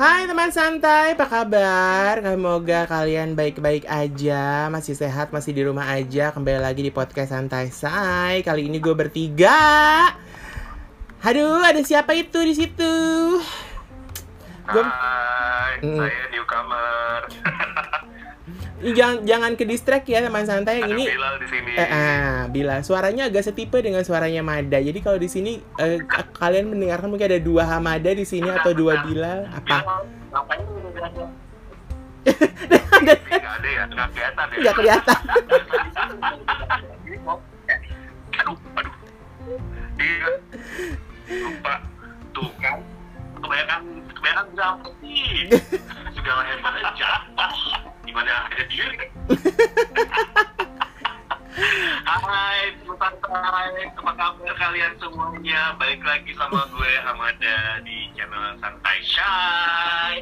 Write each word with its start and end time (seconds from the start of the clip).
Hai 0.00 0.24
teman 0.24 0.48
santai, 0.48 1.12
apa 1.12 1.28
kabar? 1.28 2.24
Semoga 2.24 2.88
kalian 2.88 3.36
baik-baik 3.36 3.84
aja, 3.84 4.72
masih 4.72 4.96
sehat, 4.96 5.28
masih 5.28 5.52
di 5.52 5.60
rumah 5.60 5.92
aja. 5.92 6.32
Kembali 6.32 6.56
lagi 6.56 6.80
di 6.80 6.88
podcast 6.88 7.36
Santai 7.36 7.68
Say. 7.68 8.40
Kali 8.40 8.72
ini 8.72 8.80
gue 8.80 8.96
bertiga. 8.96 9.60
Aduh, 11.20 11.60
ada 11.60 11.84
siapa 11.84 12.16
itu 12.16 12.40
di 12.40 12.56
situ? 12.56 12.94
Gua... 14.72 14.88
Hai, 14.88 15.84
mm. 15.84 16.00
saya. 16.00 16.29
Jangan 18.80 19.16
jangan 19.28 19.52
ke 19.60 19.64
distract 19.68 20.08
ya 20.08 20.24
teman 20.24 20.48
santai 20.48 20.80
yang 20.80 20.96
ini. 20.96 21.04
Bilal 21.04 21.34
di 21.36 21.46
sini. 21.52 21.70
Eh, 21.76 21.88
ah, 21.88 22.48
Bilal. 22.48 22.80
Suaranya 22.80 23.28
agak 23.28 23.44
setipe 23.44 23.76
dengan 23.84 24.00
suaranya 24.00 24.40
Mada. 24.40 24.80
Jadi 24.80 24.98
kalau 25.04 25.20
di 25.20 25.28
sini 25.28 25.60
eh, 25.76 26.00
kalian 26.36 26.72
mendengarkan 26.72 27.12
mungkin 27.12 27.28
ada 27.28 27.40
dua 27.40 27.68
Hamada 27.68 28.10
di 28.10 28.24
sini 28.24 28.48
atau 28.48 28.72
dua 28.72 29.04
Bilal. 29.04 29.44
Apa? 29.52 29.84
Ngapain 30.32 30.64
Nggak 33.00 33.16
ada 33.56 33.68
ya, 33.68 33.84
nggak 33.88 34.08
kelihatan 34.12 34.44
ya. 34.52 34.58
Nggak 34.60 34.74
kelihatan. 34.76 35.20
aduh, 38.40 38.56
aduh. 38.76 38.94
Iya. 39.96 40.28
Lupa. 41.32 41.74
Tuh 42.36 42.50
kan. 42.60 42.76
Kebanyakan, 43.40 43.82
kebanyakan 44.12 44.46
jam 44.52 44.74
sih. 45.00 45.48
Segala 46.16 46.44
hebatnya 46.44 46.92
gimana 48.10 48.50
ada 48.50 48.64
diri 48.66 48.96
Hai, 52.10 52.72
santai, 52.86 53.90
apa 53.90 54.12
kabar 54.16 54.54
kalian 54.54 54.92
semuanya? 54.98 55.74
Balik 55.78 56.02
lagi 56.02 56.32
sama 56.34 56.66
gue 56.72 56.92
Hamada 57.06 57.82
di 57.82 58.10
channel 58.16 58.56
Santai 58.58 58.98
Shy. 59.02 60.14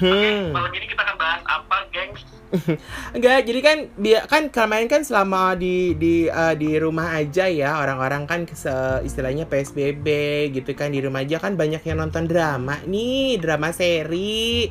Hmm. 0.00 0.08
Oke, 0.08 0.30
malam 0.52 0.72
ini 0.72 0.86
kita 0.88 1.00
akan 1.04 1.16
bahas 1.20 1.42
apa, 1.46 1.76
gengs? 1.94 2.22
Enggak, 3.16 3.46
jadi 3.46 3.60
kan 3.62 3.78
dia 4.00 4.18
kan 4.26 4.42
kemarin 4.50 4.88
kan 4.90 5.06
selama 5.06 5.54
di 5.54 5.94
di 5.94 6.26
uh, 6.26 6.56
di 6.58 6.74
rumah 6.80 7.14
aja 7.14 7.46
ya 7.46 7.78
orang-orang 7.78 8.26
kan 8.26 8.40
se, 8.50 8.72
istilahnya 9.06 9.46
PSBB 9.46 10.06
gitu 10.50 10.74
kan 10.74 10.90
di 10.90 10.98
rumah 11.04 11.22
aja 11.22 11.38
kan 11.38 11.54
banyak 11.54 11.84
yang 11.86 12.02
nonton 12.02 12.26
drama 12.26 12.82
nih, 12.88 13.38
drama 13.38 13.70
seri 13.70 14.66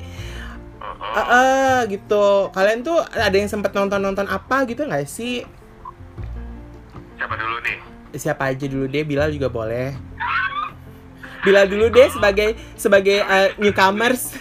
uh, 1.00 1.20
uh, 1.20 1.78
gitu 1.88 2.52
kalian 2.52 2.84
tuh 2.84 3.00
ada 3.16 3.36
yang 3.36 3.50
sempat 3.50 3.72
nonton 3.72 4.00
nonton 4.04 4.28
apa 4.28 4.68
gitu 4.68 4.84
nggak 4.86 5.08
sih 5.08 5.48
siapa 7.16 7.36
dulu 7.36 7.56
nih 7.64 7.78
siapa 8.16 8.44
aja 8.52 8.66
dulu 8.68 8.86
deh 8.88 9.04
Bilal 9.08 9.32
juga 9.32 9.48
boleh 9.48 9.96
Bilal 11.40 11.72
dulu 11.72 11.88
deh 11.88 12.08
sebagai 12.12 12.60
sebagai 12.76 13.24
uh, 13.24 13.56
newcomers 13.58 14.36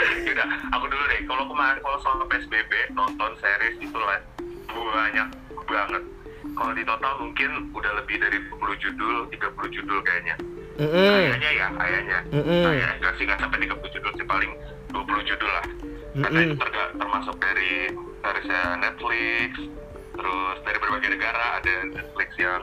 Yaudah, 0.00 0.48
aku 0.72 0.84
dulu 0.88 1.04
deh. 1.12 1.20
Kalau 1.28 1.44
kemarin 1.44 1.78
kalau 1.84 1.98
soal 2.00 2.24
PSBB 2.24 2.72
nonton 2.96 3.30
series 3.36 3.76
itu 3.84 3.98
lah 3.98 4.20
banyak 4.72 5.28
banget. 5.68 6.02
Kalau 6.56 6.72
di 6.72 6.82
total 6.88 7.12
mungkin 7.20 7.50
udah 7.76 7.92
lebih 8.00 8.16
dari 8.16 8.38
20 8.48 8.82
judul, 8.84 9.16
30 9.28 9.76
judul 9.76 9.98
kayaknya. 10.00 10.36
Mm 10.80 10.88
-hmm. 10.88 11.12
Kayaknya 11.12 11.50
ya, 11.52 11.68
kayaknya. 11.76 12.18
Mm 12.32 12.40
-hmm. 12.40 12.62
Nah, 12.64 12.72
ya, 12.72 12.88
gak 13.04 13.12
sih, 13.20 13.24
gak 13.28 13.38
sampai 13.44 13.58
30 13.68 13.92
judul 13.92 14.12
sih, 14.16 14.24
paling 14.24 14.52
20 14.96 15.28
judul 15.28 15.50
lah. 15.52 15.66
Karena 16.16 16.24
mm 16.24 16.32
-hmm. 16.32 16.46
itu 16.48 16.54
ter 16.56 16.68
termasuk 16.96 17.36
dari 17.36 17.72
seriesnya 18.24 18.62
Netflix, 18.80 19.50
terus 20.16 20.56
dari 20.64 20.78
berbagai 20.80 21.10
negara, 21.20 21.44
ada 21.60 21.74
Netflix 21.84 22.30
yang 22.40 22.62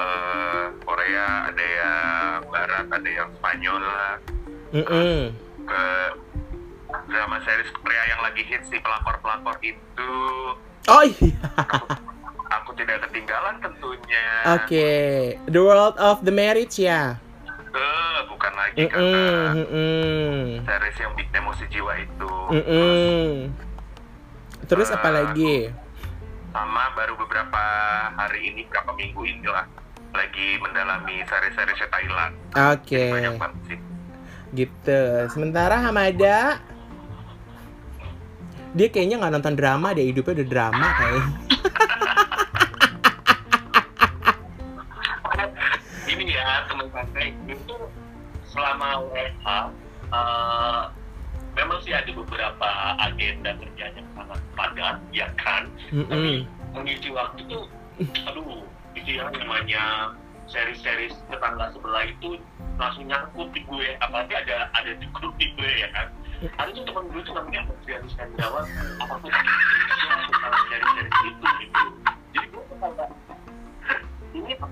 uh, 0.00 0.66
Korea, 0.88 1.28
ada 1.52 1.64
yang 1.64 2.38
Barat, 2.48 2.86
ada 2.88 3.10
yang 3.12 3.28
Spanyol 3.36 3.76
lah. 3.76 4.14
Mm 4.72 4.84
-hmm. 4.88 5.18
Ke 5.68 5.84
drama 7.12 7.36
series 7.44 7.68
Korea 7.76 8.02
yang 8.08 8.20
lagi 8.24 8.42
hits 8.48 8.72
si 8.72 8.80
pelakor-pelakor 8.80 9.60
itu. 9.60 10.12
Oh 10.88 11.04
iya. 11.04 11.36
Aku, 11.60 11.86
aku 12.48 12.70
tidak 12.80 13.04
ketinggalan 13.08 13.60
tentunya. 13.60 14.26
Oke, 14.48 14.64
okay. 14.64 15.12
The 15.44 15.60
World 15.60 16.00
of 16.00 16.24
the 16.24 16.32
Marriage 16.32 16.80
ya. 16.80 17.20
Uh, 17.74 18.18
bukan 18.30 18.52
lagi 18.54 18.86
mm 18.86 18.86
-mm, 18.86 18.94
karena 18.94 19.50
mm 19.50 19.66
-mm. 19.66 20.38
series 20.62 20.98
yang 21.02 21.12
bikin 21.18 21.34
emosi 21.42 21.64
jiwa 21.74 21.92
itu. 21.98 22.32
Mm 22.54 22.62
-mm. 22.62 23.26
Terus 24.70 24.88
uh, 24.88 24.96
apa 24.96 25.08
lagi? 25.10 25.74
Sama 26.54 26.94
baru 26.94 27.18
beberapa 27.18 27.62
hari 28.14 28.54
ini, 28.54 28.62
beberapa 28.70 28.94
minggu 28.94 29.26
inilah 29.26 29.66
lagi 30.14 30.62
mendalami 30.62 31.26
series-series 31.26 31.90
Thailand. 31.90 32.38
Oke. 32.54 32.94
Okay. 32.94 33.10
Banyak 33.10 33.42
banget 33.42 33.60
sih. 33.66 33.78
Gitu. 34.54 35.02
Sementara 35.34 35.82
Hamada 35.82 36.62
dia 38.74 38.90
kayaknya 38.90 39.22
nggak 39.22 39.34
nonton 39.38 39.54
drama 39.54 39.94
deh 39.94 40.02
hidupnya 40.02 40.42
udah 40.42 40.48
drama 40.50 40.86
kayaknya. 40.98 41.26
selama 48.54 49.02
WFH 49.10 49.48
uh, 50.14 50.82
memang 51.58 51.78
sih 51.82 51.90
ada 51.90 52.10
beberapa 52.14 52.68
agenda 53.02 53.50
kerjanya 53.58 54.02
sangat 54.14 54.40
padat 54.54 54.96
ya 55.10 55.26
kan? 55.34 55.66
Mm 55.90 56.06
-mm. 56.06 56.08
tapi 56.08 56.30
mengisi 56.74 57.10
waktu 57.10 57.42
tuh 57.50 57.66
aduh 58.30 58.62
itu 58.94 59.10
yang 59.18 59.30
namanya 59.34 60.14
seri-seri 60.46 61.10
tetangga 61.30 61.74
sebelah 61.74 62.06
itu 62.06 62.38
langsung 62.78 63.06
nyangkut 63.10 63.50
di 63.54 63.62
gue 63.66 63.98
apalagi 63.98 64.34
ada 64.34 64.70
ada 64.74 64.92
di 64.98 65.06
grup 65.10 65.34
di 65.34 65.50
gue 65.58 65.70
ya 65.82 65.90
kan? 65.90 66.08
Ada 66.58 66.70
tuh 66.74 66.84
teman 66.86 67.10
gue 67.10 67.22
tuh 67.26 67.34
namanya 67.34 67.60
Adrian 67.70 68.06
Skandawan 68.06 68.66
apa 69.02 69.14
pun 69.18 69.30
dia 69.30 70.14
tentang 70.30 70.54
seri-seri 70.70 71.10
itu 71.10 71.46
gitu. 71.58 71.84
Jadi 72.34 72.46
gue 72.50 72.62
tuh 72.70 72.76
kayak 72.78 73.08
ini 74.34 74.52
apa 74.58 74.66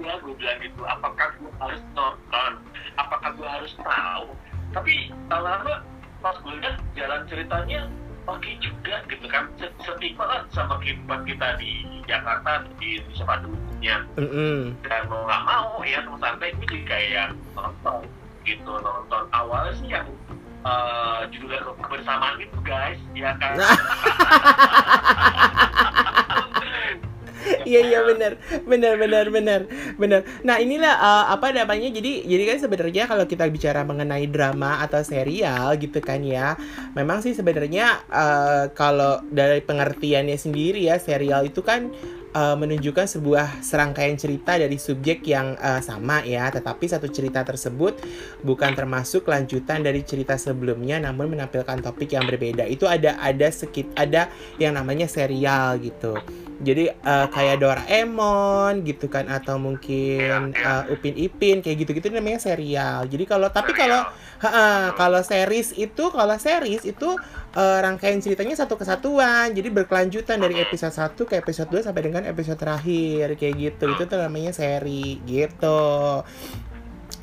ya 0.00 0.14
gue 0.20 0.34
bilang 0.36 0.58
gitu 0.62 0.82
apakah 0.84 1.28
gue 1.36 1.52
harus 1.60 1.82
nonton? 1.92 2.52
Apakah 2.96 3.30
gue 3.36 3.48
harus 3.48 3.72
tahu? 3.80 4.26
Tapi 4.72 5.12
lama 5.28 5.84
pas 6.24 6.36
gue 6.40 6.54
lihat 6.58 6.76
jalan 6.96 7.20
ceritanya 7.28 7.80
oke 8.24 8.50
juga 8.62 9.04
gitu 9.08 9.26
kan. 9.28 9.44
Setipe 9.84 10.22
lah 10.22 10.44
sama 10.52 10.80
kehidupan 10.80 11.28
kita 11.28 11.60
di 11.60 11.84
Jakarta 12.08 12.64
di 12.80 13.00
Indonesia 13.00 13.24
pada 13.24 13.46
umumnya 13.48 13.96
mm 14.16 14.28
-hmm. 14.28 14.58
dan 14.84 15.02
mau 15.08 15.24
nggak 15.24 15.42
mau 15.44 15.72
ya 15.84 15.98
teman 16.04 16.20
santai 16.20 16.52
ini 16.52 16.64
jadi 16.68 16.84
kayak 16.88 17.26
nonton 17.52 18.00
gitu 18.44 18.72
nonton. 18.80 19.22
Awalnya 19.32 19.72
sih 19.76 19.88
yang 19.92 20.06
uh, 20.64 21.22
judulnya 21.28 21.60
kebersamaan 21.78 22.40
itu 22.40 22.58
guys 22.64 22.98
ya 23.12 23.36
kan 23.36 23.54
Iya 27.64 27.80
iya 27.84 28.00
benar 28.04 28.40
benar 28.64 28.94
benar 28.96 29.26
benar 29.28 29.60
benar. 30.00 30.20
Nah 30.44 30.56
inilah 30.60 30.94
uh, 30.96 31.24
apa 31.32 31.52
namanya 31.52 31.88
jadi 31.92 32.24
jadi 32.24 32.44
kan 32.54 32.58
sebenarnya 32.64 33.04
kalau 33.04 33.24
kita 33.28 33.48
bicara 33.48 33.84
mengenai 33.84 34.28
drama 34.28 34.80
atau 34.80 35.00
serial 35.04 35.76
gitu 35.76 36.00
kan 36.00 36.24
ya, 36.24 36.56
memang 36.96 37.20
sih 37.20 37.36
sebenarnya 37.36 38.04
uh, 38.08 38.64
kalau 38.72 39.20
dari 39.28 39.60
pengertiannya 39.60 40.36
sendiri 40.36 40.88
ya 40.88 40.96
serial 41.00 41.44
itu 41.48 41.60
kan 41.60 41.92
uh, 42.34 42.56
menunjukkan 42.58 43.06
sebuah 43.06 43.62
serangkaian 43.64 44.18
cerita 44.18 44.58
dari 44.58 44.76
subjek 44.76 45.24
yang 45.24 45.56
uh, 45.56 45.80
sama 45.80 46.20
ya, 46.26 46.50
tetapi 46.50 46.84
satu 46.84 47.08
cerita 47.08 47.46
tersebut 47.46 48.00
bukan 48.42 48.72
termasuk 48.74 49.24
lanjutan 49.30 49.80
dari 49.80 50.02
cerita 50.02 50.34
sebelumnya, 50.36 51.00
namun 51.00 51.32
menampilkan 51.32 51.80
topik 51.80 52.12
yang 52.12 52.26
berbeda. 52.26 52.66
Itu 52.68 52.90
ada 52.90 53.16
ada 53.22 53.48
sekit 53.48 53.88
ada 53.94 54.28
yang 54.58 54.76
namanya 54.76 55.08
serial 55.08 55.78
gitu. 55.80 56.18
Jadi 56.64 56.88
uh, 56.88 57.28
kayak 57.28 57.60
Doraemon 57.60 58.82
gitu 58.82 59.06
kan 59.12 59.28
atau 59.28 59.60
mungkin 59.60 60.56
uh, 60.56 60.88
Upin 60.88 61.14
Ipin 61.14 61.60
kayak 61.60 61.84
gitu-gitu 61.84 62.08
namanya 62.08 62.40
serial. 62.40 63.04
Jadi 63.06 63.24
kalau 63.28 63.52
tapi 63.52 63.76
kalau 63.76 64.02
uh, 64.40 64.88
kalau 64.96 65.20
series 65.20 65.76
itu 65.76 66.10
kalau 66.10 66.34
series 66.40 66.88
itu 66.88 67.14
uh, 67.54 67.78
rangkaian 67.84 68.18
ceritanya 68.18 68.56
satu 68.56 68.80
kesatuan. 68.80 69.52
Jadi 69.52 69.68
berkelanjutan 69.68 70.40
dari 70.40 70.58
episode 70.58 70.96
1 70.96 71.14
ke 71.14 71.34
episode 71.38 71.68
2 71.68 71.86
sampai 71.86 72.02
dengan 72.02 72.22
episode 72.24 72.58
terakhir 72.58 73.36
kayak 73.36 73.54
gitu. 73.60 73.84
Itu 73.92 74.02
tuh 74.08 74.18
namanya 74.18 74.56
seri 74.56 75.20
gitu. 75.28 76.24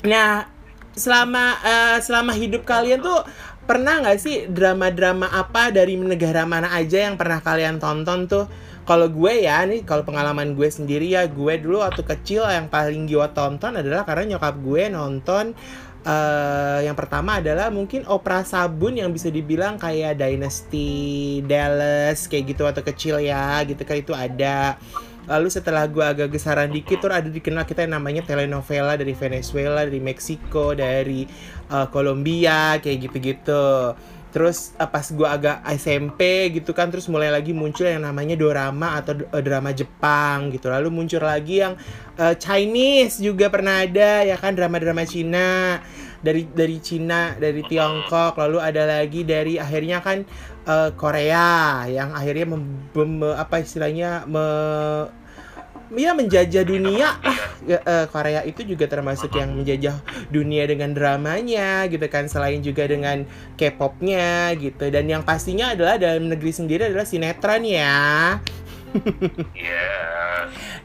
Nah, 0.06 0.46
selama 0.92 1.56
uh, 1.62 1.98
selama 1.98 2.32
hidup 2.36 2.62
kalian 2.68 3.00
tuh 3.00 3.24
pernah 3.62 4.02
nggak 4.02 4.18
sih 4.18 4.50
drama-drama 4.50 5.30
apa 5.30 5.70
dari 5.70 5.94
negara 5.94 6.42
mana 6.42 6.74
aja 6.74 7.06
yang 7.06 7.14
pernah 7.14 7.38
kalian 7.38 7.78
tonton 7.78 8.26
tuh? 8.26 8.46
Kalau 8.82 9.06
gue 9.06 9.46
ya 9.46 9.62
nih 9.62 9.86
kalau 9.86 10.02
pengalaman 10.02 10.58
gue 10.58 10.66
sendiri 10.66 11.14
ya 11.14 11.30
gue 11.30 11.54
dulu 11.62 11.82
waktu 11.82 12.02
kecil 12.02 12.42
yang 12.50 12.66
paling 12.66 13.06
gue 13.06 13.26
tonton 13.30 13.78
adalah 13.78 14.02
karena 14.02 14.34
nyokap 14.34 14.58
gue 14.58 14.82
nonton 14.90 15.54
uh, 16.06 16.78
yang 16.82 16.96
pertama 16.98 17.38
adalah 17.38 17.70
mungkin 17.70 18.02
opera 18.10 18.42
sabun 18.42 18.98
yang 18.98 19.10
bisa 19.14 19.30
dibilang 19.30 19.78
kayak 19.78 20.18
Dynasty 20.18 21.40
Dallas 21.46 22.26
kayak 22.26 22.54
gitu 22.54 22.66
waktu 22.66 22.82
kecil 22.82 23.22
ya 23.22 23.62
gitu 23.66 23.82
kan 23.86 23.96
itu 23.98 24.12
ada. 24.14 24.78
Lalu 25.22 25.54
setelah 25.54 25.86
gue 25.86 26.02
agak 26.02 26.34
gesaran 26.34 26.66
dikit 26.66 27.06
tuh 27.06 27.14
ada 27.14 27.30
dikenal 27.30 27.62
kita 27.62 27.86
yang 27.86 27.94
namanya 28.02 28.26
telenovela 28.26 28.98
dari 28.98 29.14
Venezuela 29.14 29.86
dari 29.86 30.02
Meksiko 30.02 30.74
dari 30.74 31.22
uh, 31.70 31.86
Kolombia 31.94 32.82
kayak 32.82 32.98
gitu-gitu 33.06 33.94
terus 34.32 34.72
uh, 34.80 34.88
pas 34.88 35.04
gue 35.04 35.28
agak 35.28 35.60
SMP 35.76 36.50
gitu 36.56 36.72
kan 36.72 36.88
terus 36.88 37.04
mulai 37.06 37.28
lagi 37.28 37.52
muncul 37.52 37.84
yang 37.84 38.00
namanya 38.00 38.32
dorama 38.34 38.96
atau 38.98 39.12
uh, 39.28 39.42
drama 39.44 39.76
Jepang 39.76 40.48
gitu. 40.50 40.72
Lalu 40.72 40.88
muncul 40.88 41.20
lagi 41.20 41.60
yang 41.60 41.76
uh, 42.16 42.32
Chinese 42.34 43.20
juga 43.20 43.52
pernah 43.52 43.84
ada 43.84 44.24
ya 44.24 44.40
kan 44.40 44.56
drama-drama 44.56 45.04
Cina. 45.04 45.78
Dari 46.22 46.46
dari 46.48 46.78
Cina 46.78 47.34
dari 47.34 47.66
Tiongkok 47.66 48.38
lalu 48.38 48.62
ada 48.62 48.86
lagi 48.86 49.26
dari 49.26 49.58
akhirnya 49.58 49.98
kan 49.98 50.22
Korea 50.94 51.82
yang 51.90 52.14
akhirnya 52.14 52.54
mem, 52.54 52.86
mem, 52.94 53.34
apa 53.34 53.58
istilahnya 53.58 54.22
me, 54.30 54.46
ya 55.92 56.12
menjajah 56.16 56.64
dunia 56.64 57.08
lah 57.20 57.40
uh, 57.68 58.06
Korea 58.08 58.40
itu 58.42 58.64
juga 58.64 58.88
termasuk 58.88 59.32
yang 59.36 59.52
menjajah 59.52 60.00
dunia 60.32 60.64
dengan 60.64 60.96
dramanya 60.96 61.86
gitu 61.86 62.04
kan 62.08 62.26
selain 62.26 62.64
juga 62.64 62.88
dengan 62.88 63.28
K-popnya 63.60 64.56
gitu 64.56 64.88
dan 64.88 65.04
yang 65.06 65.22
pastinya 65.22 65.76
adalah 65.76 66.00
dalam 66.00 66.32
negeri 66.32 66.52
sendiri 66.52 66.88
adalah 66.88 67.04
sinetron 67.04 67.62
ya 67.68 68.38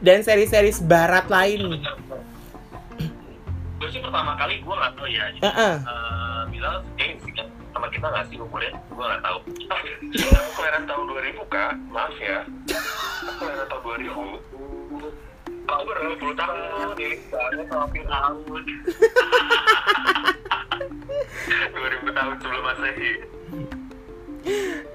dan 0.04 0.18
seri-seri 0.24 0.72
barat 0.84 1.28
lain 1.28 1.82
Gue 3.78 3.86
sih 3.94 4.02
pertama 4.02 4.34
kali 4.34 4.58
gue 4.58 4.74
nggak 4.74 4.92
tahu 4.98 5.06
ya. 5.06 5.24
Jadi, 5.38 5.46
Heeh. 5.46 5.74
eh, 5.86 6.40
bilang 6.50 6.82
eh 6.98 7.14
sih 7.22 7.30
kan 7.30 7.46
sama 7.70 7.86
kita 7.94 8.10
nggak 8.10 8.26
sih 8.26 8.36
umurnya? 8.42 8.74
Gue 8.90 9.04
nggak 9.06 9.22
tahu. 9.22 9.38
Ah, 9.70 9.78
aku 10.42 10.50
kelahiran 10.58 10.84
tahun 10.90 11.04
2000 11.06 11.46
kak. 11.46 11.72
Maaf 11.94 12.16
ya. 12.18 12.42
Aku 13.22 13.32
kelahiran 13.38 13.66
tahun 13.70 13.82
2000. 13.86 14.47
Baru 15.68 15.84
20 16.16 16.32
tahun. 16.34 16.96
Ini 16.96 17.08
banget 17.28 17.66
sama 17.68 17.86
Fir'aun. 17.88 18.62
2000 21.68 22.08
tahun 22.10 22.34
sebelum 22.38 22.64
masehi. 22.64 23.12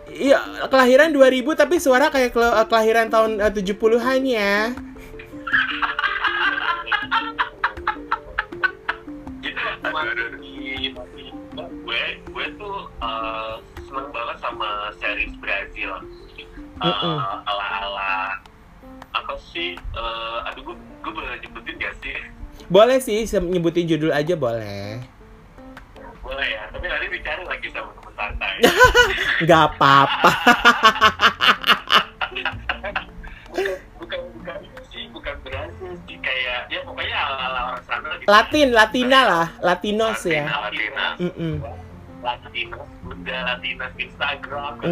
Iya, 0.09 0.39
kelahiran 0.67 1.09
2000 1.09 1.21
tapi 1.55 1.75
suara 1.77 2.09
kayak 2.09 2.33
kela- 2.33 2.65
kelahiran 2.65 3.07
tahun 3.07 3.31
eh, 3.39 3.51
70-an 3.51 4.21
ya. 4.23 4.55
Jadi 9.43 9.59
waktu 9.85 10.13
di 10.39 10.53
gue 11.53 12.01
gue 12.25 12.45
tuh 12.55 12.77
eh, 12.99 13.53
seneng 13.83 14.07
banget 14.09 14.37
sama 14.39 14.69
series 14.97 15.33
Brazil 15.37 15.91
Eh, 16.73 16.89
Mm-mm. 16.89 17.15
ala-ala 17.15 17.45
apa 17.45 17.52
sih 19.53 19.69
eh, 19.75 20.37
aduh 20.43 20.61
gue 20.63 20.75
gue 20.75 21.11
boleh 21.11 21.37
nyebutin 21.39 21.75
gak 21.77 21.93
sih 21.99 22.17
Boleh 22.65 22.97
sih 22.97 23.21
nyebutin 23.39 23.85
judul 23.85 24.09
aja 24.09 24.33
boleh. 24.35 24.97
boleh 26.19 26.47
ya 26.47 26.63
tapi 26.67 26.85
nanti 26.85 27.05
dicari 27.11 27.43
lagi 27.43 27.67
sama 27.69 27.91
teman 27.93 28.13
santai 28.15 28.53
Gak 29.45 29.61
apa-apa. 29.69 30.31
bukan 33.99 34.19
bukan 34.33 34.57
itu 34.61 34.81
sih 34.89 35.03
bukan 35.11 35.35
Brazil 35.41 35.93
sih 36.03 36.17
kayak 36.17 36.67
ya 36.67 36.79
pokoknya 36.81 37.17
ala-ala 37.19 37.59
orang 37.69 37.83
sana 37.85 38.09
gitu 38.15 38.27
Latin, 38.27 38.67
Latina 38.71 39.19
lah, 39.23 39.47
Latinos 39.59 40.19
Latina, 40.19 40.33
ya. 40.33 40.45
Latina 40.49 41.05
Mm-mm. 41.19 41.53
Latinos 42.23 42.87
Bunda 43.03 43.37
Latinos 43.47 43.93
Instagram. 43.95 44.73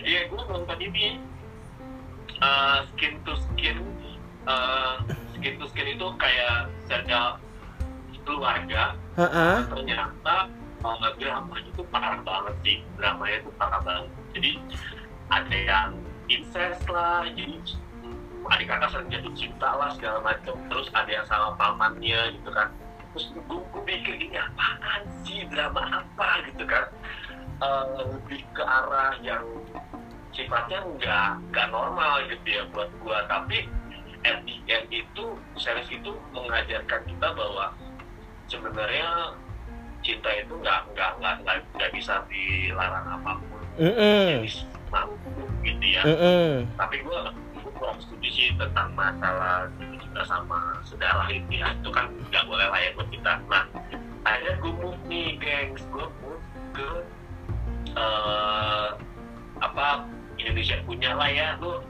Iya, 0.00 0.30
gue 0.30 0.42
nonton 0.46 0.78
ini 0.78 1.18
uh, 2.40 2.84
skin 2.92 3.20
to 3.24 3.34
skin, 3.52 3.78
uh, 4.48 5.00
skin 5.36 5.54
to 5.60 5.66
skin 5.70 5.96
itu 5.96 6.06
kayak 6.16 6.68
serial 6.88 7.40
keluarga. 8.26 8.96
Heeh. 9.16 9.56
Ternyata 9.68 10.50
uh, 10.84 11.12
dramanya 11.16 11.68
itu 11.68 11.82
parah 11.88 12.20
banget 12.20 12.54
sih, 12.64 12.76
dramanya 13.00 13.36
itu 13.44 13.50
parah 13.56 13.80
banget. 13.80 14.10
Jadi 14.36 14.50
ada 15.30 15.56
yang 15.56 15.90
incest 16.28 16.84
lah, 16.90 17.24
jadi 17.30 17.58
adik 18.50 18.66
kakak 18.66 18.88
sering 18.90 19.08
jatuh 19.12 19.34
cinta 19.36 19.68
lah 19.76 19.90
segala 19.94 20.18
macam. 20.24 20.54
Terus 20.68 20.88
ada 20.96 21.10
yang 21.10 21.26
sama 21.28 21.54
pamannya 21.54 22.34
gitu 22.40 22.50
kan. 22.50 22.72
Terus 23.10 23.26
gue, 23.34 23.58
gue 23.58 23.82
pikir 23.84 24.14
ini 24.22 24.38
apaan 24.38 25.02
sih 25.26 25.42
drama 25.50 25.82
apa 26.02 26.46
gitu 26.46 26.62
kan 26.62 26.86
Eh, 27.60 27.86
lebih 28.08 28.40
ke 28.56 28.64
arah 28.64 29.20
yang 29.20 29.44
sifatnya 30.30 30.80
nggak 30.84 31.30
nggak 31.50 31.66
normal 31.70 32.22
gitu 32.30 32.48
ya 32.48 32.62
buat 32.70 32.90
gua. 33.02 33.26
Tapi 33.26 33.66
at 34.24 34.44
the 34.44 34.56
end 34.68 34.86
itu 34.92 35.24
series 35.56 35.88
itu 35.88 36.10
mengajarkan 36.36 37.00
kita 37.08 37.28
bahwa 37.32 37.72
sebenarnya 38.50 39.32
cinta 40.00 40.30
itu 40.32 40.52
nggak 40.60 40.80
nggak 40.92 41.12
nggak 41.20 41.34
nggak 41.76 41.90
bisa 41.92 42.24
dilarang 42.28 43.06
apa 43.20 43.32
pun. 43.40 43.62
Jadi 43.80 44.48
mampu 44.90 45.30
gitu 45.62 45.86
ya. 45.86 46.02
Mm-mm. 46.02 46.66
tapi 46.74 46.98
gue 47.00 47.20
kurang 47.78 47.96
setuju 48.02 48.28
sih 48.28 48.48
tentang 48.58 48.92
masalah 48.92 49.70
cinta 49.78 50.22
sama 50.26 50.76
saudara 50.84 51.24
itu 51.32 51.62
ya. 51.62 51.72
Itu 51.80 51.88
kan 51.94 52.12
nggak 52.28 52.44
boleh 52.44 52.66
lah 52.68 52.80
ya 52.80 52.90
buat 52.98 53.08
kita. 53.08 53.32
Nah 53.48 53.64
akhirnya 54.26 54.54
gue 54.60 54.72
move 54.84 55.00
nih 55.08 55.38
gengs. 55.40 55.82
Gue 55.88 56.06
move 56.20 56.44
ke 56.76 56.90
eh, 57.96 58.88
apa 59.60 60.04
Indonesia 60.40 60.76
punya 60.88 61.12
lah 61.14 61.28
ya 61.28 61.56
lu 61.60 61.80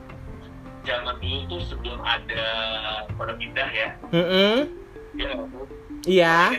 zaman 0.82 1.16
dulu 1.20 1.44
tuh 1.46 1.60
sebelum 1.68 2.00
ada 2.00 2.44
Pondok 3.14 3.36
Indah 3.38 3.68
ya. 3.68 3.88
Mm-mm. 4.10 4.56
ya 5.14 5.32
Iya. 6.08 6.56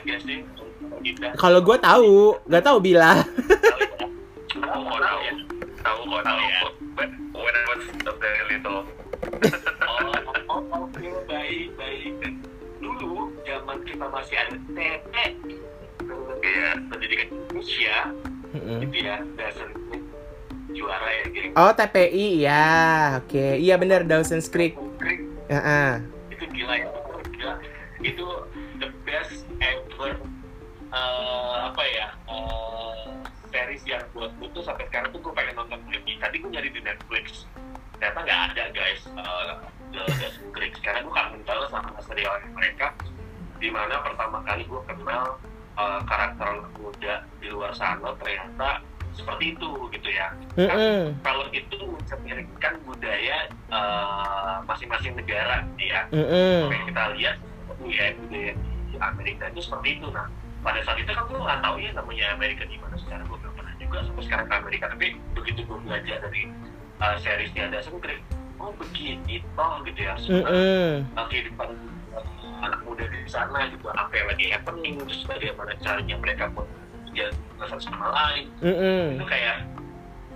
Kalau 1.34 1.66
gue 1.66 1.78
tahu, 1.82 2.38
nggak 2.46 2.62
tahu 2.62 2.78
bila. 2.78 3.26
tahu 3.26 4.82
kok 4.86 5.00
tahu 5.02 5.20
ya. 5.26 5.34
Tahu 5.82 6.00
kok 6.06 6.22
tahu 6.22 6.40
ya. 6.46 6.60
when 7.34 7.56
I 7.58 7.64
was 7.74 7.84
very 8.22 8.44
little. 8.54 8.86
Oh 9.82 10.14
oh 10.46 10.62
oke 10.86 11.08
baik 11.26 11.74
baik. 11.74 12.14
Dulu 12.78 13.34
zaman 13.42 13.82
kita 13.82 14.06
masih 14.14 14.36
ada 14.38 14.58
TP 14.70 15.14
ya 16.42 16.70
pendidikan 16.90 17.28
Indonesia 17.32 17.98
Mm-mm. 18.54 18.80
gitu 18.86 18.98
ya 19.06 19.18
dasar 19.40 19.70
juara 20.74 21.08
ya 21.12 21.24
Oh 21.60 21.72
TPI 21.76 22.48
ya, 22.48 22.68
oke. 23.20 23.60
Iya 23.60 23.76
benar 23.76 24.08
Dawson's 24.08 24.48
Creek. 24.48 24.80
Creek 24.96 25.32
Heeh. 25.52 25.92
itu 26.32 26.46
gila 26.56 26.74
ya 26.80 26.88
itu 26.88 27.30
gila 27.36 27.54
itu 28.02 28.26
the 28.80 28.88
best 29.04 29.44
ever 29.60 30.16
eh, 30.96 31.56
apa 31.68 31.84
ya 31.92 32.08
eh, 32.32 33.12
series 33.52 33.84
yang 33.84 34.00
buat 34.16 34.32
gue 34.40 34.48
tuh 34.56 34.64
sampai 34.64 34.88
sekarang 34.88 35.12
tuh 35.12 35.20
gue 35.20 35.34
pengen 35.36 35.60
nonton 35.60 35.84
lagi 35.92 36.14
tadi 36.24 36.36
gue 36.40 36.50
nyari 36.50 36.70
di 36.72 36.80
Netflix 36.80 37.44
ternyata 38.00 38.20
nggak 38.24 38.42
ada 38.56 38.64
guys 38.72 39.02
the 39.92 40.00
Dawson's 40.00 40.40
Creek 40.56 40.74
karena 40.80 41.04
gue 41.04 41.14
kangen 41.14 41.44
banget 41.44 41.68
sama 41.68 42.00
serial 42.00 42.40
mereka 42.56 42.96
di 43.60 43.68
mana 43.70 44.00
pertama 44.02 44.40
kali 44.48 44.64
gue 44.64 44.82
kenal 44.88 45.36
eh, 45.78 46.02
karakter 46.08 46.50
muda 46.80 47.16
di 47.44 47.48
luar 47.52 47.76
sana 47.76 48.16
ternyata 48.24 48.80
seperti 49.16 49.56
itu 49.56 49.70
gitu 49.92 50.10
ya. 50.10 50.28
Mm-mm. 50.56 51.16
kalau 51.24 51.46
itu 51.52 51.78
mencerminkan 51.80 52.74
budaya 52.84 53.38
eh, 53.52 54.56
masing-masing 54.68 55.14
negara 55.16 55.68
gitu 55.76 55.84
ya. 55.92 56.02
Mm-mm. 56.12 56.72
Kayak 56.72 56.84
kita 56.92 57.04
lihat 57.20 57.36
budaya 57.80 58.12
budaya 58.20 58.52
di 58.56 58.96
Amerika 59.00 59.44
itu 59.52 59.62
seperti 59.64 59.90
itu. 60.00 60.08
Nah 60.12 60.28
pada 60.62 60.80
saat 60.86 60.98
itu 61.02 61.10
kan 61.10 61.26
gue 61.26 61.40
nggak 61.40 61.60
tahu 61.64 61.76
ya 61.82 61.90
namanya 61.96 62.26
Amerika 62.36 62.64
di 62.68 62.78
mana. 62.80 62.96
Secara 63.00 63.22
gue 63.26 63.38
belum 63.38 63.54
pernah 63.58 63.74
juga 63.80 63.98
sampai 64.06 64.24
sekarang 64.28 64.46
ke 64.48 64.56
Amerika. 64.56 64.86
Tapi 64.92 65.06
begitu 65.34 65.60
gue 65.66 65.78
belajar 65.84 66.18
dari 66.22 66.42
uh, 67.02 67.16
seriesnya 67.20 67.72
Dawson 67.72 67.98
Creek 68.00 68.22
oh 68.62 68.72
begini 68.78 69.42
toh 69.58 69.82
gitu 69.86 70.00
ya. 70.00 70.14
Sebenarnya 70.22 71.02
uh, 71.18 71.26
kehidupan 71.28 71.70
uh, 72.14 72.26
anak 72.62 72.80
muda 72.86 73.04
di 73.10 73.26
sana 73.26 73.66
gitu 73.74 73.90
apa 73.90 74.14
yang 74.14 74.28
lagi 74.30 74.46
happening 74.54 74.94
terus 75.02 75.26
bagaimana 75.26 75.74
caranya 75.82 76.16
mereka 76.22 76.46
pun 76.54 76.66
menjalin 77.12 77.36
satu 77.62 77.84
sama 77.84 78.08
lain 78.10 78.46
Mm-mm. 78.60 79.04
itu 79.16 79.26
kayak 79.28 79.56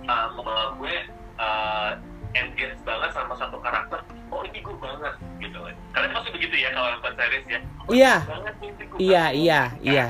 uh, 0.06 0.28
membawa 0.32 0.76
gue 0.76 0.94
uh, 1.36 1.90
engage 2.32 2.76
banget 2.84 3.10
sama 3.10 3.34
satu 3.34 3.56
karakter 3.58 3.98
oh 4.28 4.44
ini 4.44 4.60
gue 4.60 4.76
banget 4.76 5.14
gitu 5.40 5.58
kan 5.58 5.74
kalian 5.92 6.10
pasti 6.12 6.28
begitu 6.30 6.54
ya 6.56 6.68
kalau 6.70 6.88
nonton 6.92 7.12
series 7.16 7.46
ya 7.48 7.60
Oh, 7.86 7.94
Iya. 7.94 8.14
banget 8.26 8.54
Iya, 8.98 9.22
banget. 9.22 9.38
iya, 9.38 9.60
iya. 9.78 10.06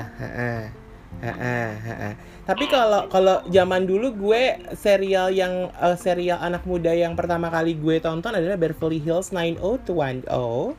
Tapi 2.41 2.65
kalau 2.65 3.05
kalau 3.05 3.43
zaman 3.45 3.83
dulu 3.83 4.15
gue 4.15 4.43
serial 4.73 5.29
yang 5.29 5.69
eh, 5.69 5.93
serial 5.93 6.39
anak 6.39 6.63
muda 6.63 6.89
yang 6.89 7.13
pertama 7.13 7.51
kali 7.51 7.75
gue 7.75 7.99
tonton 7.99 8.31
adalah 8.31 8.55
Beverly 8.55 8.97
Hills 8.97 9.29
90210. 9.29 10.73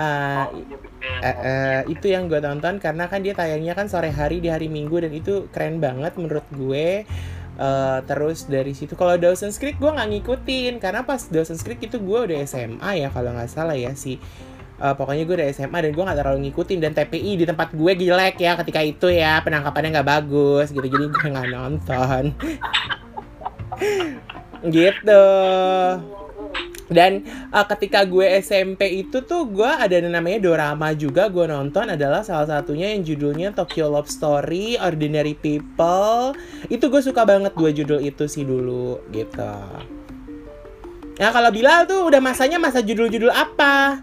Uh, 0.00 0.48
eh, 1.20 1.84
itu 1.92 2.08
yang 2.08 2.24
gue 2.24 2.40
tonton 2.40 2.80
karena 2.80 3.04
kan 3.04 3.20
dia 3.20 3.36
tayangnya 3.36 3.76
kan 3.76 3.84
sore 3.84 4.08
hari 4.08 4.40
di 4.40 4.48
hari 4.48 4.72
Minggu 4.72 4.96
dan 4.96 5.12
itu 5.12 5.52
keren 5.52 5.76
banget 5.76 6.16
menurut 6.16 6.46
gue. 6.56 7.04
Uh, 7.60 8.00
terus 8.08 8.48
dari 8.48 8.72
situ 8.72 8.96
kalau 8.96 9.20
Dawson's 9.20 9.60
Creek 9.60 9.76
gue 9.76 9.92
nggak 9.92 10.08
ngikutin 10.08 10.80
karena 10.80 11.04
pas 11.04 11.20
Dawson's 11.28 11.60
Creek 11.60 11.84
itu 11.84 12.00
gue 12.00 12.18
udah 12.32 12.38
SMA 12.48 13.04
ya 13.04 13.12
kalau 13.12 13.36
nggak 13.36 13.52
salah 13.52 13.76
ya 13.76 13.92
si 13.92 14.16
uh, 14.80 14.96
pokoknya 14.96 15.28
gue 15.28 15.36
udah 15.36 15.48
SMA 15.52 15.78
dan 15.84 15.92
gue 15.92 16.00
nggak 16.00 16.18
terlalu 16.24 16.38
ngikutin 16.48 16.78
dan 16.80 16.92
TPI 16.96 17.32
di 17.36 17.44
tempat 17.44 17.76
gue 17.76 17.92
jelek 18.00 18.40
ya 18.40 18.56
ketika 18.64 18.80
itu 18.80 19.12
ya 19.12 19.44
penangkapannya 19.44 20.00
nggak 20.00 20.08
bagus 20.08 20.72
gitu 20.72 20.88
jadi 20.88 21.06
gue 21.12 21.26
nggak 21.28 21.48
nonton. 21.52 22.24
Gitu 24.60 25.24
dan 26.90 27.22
uh, 27.54 27.62
ketika 27.70 28.02
gue 28.02 28.26
SMP 28.42 29.06
itu 29.06 29.22
tuh 29.22 29.46
gue 29.46 29.70
ada 29.70 30.02
namanya 30.02 30.42
dorama 30.42 30.90
juga 30.90 31.30
gue 31.30 31.46
nonton 31.46 31.86
adalah 31.86 32.26
salah 32.26 32.50
satunya 32.50 32.90
yang 32.90 33.06
judulnya 33.06 33.54
Tokyo 33.54 33.86
Love 33.94 34.10
Story, 34.10 34.74
Ordinary 34.74 35.38
People. 35.38 36.34
Itu 36.66 36.90
gue 36.90 36.98
suka 36.98 37.22
banget 37.22 37.54
dua 37.54 37.70
judul 37.70 38.02
itu 38.02 38.26
sih 38.26 38.42
dulu 38.42 38.98
gitu. 39.14 39.54
Nah 41.22 41.30
kalau 41.30 41.54
Bilal 41.54 41.86
tuh 41.86 42.10
udah 42.10 42.18
masanya 42.18 42.58
masa 42.58 42.82
judul-judul 42.82 43.30
apa? 43.30 44.02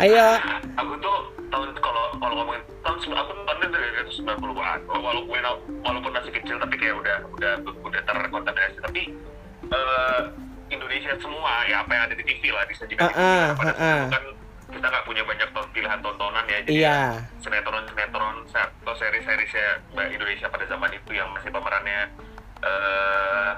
Ayo. 0.00 0.40
Aku 0.80 0.96
tuh 0.96 1.18
tahun 1.52 1.76
kalau 1.76 2.04
kalau 2.24 2.34
ngomongin 2.40 2.64
tahun 2.80 3.20
aku 3.20 3.30
nonton 3.36 3.56
dari 3.68 3.88
sembilan 4.16 4.38
puluh 4.40 4.56
an 4.64 4.80
walaupun 4.88 5.44
walaupun 5.84 6.10
masih 6.16 6.32
kecil 6.40 6.56
tapi 6.56 6.74
kayak 6.80 6.96
udah 6.96 7.16
udah 7.36 7.52
udah 7.84 8.00
terkontaminasi 8.08 8.78
tapi 8.80 9.02
uh, 9.68 10.32
Indonesia 10.70 11.12
semua 11.20 11.64
ya 11.68 11.84
apa 11.84 11.90
yang 11.92 12.04
ada 12.08 12.14
di 12.16 12.24
TV 12.24 12.42
lah 12.52 12.64
disajikan 12.68 13.08
uh, 13.08 13.12
uh, 13.12 13.46
pada 13.56 13.72
uh, 13.72 13.82
uh. 13.82 14.02
kan 14.08 14.24
kita 14.74 14.86
nggak 14.90 15.04
punya 15.06 15.22
banyak 15.22 15.48
ton 15.54 15.66
pilihan 15.70 16.00
tontonan 16.02 16.44
ya 16.50 16.58
jadi 16.66 16.72
yeah. 16.74 17.08
sinetron 17.44 17.84
sinetron 17.86 18.36
atau 18.50 18.94
seri-seri 18.96 19.46
saya 19.52 19.78
Indonesia 20.10 20.48
pada 20.50 20.64
zaman 20.66 20.90
itu 20.90 21.10
yang 21.14 21.28
masih 21.36 21.52
pemerannya 21.52 22.00
uh, 22.64 23.52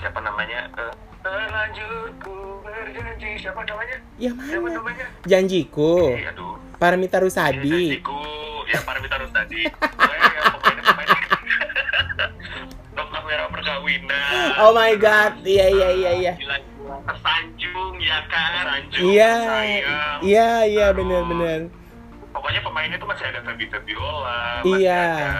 siapa 0.00 0.18
namanya 0.24 0.66
uh, 0.74 0.94
Lanjutku 1.20 2.64
berjanji 2.64 3.36
siapa 3.36 3.60
namanya? 3.68 4.00
Ya 4.16 4.32
mana? 4.32 4.56
Siapa 4.56 4.68
namanya? 4.72 5.06
Janjiku. 5.28 6.16
Eh, 6.16 6.32
aduh. 6.32 6.56
Paramita 6.80 7.20
Rusadi. 7.20 8.00
Janjiku. 8.00 8.24
Ya 8.64 8.80
Paramita 8.80 9.20
Rusadi. 9.20 9.68
ya, 9.68 10.40
pokoknya 10.48 10.80
pemain 10.80 11.08
merah 13.30 13.46
perkawinan. 13.46 14.58
Oh 14.58 14.74
my 14.74 14.92
god, 14.98 15.38
iya 15.46 15.66
iya 15.70 15.88
iya 15.94 16.10
iya. 16.18 16.32
Tersanjung 17.06 17.94
ya 18.02 18.18
kan, 18.26 18.50
Sanjung. 18.66 19.06
Iya. 19.14 19.34
Iya 20.18 20.50
iya 20.66 20.86
benar 20.90 21.22
benar. 21.30 21.60
Pokoknya 22.34 22.60
pemainnya 22.66 22.98
tuh 22.98 23.08
masih 23.10 23.24
ada 23.30 23.40
Feby 23.46 23.66
Febiola, 23.70 24.62
masih 24.62 24.82
iya. 24.82 25.02
ada 25.14 25.30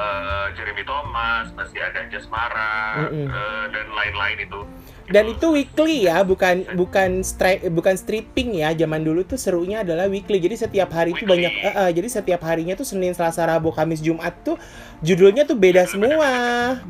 uh, 0.00 0.46
Jeremy 0.56 0.84
Thomas, 0.84 1.52
masih 1.56 1.80
ada 1.80 2.00
Jasmara 2.08 3.04
mm 3.04 3.08
-mm. 3.08 3.26
uh, 3.28 3.64
dan 3.72 3.86
lain-lain 3.92 4.38
itu 4.44 4.60
dan 5.06 5.30
itu 5.30 5.46
weekly 5.54 6.10
ya 6.10 6.26
bukan 6.26 6.66
bukan 6.74 7.22
stri 7.22 7.62
bukan 7.70 7.94
stripping 7.94 8.58
ya. 8.58 8.74
Zaman 8.74 9.06
dulu 9.06 9.22
tuh 9.22 9.38
serunya 9.38 9.86
adalah 9.86 10.10
weekly. 10.10 10.42
Jadi 10.42 10.58
setiap 10.58 10.90
hari 10.90 11.14
itu 11.14 11.22
banyak 11.22 11.52
uh, 11.62 11.68
uh, 11.86 11.90
jadi 11.94 12.08
setiap 12.10 12.42
harinya 12.42 12.74
tuh 12.74 12.82
Senin 12.82 13.14
Selasa 13.14 13.46
Rabu 13.46 13.70
Kamis 13.70 14.02
Jumat 14.02 14.34
tuh 14.42 14.58
judulnya 15.06 15.46
tuh 15.46 15.54
beda 15.54 15.86
semua 15.86 16.30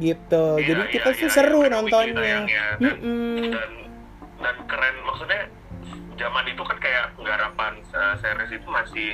gitu. 0.00 0.56
Ya, 0.60 0.64
jadi 0.64 0.82
kita 0.88 1.08
ya, 1.12 1.18
tuh 1.20 1.28
ya, 1.28 1.34
seru 1.34 1.60
ya, 1.64 1.70
nontonnya. 1.76 2.38
dan, 2.80 2.96
mm 3.04 3.52
dan 3.52 3.70
dan 4.40 4.56
keren. 4.64 4.96
Maksudnya 5.04 5.42
zaman 6.16 6.44
itu 6.48 6.62
kan 6.64 6.78
kayak 6.80 7.12
penggarapan 7.20 7.72
uh, 7.92 8.16
series 8.16 8.52
itu 8.56 8.68
masih 8.72 9.08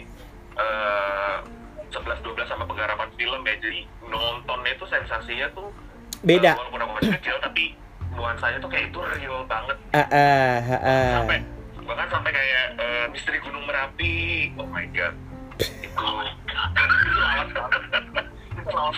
uh, 0.55 1.43
11 1.91 2.23
12 2.23 2.47
sama 2.47 2.71
penggarapan 2.71 3.11
film 3.19 3.43
ya. 3.43 3.55
Jadi 3.59 3.81
nontonnya 4.07 4.79
itu 4.79 4.87
sensasinya 4.87 5.51
tuh 5.59 5.75
beda. 6.23 6.55
uh, 6.55 6.59
walaupun 6.63 6.81
aku 6.87 6.93
masih 7.03 7.13
kecil 7.19 7.37
tapi 7.43 7.75
nuansanya 8.17 8.59
tuh 8.61 8.71
kayak 8.71 8.93
itu 8.93 8.99
real 9.19 9.45
banget. 9.49 9.77
Uh, 9.93 9.99
uh, 9.99 10.55
uh, 10.63 10.75
uh. 10.79 11.13
sampai 11.21 11.39
bahkan 11.83 12.09
sampai 12.09 12.31
kayak 12.31 12.65
uh, 12.79 13.05
misteri 13.11 13.39
gunung 13.43 13.65
merapi. 13.67 14.15
Oh 14.57 14.69
my 14.69 14.87
god. 14.95 15.15
Itu 15.59 16.05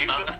banget. 0.04 0.36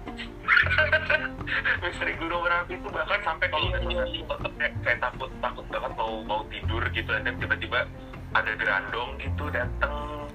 Misteri 1.81 2.13
gunung 2.21 2.41
merapi 2.45 2.73
itu 2.77 2.89
bahkan 2.93 3.21
sampai 3.25 3.47
kalau 3.49 3.67
misalnya 3.73 4.05
tetap 4.07 4.53
kayak, 4.59 4.73
kayak 4.85 4.99
takut 5.01 5.31
takut 5.41 5.67
banget 5.73 5.93
mau 5.97 6.13
mau 6.27 6.41
tidur 6.53 6.83
gitu. 6.93 7.11
Dan 7.11 7.35
tiba-tiba 7.41 7.89
ada 8.35 8.53
gerandong 8.59 9.15
gitu 9.23 9.47
datang 9.55 10.27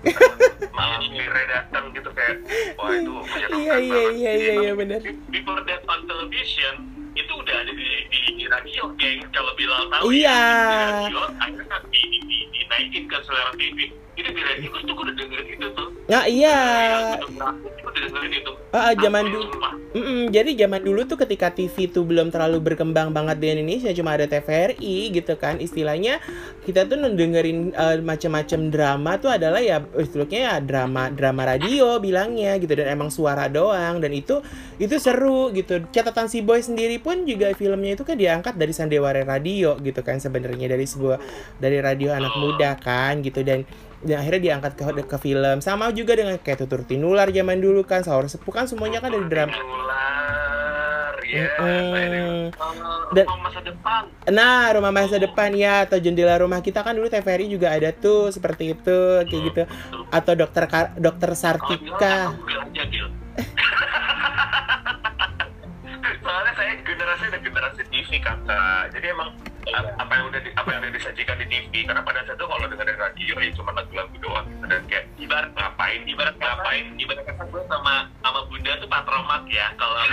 malam 0.71 1.03
mire 1.11 1.43
datang 1.51 1.91
gitu 1.91 2.07
kayak 2.15 2.39
wah 2.79 2.95
itu 2.95 3.15
iya 3.51 3.75
iya 3.75 4.03
iya 4.15 4.31
iya 4.31 4.53
iya 4.63 4.71
benar 4.71 5.03
before 5.27 5.59
that 5.67 5.83
on 5.91 6.07
television 6.07 6.98
itu 7.19 7.33
udah 7.35 7.55
ada 7.59 7.71
di, 7.75 7.85
di, 8.07 8.19
di 8.39 8.45
radio 8.47 8.83
geng 8.95 9.19
kalau 9.35 9.51
Bilal 9.59 9.91
tahu 9.91 10.15
iya. 10.15 10.31
ya 10.31 10.39
di 10.39 10.75
radio 11.11 11.19
akhirnya 11.35 11.77
di, 11.91 12.01
di, 12.07 12.19
di, 12.25 12.37
dinaikin 12.55 13.03
ke 13.11 13.17
selera 13.27 13.51
TV 13.59 13.77
itu 14.19 14.31
di 14.35 14.41
radio 14.43 14.69
itu 14.75 14.91
udah 14.93 15.13
dengerin 15.15 15.47
itu 15.55 15.67
tuh. 15.73 15.87
Nah 16.11 16.23
iya. 16.27 16.57
Ah, 18.69 18.93
zaman 18.93 19.25
dulu 19.33 19.49
mm 19.97 20.03
-mm, 20.05 20.21
jadi 20.29 20.51
zaman 20.65 20.81
dulu 20.85 21.01
tuh 21.09 21.17
ketika 21.17 21.49
TV 21.49 21.89
tuh 21.89 22.05
belum 22.05 22.29
terlalu 22.29 22.61
berkembang 22.61 23.09
banget 23.09 23.41
di 23.41 23.47
Indonesia 23.57 23.89
cuma 23.97 24.13
ada 24.13 24.29
TVRI 24.29 25.09
gitu 25.09 25.33
kan 25.41 25.57
istilahnya 25.57 26.21
kita 26.69 26.85
tuh 26.85 27.01
dengerin 27.01 27.73
uh, 27.73 27.97
macam-macam 28.05 28.69
drama 28.69 29.11
tuh 29.17 29.33
adalah 29.33 29.57
ya 29.57 29.81
istilahnya 29.97 30.39
ya 30.39 30.55
drama 30.61 31.09
drama 31.09 31.49
radio 31.49 31.97
bilangnya 31.97 32.61
gitu 32.61 32.77
dan 32.77 32.93
emang 32.93 33.09
suara 33.09 33.49
doang 33.49 33.97
dan 33.97 34.13
itu 34.13 34.37
itu 34.77 34.95
seru 35.01 35.49
gitu. 35.49 35.81
Catatan 35.89 36.29
si 36.29 36.45
boy 36.45 36.61
sendiri 36.61 37.01
pun 37.01 37.25
juga 37.25 37.49
filmnya 37.57 37.97
itu 37.97 38.05
kan 38.05 38.21
diangkat 38.21 38.53
dari 38.53 38.69
Sandiwara 38.69 39.25
Radio 39.25 39.81
gitu 39.81 40.05
kan 40.05 40.21
sebenarnya 40.21 40.69
dari 40.69 40.85
sebuah 40.85 41.17
dari 41.57 41.81
radio 41.81 42.13
anak 42.13 42.37
muda 42.37 42.77
kan 42.77 43.25
gitu 43.25 43.41
dan 43.41 43.65
dan 44.03 44.23
akhirnya 44.23 44.41
diangkat 44.51 44.71
ke 44.79 44.83
ke 45.07 45.17
film. 45.19 45.57
Sama 45.59 45.91
juga 45.91 46.15
dengan 46.15 46.39
kayak 46.39 46.65
tutur 46.65 46.83
tinular 46.87 47.27
zaman 47.29 47.59
dulu 47.59 47.83
kan 47.83 48.03
sahur 48.03 48.27
sepuh 48.27 48.53
kan 48.53 48.65
semuanya 48.65 49.03
kan 49.03 49.11
dari 49.11 49.27
drama 49.27 49.55
ya 51.29 51.45
mm. 51.61 52.49
dan 53.13 53.25
rumah 53.29 53.41
masa 53.45 53.61
depan. 53.61 54.01
Nah 54.33 54.73
rumah 54.73 54.91
masa 54.91 55.17
depan 55.21 55.53
ya 55.53 55.85
atau 55.85 56.01
jendela 56.01 56.41
rumah 56.41 56.59
kita 56.65 56.81
kan 56.81 56.97
dulu 56.97 57.05
TVRI 57.05 57.45
juga 57.53 57.69
ada 57.69 57.93
tuh 57.93 58.33
seperti 58.33 58.73
itu 58.73 58.97
kayak 59.29 59.41
gitu. 59.53 59.63
Atau 60.09 60.33
dokter 60.33 60.65
dokter 60.97 61.29
Sartika 61.37 62.33
generasi 66.89 67.25
dan 67.29 67.41
generasi 67.45 67.81
TV 67.93 68.09
kakak 68.17 68.89
jadi 68.97 69.13
emang 69.13 69.29
apa 69.77 70.13
yang 70.17 70.25
udah 70.33 70.41
di, 70.41 70.49
apa 70.57 70.69
yang 70.73 70.81
udah 70.81 70.93
disajikan 70.97 71.37
di 71.37 71.45
TV 71.45 71.85
karena 71.85 72.01
pada 72.01 72.25
saat 72.25 72.41
itu 72.41 72.45
kalau 72.47 72.65
dengerin 72.65 72.97
radio 72.97 73.35
ya 73.37 73.51
cuma 73.53 73.69
lagu-lagu 73.77 74.15
doang. 74.17 74.47
Dan 74.65 74.81
kayak 74.89 75.05
ibarat 75.21 75.51
ngapain 75.53 76.01
ibarat 76.09 76.35
ngapain 76.41 76.85
ibarat 76.97 77.23
kata 77.27 77.43
gue 77.53 77.61
sama 77.69 78.09
sama 78.25 78.39
bunda 78.49 78.71
tuh 78.81 78.89
patromak 78.89 79.43
ya 79.45 79.69
kalau 79.77 79.93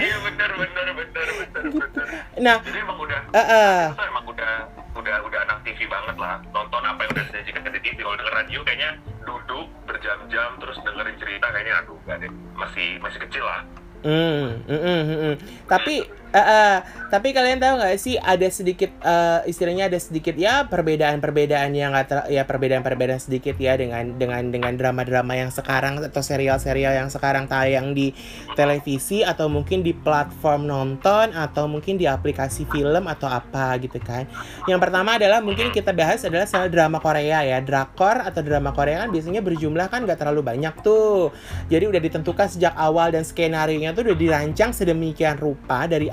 iya 0.00 0.16
benar 0.24 0.50
benar 0.56 0.86
benar 0.96 1.28
benar 1.28 1.64
benar 1.76 2.06
nah 2.40 2.56
jadi 2.64 2.78
emang 2.82 2.98
udah 2.98 3.20
uh, 3.32 3.40
uh. 3.40 3.94
emang 4.00 4.24
udah 4.26 4.54
udah 5.02 5.18
udah 5.26 5.40
anak 5.50 5.58
TV 5.66 5.90
banget 5.90 6.16
lah. 6.16 6.38
Nonton 6.54 6.82
apa 6.86 7.02
yang 7.02 7.10
udah 7.18 7.24
disajikan 7.26 7.66
di 7.66 7.80
TV 7.82 7.98
kalau 8.06 8.14
denger 8.14 8.34
radio 8.38 8.60
kayaknya 8.62 8.90
duduk 9.26 9.66
berjam-jam 9.84 10.50
terus 10.62 10.78
dengerin 10.86 11.16
cerita 11.18 11.46
kayaknya 11.50 11.74
aduh 11.82 11.98
gak 12.06 12.16
deh. 12.22 12.30
Masih 12.54 12.88
masih 13.02 13.18
kecil 13.26 13.42
lah. 13.42 13.60
Hmm, 14.02 14.62
mm, 14.66 14.78
mm, 14.78 15.02
mm, 15.02 15.18
mm. 15.18 15.34
Tapi 15.66 15.94
Uh, 16.32 16.40
uh, 16.40 16.74
tapi 17.12 17.36
kalian 17.36 17.60
tahu 17.60 17.76
nggak 17.76 18.00
sih 18.00 18.16
ada 18.16 18.48
sedikit 18.48 18.88
uh, 19.04 19.44
istilahnya 19.44 19.92
ada 19.92 20.00
sedikit 20.00 20.32
ya 20.32 20.64
perbedaan-perbedaan 20.64 21.76
yang 21.76 21.92
nggak 21.92 22.32
ya 22.32 22.48
perbedaan-perbedaan 22.48 23.20
sedikit 23.20 23.52
ya 23.60 23.76
dengan 23.76 24.16
dengan 24.16 24.48
dengan 24.48 24.72
drama-drama 24.72 25.36
yang 25.36 25.52
sekarang 25.52 26.00
atau 26.00 26.24
serial-serial 26.24 26.96
yang 26.96 27.12
sekarang 27.12 27.44
tayang 27.44 27.92
di 27.92 28.16
televisi 28.56 29.20
atau 29.20 29.52
mungkin 29.52 29.84
di 29.84 29.92
platform 29.92 30.64
nonton 30.64 31.36
atau 31.36 31.68
mungkin 31.68 32.00
di 32.00 32.08
aplikasi 32.08 32.64
film 32.72 33.04
atau 33.04 33.28
apa 33.28 33.76
gitu 33.76 34.00
kan. 34.00 34.24
Yang 34.64 34.80
pertama 34.88 35.20
adalah 35.20 35.44
mungkin 35.44 35.68
kita 35.68 35.92
bahas 35.92 36.24
adalah 36.24 36.48
soal 36.48 36.72
drama 36.72 36.96
Korea 36.96 37.44
ya. 37.44 37.60
Drakor 37.60 38.24
atau 38.24 38.40
drama 38.40 38.72
Korea 38.72 39.04
kan 39.04 39.12
biasanya 39.12 39.44
berjumlah 39.44 39.92
kan 39.92 40.08
nggak 40.08 40.16
terlalu 40.16 40.40
banyak 40.40 40.74
tuh. 40.80 41.28
Jadi 41.68 41.84
udah 41.92 42.00
ditentukan 42.00 42.48
sejak 42.48 42.72
awal 42.72 43.12
dan 43.12 43.20
skenario 43.20 43.76
nya 43.76 43.92
tuh 43.92 44.08
udah 44.08 44.16
dirancang 44.16 44.72
sedemikian 44.72 45.36
rupa 45.36 45.84
dari 45.84 46.08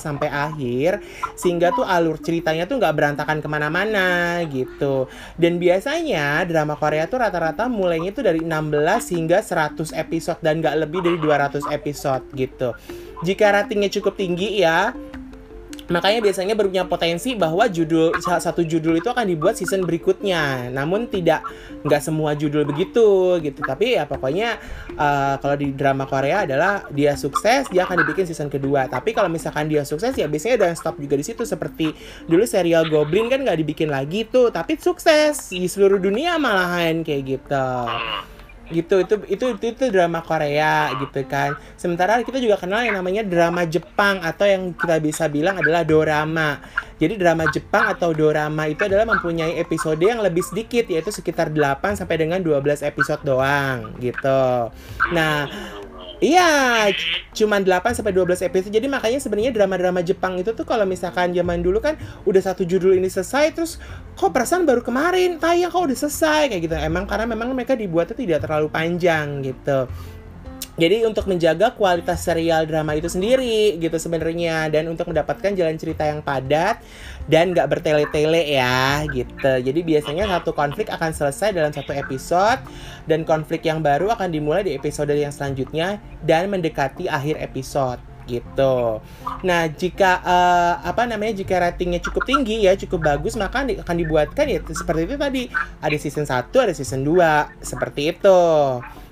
sampai 0.00 0.30
akhir 0.30 1.02
sehingga 1.34 1.72
tuh 1.74 1.84
alur 1.84 2.16
ceritanya 2.22 2.64
tuh 2.64 2.78
nggak 2.78 2.94
berantakan 2.94 3.38
ke 3.42 3.48
mana-mana 3.50 4.40
gitu. 4.48 5.10
Dan 5.36 5.58
biasanya 5.58 6.44
drama 6.46 6.78
Korea 6.78 7.10
tuh 7.10 7.20
rata-rata 7.20 7.66
mulainya 7.66 8.14
tuh 8.14 8.24
dari 8.24 8.40
16 8.44 9.16
hingga 9.16 9.38
100 9.42 9.92
episode 9.96 10.40
dan 10.40 10.62
nggak 10.62 10.76
lebih 10.86 11.00
dari 11.04 11.18
200 11.18 11.68
episode 11.72 12.24
gitu. 12.36 12.72
Jika 13.20 13.52
ratingnya 13.52 13.92
cukup 13.92 14.16
tinggi 14.16 14.64
ya 14.64 14.96
Makanya 15.90 16.22
biasanya 16.22 16.54
punya 16.54 16.86
potensi 16.86 17.34
bahwa 17.34 17.66
judul 17.66 18.14
salah 18.22 18.38
satu 18.38 18.62
judul 18.62 19.02
itu 19.02 19.10
akan 19.10 19.26
dibuat 19.26 19.58
season 19.58 19.82
berikutnya. 19.82 20.70
Namun 20.70 21.10
tidak 21.10 21.42
nggak 21.82 21.98
semua 21.98 22.38
judul 22.38 22.62
begitu 22.62 23.36
gitu. 23.42 23.60
Tapi 23.60 23.98
ya 23.98 24.06
pokoknya 24.06 24.56
uh, 24.94 25.34
kalau 25.42 25.58
di 25.58 25.74
drama 25.74 26.06
Korea 26.06 26.46
adalah 26.46 26.86
dia 26.94 27.18
sukses 27.18 27.66
dia 27.68 27.84
akan 27.84 28.06
dibikin 28.06 28.24
season 28.24 28.46
kedua. 28.46 28.86
Tapi 28.86 29.10
kalau 29.10 29.26
misalkan 29.26 29.66
dia 29.66 29.82
sukses 29.82 30.14
ya 30.14 30.30
biasanya 30.30 30.62
udah 30.62 30.70
stop 30.78 30.96
juga 31.02 31.18
di 31.18 31.26
situ 31.26 31.42
seperti 31.42 31.90
dulu 32.30 32.46
serial 32.46 32.86
Goblin 32.86 33.26
kan 33.26 33.42
nggak 33.42 33.58
dibikin 33.58 33.90
lagi 33.90 34.22
tuh. 34.30 34.54
Tapi 34.54 34.78
sukses 34.78 35.50
di 35.50 35.66
seluruh 35.66 35.98
dunia 35.98 36.38
malahan 36.38 37.02
kayak 37.02 37.22
gitu 37.26 37.66
gitu 38.70 39.02
itu 39.02 39.14
itu 39.26 39.44
itu 39.58 39.64
itu 39.74 39.84
drama 39.90 40.22
Korea 40.22 40.94
gitu 40.98 41.20
kan. 41.26 41.58
Sementara 41.74 42.22
kita 42.22 42.38
juga 42.38 42.56
kenal 42.56 42.86
yang 42.86 42.96
namanya 42.98 43.22
drama 43.26 43.66
Jepang 43.66 44.22
atau 44.22 44.46
yang 44.46 44.72
kita 44.74 44.96
bisa 45.02 45.26
bilang 45.26 45.58
adalah 45.58 45.82
dorama. 45.82 46.62
Jadi 47.00 47.16
drama 47.16 47.48
Jepang 47.48 47.90
atau 47.90 48.12
dorama 48.12 48.68
itu 48.68 48.84
adalah 48.84 49.08
mempunyai 49.08 49.56
episode 49.58 50.00
yang 50.00 50.20
lebih 50.20 50.44
sedikit 50.44 50.84
yaitu 50.86 51.08
sekitar 51.08 51.48
8 51.48 51.96
sampai 51.96 52.16
dengan 52.20 52.38
12 52.44 52.86
episode 52.86 53.24
doang 53.24 53.96
gitu. 53.98 54.70
Nah 55.10 55.48
Iya, 56.20 56.92
cuma 57.32 57.56
8 57.56 57.96
sampai 57.96 58.12
12 58.12 58.44
episode. 58.44 58.68
Jadi 58.68 58.84
makanya 58.92 59.16
sebenarnya 59.24 59.56
drama-drama 59.56 60.04
Jepang 60.04 60.36
itu 60.36 60.52
tuh 60.52 60.68
kalau 60.68 60.84
misalkan 60.84 61.32
zaman 61.32 61.64
dulu 61.64 61.80
kan 61.80 61.96
udah 62.28 62.44
satu 62.44 62.68
judul 62.68 62.92
ini 62.92 63.08
selesai 63.08 63.56
terus 63.56 63.80
kok 64.20 64.28
perasaan 64.28 64.68
baru 64.68 64.84
kemarin 64.84 65.40
tayang 65.40 65.72
kok 65.72 65.80
udah 65.80 65.96
selesai 65.96 66.52
kayak 66.52 66.62
gitu. 66.68 66.76
Emang 66.76 67.08
karena 67.08 67.24
memang 67.24 67.56
mereka 67.56 67.72
dibuatnya 67.72 68.12
tidak 68.20 68.44
terlalu 68.44 68.68
panjang 68.68 69.40
gitu. 69.40 69.88
Jadi 70.80 71.04
untuk 71.04 71.28
menjaga 71.28 71.76
kualitas 71.76 72.24
serial 72.24 72.64
drama 72.64 72.96
itu 72.96 73.12
sendiri 73.12 73.76
gitu 73.76 74.00
sebenarnya 74.00 74.72
dan 74.72 74.88
untuk 74.88 75.12
mendapatkan 75.12 75.52
jalan 75.52 75.76
cerita 75.76 76.08
yang 76.08 76.24
padat 76.24 76.80
dan 77.28 77.52
nggak 77.52 77.68
bertele-tele 77.68 78.56
ya 78.56 79.04
gitu. 79.12 79.52
Jadi 79.60 79.80
biasanya 79.84 80.24
satu 80.24 80.56
konflik 80.56 80.88
akan 80.88 81.12
selesai 81.12 81.52
dalam 81.52 81.68
satu 81.76 81.92
episode 81.92 82.64
dan 83.04 83.28
konflik 83.28 83.68
yang 83.68 83.84
baru 83.84 84.08
akan 84.16 84.32
dimulai 84.32 84.64
di 84.64 84.72
episode 84.72 85.12
yang 85.12 85.30
selanjutnya 85.30 86.00
dan 86.24 86.48
mendekati 86.48 87.12
akhir 87.12 87.36
episode 87.44 88.00
gitu. 88.30 89.02
Nah, 89.42 89.66
jika 89.66 90.22
uh, 90.22 90.74
apa 90.86 91.02
namanya 91.04 91.42
jika 91.42 91.58
ratingnya 91.58 91.98
cukup 91.98 92.22
tinggi 92.22 92.62
ya, 92.62 92.78
cukup 92.78 93.02
bagus, 93.02 93.34
maka 93.34 93.66
akan 93.66 93.96
dibuatkan 93.98 94.46
ya 94.46 94.62
seperti 94.62 95.10
itu 95.10 95.16
tadi. 95.18 95.42
Ada 95.82 95.96
season 95.98 96.24
1, 96.24 96.54
ada 96.54 96.72
season 96.72 97.02
2, 97.02 97.58
seperti 97.58 98.14
itu. 98.14 98.40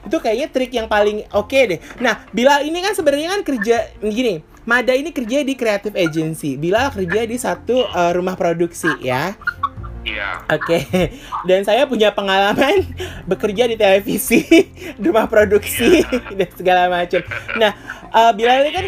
Itu 0.09 0.19
kayaknya 0.19 0.49
trik 0.49 0.73
yang 0.73 0.89
paling 0.89 1.29
oke 1.31 1.53
okay 1.53 1.77
deh. 1.77 1.81
Nah, 2.01 2.25
Bila 2.33 2.65
ini 2.65 2.81
kan 2.81 2.97
sebenarnya 2.97 3.29
kan 3.37 3.43
kerja 3.45 3.77
gini, 4.01 4.41
Mada 4.69 4.93
ini 4.93 5.17
kerja 5.17 5.41
di 5.41 5.57
creative 5.57 5.97
agency. 5.97 6.61
Bila 6.61 6.93
kerja 6.93 7.25
di 7.25 7.41
satu 7.41 7.89
uh, 7.89 8.13
rumah 8.13 8.37
produksi 8.37 8.93
ya. 9.01 9.33
Iya. 10.05 10.45
Oke. 10.45 10.85
Okay. 10.85 11.03
Dan 11.49 11.65
saya 11.65 11.89
punya 11.89 12.13
pengalaman 12.13 12.85
bekerja 13.31 13.65
di 13.65 13.81
televisi, 13.81 14.45
rumah 15.05 15.25
produksi 15.25 16.05
yeah. 16.05 16.37
dan 16.37 16.51
segala 16.53 16.83
macam. 16.93 17.25
Nah, 17.57 17.73
uh, 18.13 18.33
Bila 18.37 18.61
ini 18.61 18.71
kan 18.71 18.85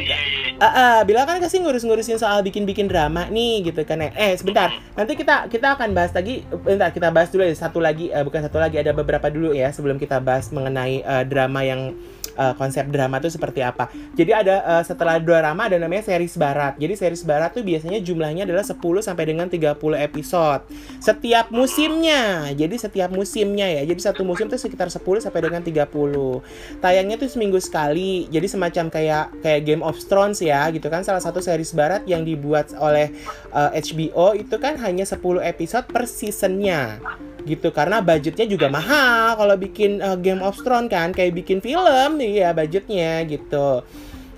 uh, 0.61 0.67
uh, 0.67 0.99
Bila 1.05 1.25
kan 1.25 1.41
kasih 1.41 1.65
ngurus-ngurusin 1.65 2.21
soal 2.21 2.45
bikin-bikin 2.45 2.87
drama 2.87 3.27
nih 3.29 3.73
gitu 3.73 3.83
kan. 3.85 4.01
Eh, 4.03 4.37
sebentar. 4.37 4.71
Nanti 4.95 5.17
kita 5.17 5.49
kita 5.49 5.77
akan 5.77 5.97
bahas 5.97 6.13
lagi 6.13 6.45
bentar 6.49 6.93
kita 6.93 7.09
bahas 7.09 7.33
dulu 7.33 7.43
ya 7.45 7.55
satu 7.57 7.79
lagi 7.81 8.13
uh, 8.13 8.23
bukan 8.23 8.45
satu 8.45 8.61
lagi 8.61 8.77
ada 8.81 8.93
beberapa 8.93 9.33
dulu 9.33 9.57
ya 9.57 9.73
sebelum 9.73 9.97
kita 9.97 10.21
bahas 10.21 10.53
mengenai 10.53 11.03
uh, 11.05 11.25
drama 11.25 11.65
yang 11.65 11.97
uh, 12.41 12.55
konsep 12.57 12.89
drama 12.89 13.21
itu 13.21 13.29
seperti 13.29 13.61
apa. 13.61 13.93
Jadi 14.17 14.33
ada 14.33 14.65
uh, 14.65 14.83
setelah 14.83 15.21
drama 15.21 15.69
ada 15.69 15.77
namanya 15.77 16.09
series 16.09 16.41
barat. 16.41 16.81
Jadi 16.81 16.97
series 16.97 17.23
barat 17.29 17.53
tuh 17.53 17.61
biasanya 17.61 18.01
jumlahnya 18.01 18.49
adalah 18.49 18.65
10 18.65 18.81
sampai 18.81 19.25
dengan 19.29 19.47
30 19.53 19.77
episode. 20.01 20.65
Setiap 21.05 21.53
musimnya. 21.53 22.49
Jadi 22.57 22.81
setiap 22.81 23.13
musimnya 23.13 23.69
ya. 23.69 23.83
Jadi 23.85 24.01
satu 24.01 24.25
musim 24.25 24.49
tuh 24.49 24.57
sekitar 24.57 24.89
10 24.89 25.05
sampai 25.21 25.41
dengan 25.45 25.61
30. 25.61 26.81
Tayangnya 26.81 27.17
tuh 27.21 27.29
seminggu 27.29 27.61
sekali. 27.61 28.25
Jadi 28.33 28.47
semacam 28.49 28.89
kayak 28.89 29.25
kayak 29.45 29.61
Game 29.69 29.85
of 29.85 30.01
Thrones 30.09 30.41
ya 30.41 30.73
gitu 30.73 30.89
kan 30.89 31.05
salah 31.05 31.21
satu 31.21 31.45
series 31.45 31.77
barat 31.77 32.07
yang 32.09 32.25
dibuat 32.25 32.73
oleh 32.81 33.13
uh, 33.53 33.75
eh, 33.75 33.83
HBO 33.83 34.33
itu 34.39 34.57
kan 34.57 34.79
hanya 34.81 35.05
10 35.05 35.21
episode 35.45 35.87
per 35.91 36.09
seasonnya 36.09 37.03
gitu 37.45 37.73
karena 37.73 38.05
budgetnya 38.05 38.45
juga 38.45 38.69
mahal 38.69 39.37
kalau 39.37 39.57
bikin 39.57 40.01
uh, 40.05 40.17
Game 40.21 40.45
of 40.45 40.61
Thrones 40.61 40.93
kan 40.93 41.13
kayak 41.17 41.37
bikin 41.41 41.65
film 41.65 42.21
nih 42.31 42.47
ya 42.47 42.51
budgetnya 42.55 43.27
gitu 43.27 43.83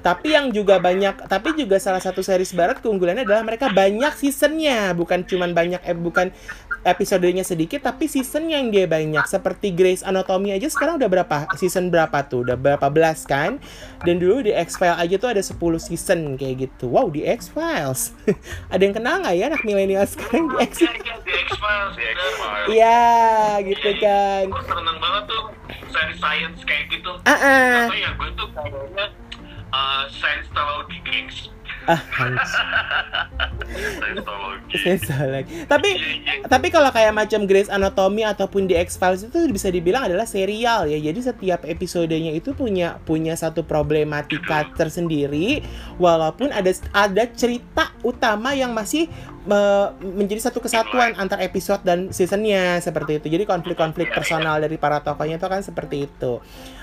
tapi 0.03 0.35
yang 0.35 0.51
juga 0.51 0.83
banyak 0.83 1.31
tapi 1.31 1.55
juga 1.55 1.79
salah 1.79 2.03
satu 2.03 2.21
series 2.21 2.51
barat 2.53 2.83
keunggulannya 2.83 3.23
adalah 3.23 3.47
mereka 3.47 3.71
banyak 3.71 4.13
seasonnya. 4.19 4.91
Bukan 4.99 5.23
cuman 5.25 5.55
banyak 5.55 5.81
eh, 5.87 5.95
bukan 5.95 6.35
episodenya 6.83 7.47
sedikit 7.47 7.87
tapi 7.87 8.11
season 8.11 8.51
yang 8.51 8.75
dia 8.75 8.91
banyak. 8.91 9.23
Seperti 9.31 9.71
Grace 9.71 10.03
Anatomy 10.03 10.59
aja 10.59 10.67
sekarang 10.67 10.99
udah 10.99 11.07
berapa? 11.07 11.37
Season 11.55 11.89
berapa 11.89 12.27
tuh? 12.27 12.43
Udah 12.43 12.59
berapa 12.59 12.91
belas 12.91 13.23
kan? 13.23 13.63
Dan 14.03 14.19
dulu 14.19 14.43
di 14.43 14.51
X 14.51 14.75
Files 14.75 14.99
aja 14.99 15.15
tuh 15.17 15.31
ada 15.31 15.43
10 15.43 15.55
season 15.79 16.35
kayak 16.35 16.67
gitu. 16.67 16.91
Wow 16.91 17.07
di 17.15 17.23
X 17.23 17.55
Files 17.55 18.11
ada 18.75 18.83
yang 18.83 18.95
kenal 18.99 19.23
nggak 19.23 19.35
ya 19.39 19.45
anak 19.55 19.63
milenial 19.63 20.03
sekarang 20.11 20.51
di 20.51 20.57
X? 20.67 20.83
Files 20.83 21.95
iya 22.67 23.59
gitu 23.63 23.91
kan. 24.03 24.51
Gue 24.51 24.63
seneng 24.67 24.99
banget 24.99 25.23
tuh 25.31 25.43
seri 25.95 26.15
science 26.19 26.61
kayak 26.67 26.91
gitu. 26.91 27.13
Uh 27.23 27.31
-uh. 27.31 27.87
apa 27.87 27.95
ya 27.95 28.11
gue 28.19 28.29
tuh 28.35 28.49
kayaknya 28.51 29.07
uh, 29.73 30.05
science 30.13 30.49
di 30.89 30.99
gengs 31.03 31.51
ah. 31.89 32.01
Hans 32.13 32.53
tapi 35.67 35.91
tapi 36.47 36.67
kalau 36.71 36.91
kayak 36.93 37.13
macam 37.15 37.45
Grace 37.49 37.73
Anatomy 37.73 38.23
ataupun 38.27 38.69
di 38.69 38.77
X 38.77 39.01
Files 39.01 39.25
itu 39.27 39.49
bisa 39.51 39.73
dibilang 39.73 40.07
adalah 40.07 40.29
serial 40.29 40.89
ya. 40.89 40.99
Jadi 41.01 41.21
setiap 41.25 41.65
episodenya 41.65 42.33
itu 42.33 42.53
punya 42.53 43.01
punya 43.05 43.35
satu 43.35 43.65
problematika 43.65 44.69
tersendiri. 44.77 45.65
Walaupun 45.97 46.53
ada 46.53 46.71
ada 46.93 47.25
cerita 47.33 47.93
utama 48.05 48.53
yang 48.53 48.77
masih 48.77 49.09
menjadi 50.01 50.51
satu 50.51 50.63
kesatuan 50.63 51.19
antar 51.19 51.43
episode 51.43 51.83
dan 51.83 52.15
seasonnya 52.15 52.79
seperti 52.79 53.19
itu. 53.19 53.27
Jadi 53.27 53.43
konflik-konflik 53.43 54.15
personal 54.15 54.63
dari 54.63 54.79
para 54.79 55.03
tokohnya 55.03 55.39
itu 55.39 55.49
kan 55.51 55.61
seperti 55.67 56.07
itu. 56.07 56.39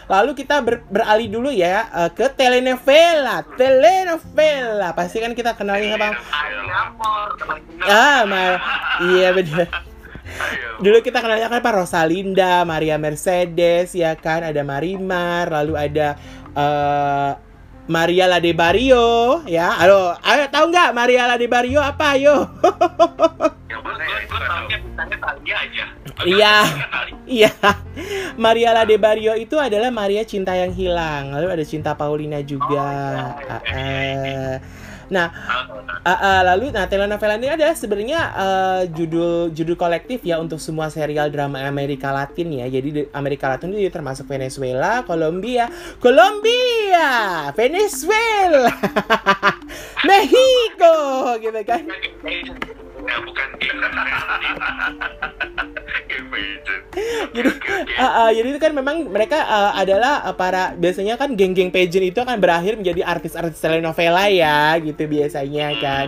Lalu 0.10 0.32
kita 0.36 0.60
ber, 0.66 0.84
beralih 0.90 1.30
dulu 1.30 1.54
ya 1.54 1.88
uh, 1.94 2.12
ke 2.12 2.28
telenovela. 2.36 3.48
Telenovela 3.56 4.92
pasti 4.92 5.24
kan 5.24 5.32
kita 5.32 5.56
kenalnya 5.56 5.96
apa? 5.96 6.10
Ah, 7.88 8.28
ma 8.28 8.58
iya 9.14 9.32
benar. 9.32 9.70
Dulu 10.80 10.98
kita 11.04 11.20
kenalnya 11.20 11.48
kan 11.52 11.64
Pak 11.64 11.74
Rosalinda, 11.76 12.64
Maria 12.64 12.96
Mercedes, 12.96 13.92
ya 13.92 14.16
kan, 14.16 14.46
ada 14.46 14.62
Marimar, 14.64 15.52
lalu 15.52 15.74
ada 15.76 16.16
uh, 16.56 17.34
Maria 17.90 18.30
Lade 18.30 18.54
Barrio 18.54 19.42
ya. 19.50 19.74
Halo, 19.82 20.14
ayo 20.22 20.46
tahu 20.54 20.70
nggak 20.70 20.94
Maria 20.94 21.26
Lade 21.26 21.50
Barrio 21.50 21.82
apa? 21.82 22.14
Ayo. 22.14 22.46
Iya. 26.22 26.54
Iya. 27.26 27.52
Maria 28.38 28.78
Lade 28.78 28.94
Barrio 29.02 29.34
itu 29.34 29.58
adalah 29.58 29.90
Maria 29.90 30.22
Cinta 30.22 30.54
yang 30.54 30.70
hilang. 30.70 31.34
Lalu 31.34 31.48
ada 31.50 31.66
Cinta 31.66 31.98
Paulina 31.98 32.38
juga. 32.46 32.78
Oh, 32.78 33.58
iya. 33.58 33.58
uh, 33.74 34.54
Nah, 35.10 35.34
uh, 36.06 36.10
uh, 36.10 36.42
lalu 36.54 36.70
nah 36.70 36.86
telenovela 36.86 37.36
ini 37.36 37.50
ada 37.50 37.74
sebenarnya 37.74 38.20
uh, 38.34 38.82
judul 38.90 39.50
judul 39.52 39.76
kolektif 39.76 40.22
ya 40.22 40.38
untuk 40.38 40.62
semua 40.62 40.94
serial 40.94 41.34
drama 41.34 41.66
Amerika 41.66 42.14
Latin 42.14 42.54
ya. 42.54 42.66
Jadi 42.70 43.10
Amerika 43.14 43.50
Latin 43.50 43.74
itu 43.74 43.90
termasuk 43.90 44.30
Venezuela, 44.30 45.02
Kolombia, 45.04 45.68
Kolombia, 45.98 47.50
Venezuela, 47.58 48.70
Mexico 50.10 50.96
gitu 51.42 51.62
kan. 51.66 51.84
Ya, 53.10 53.18
bukan 53.26 53.48
jadi 57.30 57.50
uh, 58.00 58.04
uh, 58.04 58.30
jadi 58.34 58.48
itu 58.52 58.60
kan 58.60 58.72
memang 58.74 59.08
mereka 59.10 59.40
uh, 59.46 59.72
adalah 59.78 60.26
uh, 60.26 60.36
para 60.36 60.74
biasanya 60.76 61.16
kan 61.16 61.34
geng-geng 61.38 61.72
pageant 61.72 62.06
itu 62.06 62.20
akan 62.20 62.38
berakhir 62.42 62.76
menjadi 62.76 63.06
artis-artis 63.06 63.62
telenovela 63.62 64.28
ya 64.30 64.76
gitu 64.82 65.06
biasanya 65.06 65.78
kan 65.80 66.08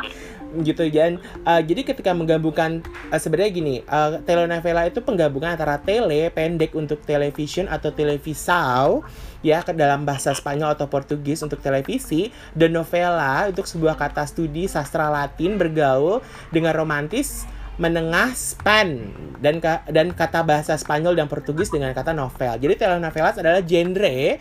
gitu 0.60 0.84
dan 0.92 1.24
uh, 1.48 1.64
jadi 1.64 1.88
ketika 1.88 2.12
menggabungkan 2.12 2.84
uh, 3.10 3.20
sebenarnya 3.20 3.52
gini 3.56 3.76
uh, 3.88 4.20
telenovela 4.28 4.84
itu 4.84 5.00
penggabungan 5.00 5.56
antara 5.56 5.80
tele 5.80 6.28
pendek 6.28 6.76
untuk 6.76 7.00
television 7.08 7.72
atau 7.72 7.90
televisau 7.96 9.08
ya 9.40 9.64
ke 9.64 9.72
dalam 9.72 10.04
bahasa 10.04 10.36
Spanyol 10.36 10.76
atau 10.76 10.92
Portugis 10.92 11.40
untuk 11.42 11.64
televisi 11.64 12.30
dan 12.52 12.76
novela 12.76 13.48
untuk 13.48 13.64
sebuah 13.64 13.96
kata 13.96 14.28
studi 14.28 14.68
sastra 14.68 15.08
Latin 15.08 15.56
bergaul 15.56 16.20
dengan 16.52 16.76
romantis 16.76 17.48
menengah 17.80 18.36
span 18.38 19.10
dan 19.42 19.58
dan 19.90 20.14
kata 20.14 20.46
bahasa 20.46 20.78
Spanyol 20.78 21.18
dan 21.18 21.26
Portugis 21.26 21.74
dengan 21.74 21.96
kata 21.98 22.14
novel. 22.14 22.62
Jadi 22.62 22.78
telenovelas 22.78 23.42
adalah 23.42 23.64
genre 23.66 24.38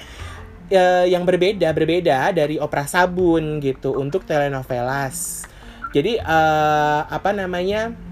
yang 1.09 1.27
berbeda 1.27 1.75
berbeda 1.75 2.31
dari 2.31 2.61
opera 2.61 2.87
sabun 2.87 3.59
gitu 3.59 3.91
untuk 3.97 4.23
telenovelas 4.23 5.50
Jadi 5.91 6.19
eh, 6.19 7.01
apa 7.07 7.31
namanya? 7.35 8.11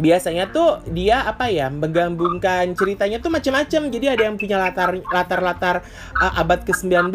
biasanya 0.00 0.48
tuh 0.48 0.80
dia 0.88 1.20
apa 1.28 1.52
ya 1.52 1.68
menggabungkan 1.68 2.72
ceritanya 2.72 3.20
tuh 3.20 3.28
macam-macam 3.28 3.92
jadi 3.92 4.16
ada 4.16 4.22
yang 4.24 4.40
punya 4.40 4.56
latar 4.56 4.96
latar 5.12 5.40
latar 5.44 5.76
uh, 6.16 6.40
abad 6.40 6.64
ke-19 6.64 7.12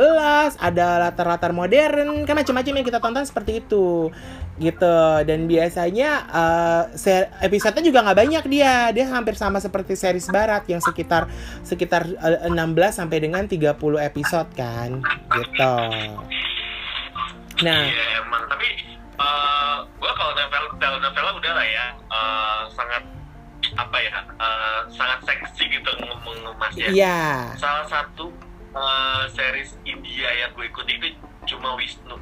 ada 0.61 1.09
latar 1.09 1.25
latar 1.25 1.51
modern 1.57 2.21
kan 2.29 2.37
macam-macam 2.37 2.73
yang 2.77 2.85
kita 2.85 3.01
tonton 3.01 3.25
seperti 3.25 3.65
itu. 3.65 4.13
Gitu. 4.57 4.97
Dan 5.29 5.45
biasanya 5.45 6.09
uh, 6.33 6.83
episodenya 7.45 7.93
juga 7.93 8.01
nggak 8.05 8.17
banyak 8.17 8.43
dia. 8.49 8.89
Dia 8.89 9.05
hampir 9.09 9.37
sama 9.37 9.61
seperti 9.61 9.93
series 9.93 10.29
barat 10.33 10.65
yang 10.65 10.81
sekitar 10.81 11.29
sekitar 11.61 12.09
uh, 12.17 12.49
16 12.49 12.57
sampai 12.89 13.17
dengan 13.21 13.45
30 13.45 13.73
episode 14.01 14.49
kan. 14.57 15.01
Gitu. 15.33 15.75
Nah. 17.61 17.85
Iya 17.85 18.05
emang. 18.21 18.43
Tapi 18.49 18.96
uh, 19.17 19.77
gue 19.85 20.11
kalau 20.13 20.33
novel 20.33 20.63
telenovela 20.77 21.31
udah 21.35 21.51
lah 21.53 21.67
ya 21.67 21.85
uh, 22.07 22.61
sangat 22.71 23.03
apa 23.75 23.97
ya 23.99 24.13
uh, 24.37 24.79
sangat 24.89 25.19
seksi 25.25 25.63
gitu 25.69 25.89
ngomong 25.99 26.55
mas 26.55 26.73
ya. 26.73 26.87
iya 26.89 27.19
Salah 27.57 27.85
satu 27.85 28.29
uh, 28.71 29.25
series 29.33 29.75
India 29.83 30.29
yang 30.31 30.53
gue 30.53 30.65
ikuti 30.65 30.95
itu 30.95 31.07
cuma 31.47 31.75
Wisnu. 31.75 32.15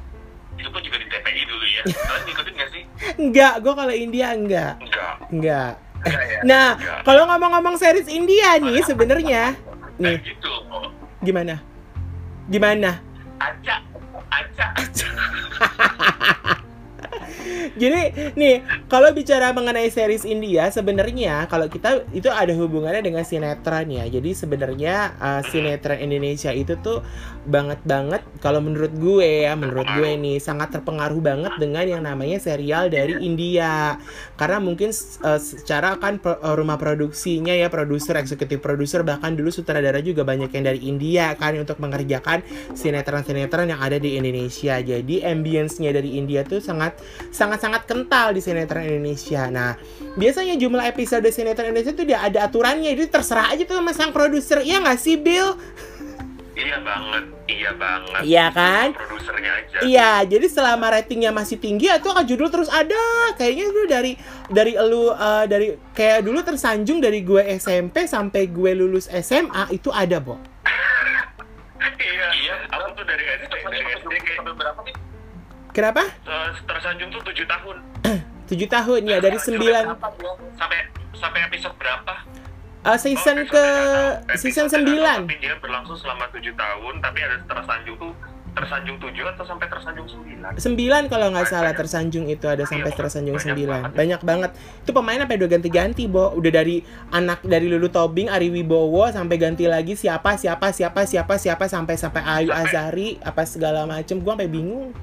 Itu 0.56 0.72
pun 0.72 0.80
juga 0.80 0.96
di 0.96 1.06
TPI 1.06 1.42
dulu 1.44 1.64
ya. 1.68 1.82
Kalian 2.08 2.22
ngikutin 2.24 2.52
gak 2.56 2.70
sih? 2.72 2.82
enggak 3.16 3.54
gue 3.60 3.72
kalau 3.72 3.94
India 3.94 4.26
enggak 4.32 4.72
Enggak. 4.80 5.14
enggak 5.30 5.72
Enggak 5.96 6.22
ya. 6.24 6.38
Nah, 6.44 6.68
Enggak. 6.76 7.00
kalau 7.04 7.22
ngomong-ngomong 7.26 7.76
series 7.76 8.08
India 8.08 8.56
nih 8.56 8.80
sebenarnya 8.82 9.42
nih 9.96 10.16
gitu. 10.22 10.52
Gimana? 11.20 11.58
Gimana? 12.46 13.00
Acak, 13.36 13.80
acak. 14.30 14.72
Jadi 17.76 18.32
nih, 18.40 18.64
kalau 18.88 19.12
bicara 19.12 19.52
mengenai 19.52 19.92
series 19.92 20.24
India 20.24 20.72
sebenarnya 20.72 21.44
kalau 21.46 21.68
kita 21.68 22.08
itu 22.16 22.32
ada 22.32 22.56
hubungannya 22.56 23.04
dengan 23.04 23.20
sinetron 23.20 23.92
ya. 23.92 24.08
Jadi 24.08 24.32
sebenarnya 24.32 25.12
uh, 25.20 25.42
sinetron 25.44 26.00
Indonesia 26.00 26.50
itu 26.56 26.72
tuh 26.80 27.04
banget 27.46 27.78
banget 27.84 28.24
kalau 28.40 28.64
menurut 28.64 28.90
gue 28.96 29.44
ya, 29.44 29.52
menurut 29.54 29.84
gue 29.92 30.10
nih 30.16 30.40
sangat 30.40 30.72
terpengaruh 30.80 31.20
banget 31.20 31.52
dengan 31.60 31.84
yang 31.84 32.02
namanya 32.02 32.40
serial 32.40 32.88
dari 32.88 33.20
India. 33.20 34.00
Karena 34.40 34.56
mungkin 34.56 34.90
uh, 35.22 35.36
secara 35.36 36.00
kan 36.00 36.16
pro- 36.16 36.40
uh, 36.40 36.56
rumah 36.56 36.80
produksinya 36.80 37.52
ya 37.52 37.68
produser, 37.68 38.16
eksekutif 38.16 38.64
produser 38.64 39.04
bahkan 39.04 39.36
dulu 39.36 39.52
sutradara 39.52 40.00
juga 40.00 40.24
banyak 40.24 40.48
yang 40.48 40.64
dari 40.64 40.80
India 40.88 41.36
kan 41.36 41.52
untuk 41.60 41.76
mengerjakan 41.76 42.40
sinetron-sinetron 42.72 43.68
yang 43.68 43.80
ada 43.84 44.00
di 44.00 44.16
Indonesia. 44.16 44.80
Jadi 44.80 45.20
ambience-nya 45.20 45.92
dari 45.92 46.16
India 46.16 46.40
tuh 46.40 46.64
sangat 46.64 46.96
sangat-sangat 47.66 47.82
kental 47.90 48.26
di 48.30 48.40
sinetron 48.40 48.86
Indonesia. 48.86 49.50
Nah, 49.50 49.74
biasanya 50.14 50.54
jumlah 50.54 50.86
episode 50.86 51.26
sinetron 51.34 51.74
Indonesia 51.74 51.90
tuh 51.90 52.06
dia 52.06 52.22
ada 52.22 52.46
aturannya. 52.46 52.94
Jadi 52.94 53.10
terserah 53.10 53.50
aja 53.50 53.66
tuh 53.66 53.74
sama 53.82 53.90
sang 53.90 54.14
produser. 54.14 54.62
Iya 54.62 54.78
nggak 54.86 54.98
sih, 55.02 55.18
Bill? 55.18 55.58
Iya 56.56 56.80
banget, 56.80 57.24
iya 57.52 57.70
banget. 57.76 58.22
Iya 58.24 58.46
kan? 58.48 58.86
Produsernya 58.96 59.50
aja. 59.60 59.78
Iya, 59.84 60.12
jadi 60.24 60.46
selama 60.48 60.88
ratingnya 60.88 61.28
masih 61.28 61.60
tinggi 61.60 61.90
itu 61.90 62.08
akan 62.08 62.24
judul 62.24 62.48
terus 62.48 62.72
ada. 62.72 62.96
Kayaknya 63.36 63.64
dulu 63.74 63.84
dari 63.90 64.12
dari 64.48 64.72
elu 64.72 65.12
eh, 65.12 65.44
dari 65.50 65.66
kayak 65.92 66.24
dulu 66.24 66.40
tersanjung 66.40 67.02
dari 67.02 67.20
gue 67.20 67.44
SMP 67.60 68.08
sampai 68.08 68.48
gue 68.48 68.72
lulus 68.72 69.10
SMA 69.10 69.74
itu 69.74 69.90
ada, 69.92 70.22
Bo. 70.22 70.38
Iya, 71.96 72.28
iya. 72.40 72.54
Aku 72.72 72.96
tuh 72.96 73.04
dari 73.04 73.24
SD, 73.44 73.52
dari 73.68 73.84
SD 74.00 74.12
kayak 74.24 74.56
berapa 74.56 74.80
sih? 74.88 75.05
Kenapa? 75.76 76.08
Eh, 76.24 76.48
tersanjung 76.64 77.12
tuh 77.12 77.20
7 77.22 77.44
tahun. 77.44 77.76
7 78.48 78.56
tahun 78.66 79.00
ya 79.04 79.18
dari 79.18 79.36
9 79.36 79.60
sampai 80.56 80.78
sampai 81.12 81.40
episode 81.44 81.76
berapa? 81.76 82.14
eh, 82.86 82.96
season 82.96 83.36
Oh, 83.38 83.50
ke 83.50 83.64
episode 84.30 84.40
season 84.40 84.66
9. 84.70 85.26
Tapi 85.26 85.36
dia 85.36 85.58
berlangsung 85.58 85.98
selama 85.98 86.30
7 86.30 86.54
tahun, 86.54 86.94
tapi 86.98 87.18
ada 87.20 87.36
tersanjung 87.44 87.98
tuh 87.98 88.14
tersanjung 88.54 88.96
7 88.96 89.12
atau 89.26 89.44
sampai 89.44 89.66
tersanjung 89.68 90.08
9. 90.08 90.56
9 90.56 91.12
kalau 91.12 91.28
nggak 91.28 91.44
salah 91.44 91.74
tersanjung 91.74 92.24
itu 92.24 92.46
ada 92.46 92.64
sampai 92.64 92.88
Iya, 92.88 92.96
tersanjung 92.96 93.36
banyak 93.36 93.52
9 93.52 93.68
banget. 93.68 93.90
banyak 93.92 94.20
banget 94.24 94.50
itu 94.80 94.90
pemain 94.94 95.20
sampai 95.20 95.36
udah 95.36 95.50
ganti-ganti 95.50 96.02
bo 96.06 96.32
udah 96.32 96.52
dari 96.54 96.76
anak 97.10 97.44
dari 97.44 97.68
Lulu 97.68 97.90
Tobing 97.90 98.32
Ari 98.32 98.48
Wibowo 98.48 99.12
sampai 99.12 99.36
ganti 99.36 99.68
lagi 99.68 99.92
siapa 99.92 100.40
siapa 100.40 100.72
siapa 100.72 101.04
siapa 101.04 101.36
siapa 101.36 101.68
sampai 101.68 101.94
sampai 101.94 102.22
Ayu 102.24 102.48
Sampai- 102.48 102.64
Azari 102.64 103.08
apa 103.20 103.42
segala 103.44 103.84
macem 103.84 104.16
gua 104.18 104.32
sampai 104.32 104.48
bingung 104.48 104.96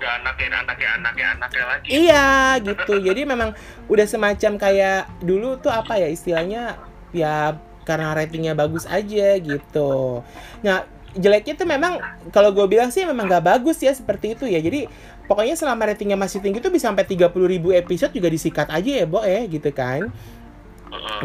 Udah 0.00 0.16
anaknya 0.24 0.64
anaknya 0.64 0.88
anaknya 0.96 1.26
anaknya 1.36 1.64
lagi. 1.68 1.88
iya 1.92 2.56
gitu. 2.56 2.92
Jadi 3.04 3.28
memang 3.28 3.52
udah 3.92 4.06
semacam 4.08 4.56
kayak 4.56 5.12
dulu 5.20 5.60
tuh 5.60 5.68
apa 5.68 6.00
ya 6.00 6.08
istilahnya? 6.08 6.80
Ya 7.12 7.60
karena 7.84 8.16
ratingnya 8.16 8.56
bagus 8.56 8.88
aja 8.88 9.36
gitu. 9.36 10.24
Nah 10.64 10.88
jeleknya 11.12 11.54
tuh 11.58 11.68
memang 11.68 12.00
kalau 12.30 12.54
gue 12.54 12.64
bilang 12.70 12.88
sih 12.94 13.02
memang 13.02 13.26
gak 13.26 13.44
bagus 13.44 13.76
ya 13.84 13.92
seperti 13.92 14.38
itu 14.38 14.48
ya. 14.48 14.62
Jadi 14.64 14.88
pokoknya 15.28 15.52
selama 15.58 15.92
ratingnya 15.92 16.16
masih 16.16 16.40
tinggi 16.40 16.64
tuh 16.64 16.72
bisa 16.72 16.88
sampai 16.88 17.04
30 17.04 17.28
ribu 17.44 17.76
episode 17.76 18.14
juga 18.16 18.32
disikat 18.32 18.72
aja 18.72 19.04
ya 19.04 19.06
Bo 19.06 19.20
ya 19.20 19.44
gitu 19.44 19.68
kan. 19.74 20.08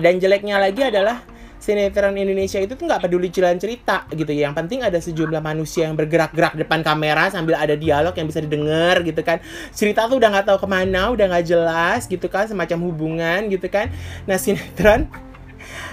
Dan 0.04 0.20
jeleknya 0.20 0.60
lagi 0.60 0.84
adalah 0.84 1.24
sinetron 1.66 2.14
Indonesia 2.14 2.62
itu 2.62 2.78
tuh 2.78 2.86
nggak 2.86 3.10
peduli 3.10 3.34
jalan 3.34 3.58
cerita 3.58 4.06
gitu 4.14 4.30
ya. 4.30 4.54
Yang 4.54 4.56
penting 4.62 4.80
ada 4.86 5.02
sejumlah 5.02 5.42
manusia 5.42 5.90
yang 5.90 5.98
bergerak-gerak 5.98 6.54
depan 6.62 6.86
kamera 6.86 7.34
sambil 7.34 7.58
ada 7.58 7.74
dialog 7.74 8.14
yang 8.14 8.30
bisa 8.30 8.46
didengar 8.46 9.02
gitu 9.02 9.26
kan. 9.26 9.42
Cerita 9.74 10.06
tuh 10.06 10.22
udah 10.22 10.30
nggak 10.30 10.46
tahu 10.46 10.62
ke 10.62 10.68
mana, 10.70 11.10
udah 11.10 11.26
nggak 11.26 11.46
jelas 11.50 12.06
gitu 12.06 12.30
kan, 12.30 12.46
semacam 12.46 12.86
hubungan 12.86 13.50
gitu 13.50 13.66
kan. 13.66 13.90
Nah 14.30 14.38
sinetron 14.38 15.10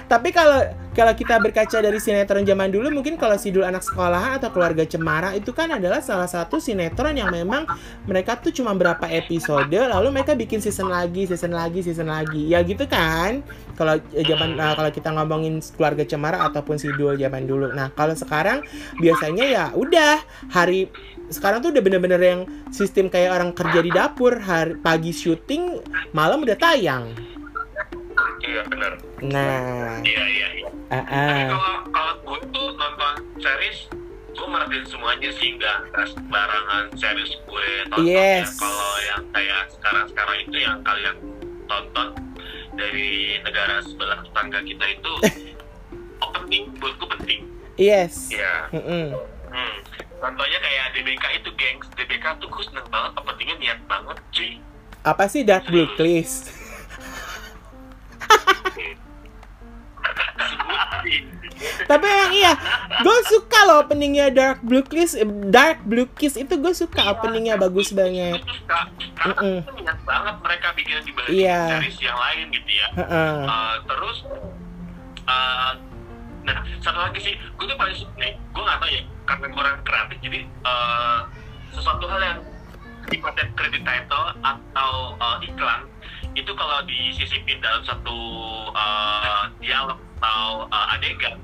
tapi 0.07 0.29
kalau 0.35 0.83
kalau 0.93 1.09
kita 1.17 1.41
berkaca 1.41 1.81
dari 1.81 1.97
sinetron 1.97 2.45
zaman 2.45 2.69
dulu 2.69 2.93
mungkin 2.93 3.17
kalau 3.17 3.33
Sidul 3.33 3.65
anak 3.65 3.81
sekolahan 3.81 4.37
atau 4.37 4.53
keluarga 4.53 4.85
Cemara 4.85 5.33
itu 5.33 5.49
kan 5.49 5.73
adalah 5.73 6.05
salah 6.05 6.29
satu 6.29 6.61
sinetron 6.61 7.17
yang 7.17 7.33
memang 7.33 7.65
mereka 8.05 8.37
tuh 8.37 8.53
cuma 8.53 8.77
berapa 8.77 9.01
episode 9.09 9.73
lalu 9.73 10.13
mereka 10.13 10.37
bikin 10.37 10.61
season 10.61 10.93
lagi, 10.93 11.25
season 11.25 11.57
lagi, 11.57 11.81
season 11.81 12.13
lagi. 12.13 12.45
Ya 12.45 12.61
gitu 12.61 12.85
kan. 12.85 13.41
Kalau 13.73 13.97
eh, 14.13 14.21
zaman 14.21 14.53
nah, 14.53 14.77
kalau 14.77 14.93
kita 14.93 15.09
ngomongin 15.09 15.65
keluarga 15.73 16.05
Cemara 16.05 16.45
ataupun 16.45 16.77
Sidul 16.77 17.17
zaman 17.17 17.49
dulu. 17.49 17.73
Nah, 17.73 17.89
kalau 17.97 18.13
sekarang 18.13 18.61
biasanya 19.01 19.45
ya 19.49 19.65
udah 19.73 20.21
hari 20.53 20.93
sekarang 21.33 21.65
tuh 21.65 21.73
udah 21.73 21.81
bener-bener 21.81 22.21
yang 22.21 22.41
sistem 22.69 23.09
kayak 23.09 23.33
orang 23.33 23.51
kerja 23.57 23.79
di 23.81 23.89
dapur 23.89 24.37
hari 24.37 24.77
pagi 24.77 25.09
syuting 25.09 25.81
malam 26.13 26.45
udah 26.45 26.57
tayang 26.59 27.15
Iya 28.43 28.61
benar. 28.67 28.93
nah 29.23 30.03
Iya 30.03 30.23
iya 30.27 30.47
iya. 30.53 30.69
ah, 30.89 30.99
Tapi 30.99 31.41
ah. 31.41 31.47
kalau 31.49 31.73
kalau 31.89 32.13
gue 32.21 32.39
tuh 32.49 32.67
nonton 32.73 33.13
series 33.39 33.79
gue 34.29 34.47
merhatiin 34.49 34.85
semuanya 34.85 35.29
sih 35.31 35.49
nggak 35.55 35.77
sembarangan 36.09 36.83
series 36.93 37.31
gue 37.39 37.67
tonton 37.87 38.03
Yes. 38.05 38.51
ya. 38.51 38.59
Kalau 38.59 38.91
yang 39.01 39.23
kayak 39.29 39.61
sekarang-sekarang 39.71 40.37
itu 40.41 40.57
yang 40.59 40.77
kalian 40.81 41.15
tonton 41.63 42.07
dari 42.73 43.09
negara 43.39 43.79
sebelah 43.79 44.19
tetangga 44.19 44.59
kita 44.61 44.85
itu 44.91 45.11
penting 46.33 46.63
buat 46.77 46.93
gue 46.93 47.09
penting. 47.13 47.39
yes 47.75 48.27
Iya. 48.29 48.67
Mm-mm. 48.71 49.05
Hmm. 49.47 49.77
Contohnya 50.17 50.57
kayak 50.57 50.85
DBK 50.93 51.23
itu 51.37 51.49
gengs. 51.53 51.87
DBK 51.93 52.25
tuh 52.37 52.47
gue 52.47 52.63
seneng 52.63 52.87
banget, 52.87 53.11
openingnya 53.13 53.55
niat 53.57 53.79
banget 53.85 54.17
cuy. 54.31 54.51
apa 55.03 55.27
sih 55.27 55.43
dark 55.43 55.67
blue 55.67 55.83
Cliffs? 55.93 56.47
Tapi 61.83 62.05
emang 62.05 62.33
iya, 62.33 62.53
gue 63.03 63.17
suka 63.29 63.59
loh 63.67 63.83
openingnya 63.85 64.31
Dark 64.33 64.59
Blue 64.63 64.83
Kiss. 64.83 65.15
Dark 65.47 65.83
Blue 65.83 66.07
Kiss 66.15 66.35
itu 66.35 66.53
gue 66.55 66.73
suka 66.73 67.13
openingnya 67.13 67.55
bagus 67.55 67.91
banget. 67.91 68.41
Karena 68.67 69.35
Mm-mm. 69.35 69.57
tuh 69.63 69.73
niat 69.79 69.99
banget 70.03 70.35
mereka 70.43 70.67
bikin 70.75 70.95
dibanding 71.03 71.35
Iya. 71.39 71.79
series 71.79 71.97
yang 72.01 72.17
lain 72.19 72.45
gitu 72.51 72.71
ya. 72.71 72.87
Heeh. 72.99 73.35
Uh, 73.47 73.75
terus 73.87 74.17
uh, 75.27 75.71
nah 76.43 76.59
satu 76.83 76.99
lagi 76.99 77.19
sih 77.23 77.33
gue 77.39 77.65
tuh 77.65 77.77
paling 77.79 77.95
suka 77.95 78.11
nih 78.19 78.35
gue 78.35 78.61
nggak 78.61 78.79
tahu 78.83 78.89
ya 78.91 79.01
karena 79.23 79.45
gue 79.47 79.61
orang 79.63 79.79
kreatif 79.87 80.17
jadi 80.19 80.39
uh, 80.67 81.19
sesuatu 81.71 82.03
hal 82.11 82.19
yang 82.19 82.39
sifatnya 83.07 83.47
credit 83.55 83.83
title 83.87 84.25
atau 84.43 84.91
uh, 85.23 85.39
iklan 85.39 85.87
itu 86.33 86.51
kalau 86.57 86.81
disisipin 86.89 87.61
dalam 87.61 87.81
satu 87.85 88.17
uh, 88.73 89.45
dialog 89.61 89.99
atau 90.23 90.65
uh, 90.71 90.93
adegan 90.95 91.35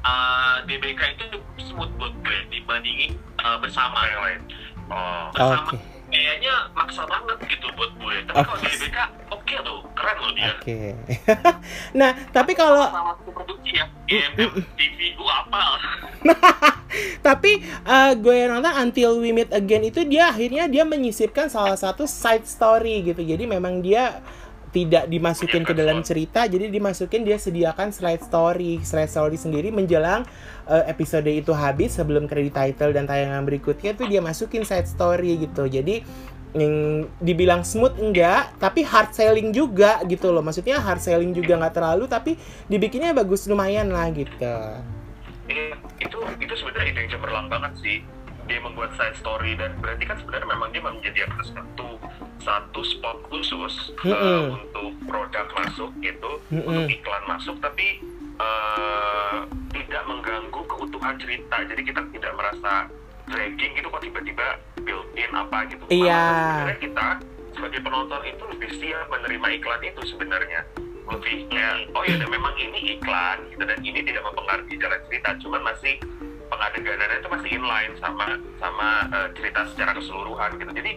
uh, 0.00 0.64
DBK 0.64 1.00
itu 1.18 1.24
smooth 1.70 1.92
buat 2.00 2.12
gue 2.24 2.38
dibandingin 2.50 3.14
uh, 3.42 3.60
bersama. 3.60 4.00
Yang 4.08 4.22
lain. 4.24 4.40
Oh, 4.88 5.24
bersama. 5.36 5.70
Oke. 5.76 5.78
kayaknya 6.08 6.72
maksa 6.72 7.04
banget 7.04 7.36
gitu 7.52 7.68
buat 7.76 7.92
gue. 8.00 8.16
Tapi 8.26 8.36
kalau 8.40 8.58
Oke. 8.58 8.68
DBK 8.72 8.98
oke 9.28 9.54
loh 9.64 9.78
keren 9.92 10.16
loh 10.24 10.32
dia. 10.32 10.52
Oke. 10.56 10.80
nah, 12.00 12.10
tapi 12.32 12.52
kalau 12.56 12.88
sama 12.88 13.12
satu 13.20 13.30
produksi 13.36 13.76
ya. 13.76 13.86
Game 14.08 14.64
TV 14.80 15.12
gua 15.20 15.44
apa 15.44 15.60
Tapi 17.26 17.62
uh, 17.84 18.12
gue 18.16 18.34
yang 18.34 18.58
nonton 18.58 18.72
Until 18.72 19.20
We 19.20 19.30
Meet 19.32 19.52
Again 19.52 19.84
itu 19.88 20.00
dia 20.08 20.32
akhirnya 20.32 20.66
dia 20.66 20.84
menyisipkan 20.84 21.52
salah 21.52 21.76
satu 21.76 22.08
side 22.08 22.48
story 22.48 23.04
gitu. 23.04 23.20
Jadi 23.20 23.44
memang 23.44 23.84
dia 23.84 24.20
tidak 24.68 25.08
dimasukin 25.08 25.64
ke 25.64 25.72
dalam 25.72 26.04
cerita 26.04 26.44
jadi 26.44 26.68
dimasukin 26.68 27.24
dia 27.24 27.40
sediakan 27.40 27.88
slide 27.88 28.20
story 28.20 28.84
slide 28.84 29.08
story 29.08 29.40
sendiri 29.40 29.72
menjelang 29.72 30.28
uh, 30.68 30.84
episode 30.84 31.24
itu 31.24 31.56
habis 31.56 31.96
sebelum 31.96 32.28
kredit 32.28 32.52
title 32.52 32.92
dan 32.92 33.08
tayangan 33.08 33.48
berikutnya 33.48 33.96
tuh 33.96 34.04
dia 34.04 34.20
masukin 34.20 34.68
side 34.68 34.88
story 34.88 35.40
gitu. 35.40 35.64
Jadi 35.64 36.04
yang 36.56 37.04
dibilang 37.20 37.60
smooth 37.60 38.00
enggak 38.00 38.56
tapi 38.56 38.80
hard 38.84 39.12
selling 39.12 39.56
juga 39.56 40.00
gitu 40.04 40.32
loh. 40.32 40.44
Maksudnya 40.44 40.80
hard 40.80 41.00
selling 41.00 41.32
juga 41.32 41.56
nggak 41.56 41.74
terlalu 41.76 42.04
tapi 42.04 42.36
dibikinnya 42.68 43.16
bagus 43.16 43.48
lumayan 43.48 43.88
lah 43.88 44.08
gitu 44.12 44.36
eh, 45.48 45.74
itu 46.00 46.18
itu 46.38 46.54
sebenarnya 46.56 46.86
ide 46.92 47.00
yang 47.04 47.10
cemerlang 47.18 47.46
banget 47.48 47.72
sih 47.80 47.98
dia 48.48 48.64
membuat 48.64 48.96
side 48.96 49.16
story 49.20 49.52
dan 49.60 49.76
berarti 49.78 50.08
kan 50.08 50.16
sebenarnya 50.24 50.48
memang 50.48 50.68
dia 50.72 50.80
menyediakan 50.80 51.44
satu 51.44 52.00
satu 52.40 52.80
spot 52.80 53.18
khusus 53.28 53.92
mm 54.00 54.08
-hmm. 54.08 54.16
uh, 54.16 54.42
untuk 54.56 54.88
produk 55.04 55.46
masuk 55.52 55.92
gitu 56.00 56.30
mm 56.48 56.56
-hmm. 56.56 56.68
untuk 56.72 56.88
iklan 56.88 57.24
masuk 57.28 57.56
tapi 57.60 58.00
uh, 58.40 59.44
tidak 59.76 60.02
mengganggu 60.08 60.60
keutuhan 60.64 61.16
cerita 61.20 61.56
jadi 61.68 61.82
kita 61.84 62.00
tidak 62.16 62.32
merasa 62.40 62.72
dragging 63.28 63.72
gitu 63.76 63.86
kok 63.92 64.00
tiba-tiba 64.00 64.46
built 64.80 65.08
in 65.12 65.32
apa 65.36 65.68
gitu 65.68 65.84
iya 65.92 66.08
yeah. 66.08 66.40
sebenarnya 66.56 66.78
kita 66.80 67.06
sebagai 67.52 67.80
penonton 67.84 68.22
itu 68.24 68.42
lebih 68.48 68.70
siap 68.80 69.06
menerima 69.12 69.46
iklan 69.60 69.82
itu 69.84 70.00
sebenarnya 70.08 70.60
lebih 71.08 71.48
kayak 71.48 71.88
oh 71.96 72.04
ya 72.04 72.20
memang 72.20 72.52
ini 72.60 72.98
iklan 72.98 73.40
gitu 73.48 73.64
dan 73.64 73.78
ini 73.80 74.00
tidak 74.04 74.22
mempengaruhi 74.28 74.76
jalan 74.76 75.00
cerita 75.08 75.30
cuman 75.40 75.60
masih 75.64 75.94
pengadeganannya 76.48 77.16
itu 77.20 77.28
masih 77.28 77.50
inline 77.60 77.94
sama 78.00 78.26
sama 78.60 78.88
uh, 79.12 79.28
cerita 79.36 79.68
secara 79.72 79.92
keseluruhan 79.96 80.56
gitu. 80.60 80.72
Jadi 80.72 80.92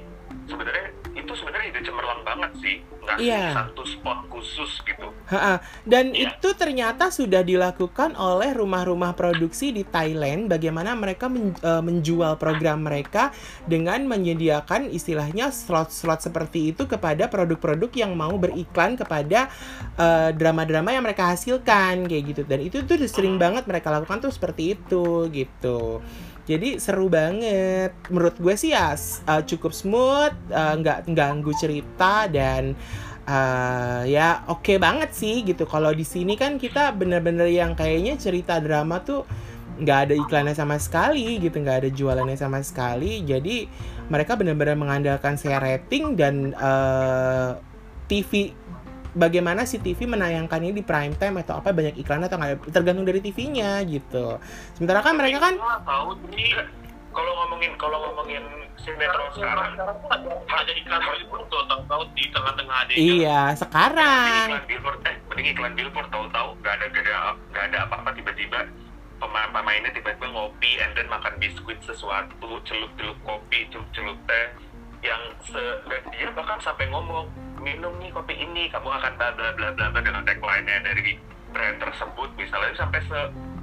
sebenarnya 0.48 0.88
itu 1.16 1.32
sebenarnya 1.36 1.68
ide 1.76 1.82
cemerlang 1.84 2.22
banget 2.24 2.52
sih 2.64 2.76
ngasih 3.12 3.28
yeah. 3.28 3.52
satu 3.52 3.84
spot 3.84 4.30
khusus 4.30 4.72
gitu. 4.86 5.08
Ha-ha. 5.34 5.60
Dan 5.84 6.14
yeah. 6.14 6.32
itu 6.32 6.54
ternyata 6.56 7.10
sudah 7.10 7.44
dilakukan 7.44 8.16
oleh 8.16 8.54
rumah-rumah 8.56 9.18
produksi 9.18 9.74
di 9.74 9.84
Thailand. 9.84 10.48
Bagaimana 10.48 10.94
mereka 10.94 11.28
men, 11.28 11.58
uh, 11.66 11.84
menjual 11.84 12.38
program 12.38 12.86
mereka 12.86 13.34
dengan 13.66 14.06
menyediakan 14.06 14.94
istilahnya 14.94 15.50
slot-slot 15.50 16.24
seperti 16.24 16.72
itu 16.72 16.86
kepada 16.86 17.28
produk-produk 17.28 17.92
yang 17.98 18.14
mau 18.14 18.38
beriklan 18.38 18.94
kepada 18.94 19.50
drama 20.38 20.62
drama-drama 20.62 20.92
yang 20.92 21.04
mereka 21.08 21.32
hasilkan 21.32 22.06
kayak 22.06 22.24
gitu. 22.36 22.42
Dan 22.46 22.60
itu 22.62 22.84
tuh 22.84 23.00
sering 23.08 23.40
hmm. 23.40 23.44
banget 23.44 23.64
mereka 23.66 23.90
lakukan 23.90 24.20
tuh 24.22 24.32
seperti 24.36 24.78
itu 24.78 25.32
gitu. 25.34 26.04
Jadi 26.46 26.82
seru 26.82 27.08
banget. 27.08 27.94
Menurut 28.10 28.36
gue 28.42 28.56
sih 28.58 28.74
ya 28.74 28.94
uh, 28.94 29.42
cukup 29.46 29.72
smooth, 29.72 30.34
uh, 30.50 30.74
nggak 30.82 31.10
ganggu 31.14 31.54
cerita 31.54 32.26
dan 32.28 32.74
uh, 33.30 34.02
ya 34.08 34.46
oke 34.50 34.66
okay 34.66 34.78
banget 34.82 35.14
sih 35.14 35.46
gitu. 35.46 35.70
Kalau 35.70 35.94
di 35.94 36.06
sini 36.06 36.34
kan 36.34 36.58
kita 36.58 36.94
bener-bener 36.98 37.50
yang 37.50 37.78
kayaknya 37.78 38.18
cerita 38.18 38.58
drama 38.58 39.02
tuh 39.06 39.26
nggak 39.82 40.00
ada 40.10 40.14
iklannya 40.14 40.54
sama 40.54 40.78
sekali 40.78 41.42
gitu, 41.42 41.58
nggak 41.62 41.86
ada 41.86 41.90
jualannya 41.90 42.38
sama 42.38 42.62
sekali. 42.62 43.22
Jadi 43.26 43.66
mereka 44.10 44.36
benar-benar 44.36 44.76
mengandalkan 44.78 45.38
share 45.40 45.62
rating 45.62 46.20
dan 46.20 46.54
uh, 46.58 47.58
TV 48.12 48.52
bagaimana 49.12 49.68
si 49.68 49.80
TV 49.80 50.08
menayangkan 50.08 50.60
ini 50.64 50.82
di 50.82 50.84
prime 50.86 51.16
time 51.20 51.44
atau 51.44 51.60
apa 51.60 51.76
banyak 51.76 52.00
iklan 52.00 52.24
atau 52.24 52.40
nggak 52.40 52.72
tergantung 52.72 53.04
dari 53.04 53.20
TV-nya 53.20 53.84
gitu. 53.88 54.40
Sementara 54.76 55.04
kan 55.04 55.14
mereka 55.20 55.40
kan 55.44 55.54
tahu 55.84 56.16
ini 56.32 56.56
kalau 57.12 57.32
ngomongin 57.44 57.72
kalau 57.76 57.98
ngomongin 58.08 58.44
sinetron 58.80 59.30
sekarang 59.36 59.76
ada 60.48 60.72
iklan 60.74 61.02
Hollywood 61.04 61.44
tuh 61.52 61.64
tahu-tahu 61.68 62.04
di 62.16 62.24
tengah-tengah 62.32 62.78
ada 62.88 62.94
iya 62.96 63.42
sekarang. 63.54 64.48
Iklan 64.48 64.66
billboard 64.68 65.00
eh 65.06 65.16
mending 65.28 65.48
iklan 65.54 65.74
billboard 65.76 66.10
tahu-tahu 66.10 66.50
nggak 66.64 66.74
ada 66.80 66.86
gak 66.90 67.04
ada 67.04 67.16
nggak 67.52 67.64
ada 67.72 67.78
apa-apa 67.88 68.10
tiba-tiba 68.16 68.60
pemain 69.22 69.50
pemainnya 69.54 69.92
tiba-tiba 69.94 70.28
ngopi 70.34 70.82
and 70.82 70.98
then 70.98 71.06
makan 71.12 71.36
biskuit 71.38 71.78
sesuatu 71.86 72.58
celup-celup 72.66 73.18
kopi 73.22 73.70
celup-celup 73.70 74.18
teh 74.26 74.46
yang 75.02 75.22
se 75.42 75.62
dan 75.90 76.04
dia 76.14 76.30
bahkan 76.34 76.62
sampai 76.62 76.86
ngomong 76.94 77.26
minum 77.62 77.94
nih 78.02 78.10
kopi 78.14 78.38
ini 78.38 78.70
kamu 78.70 78.90
akan 78.90 79.14
bla 79.18 79.30
bla 79.34 79.50
bla 79.58 79.70
bla 79.74 79.88
dengan 80.02 80.26
tagline-nya 80.26 80.86
dari 80.86 81.18
brand 81.52 81.78
tersebut 81.82 82.30
misalnya 82.38 82.74
sampai 82.78 83.02
se 83.06 83.22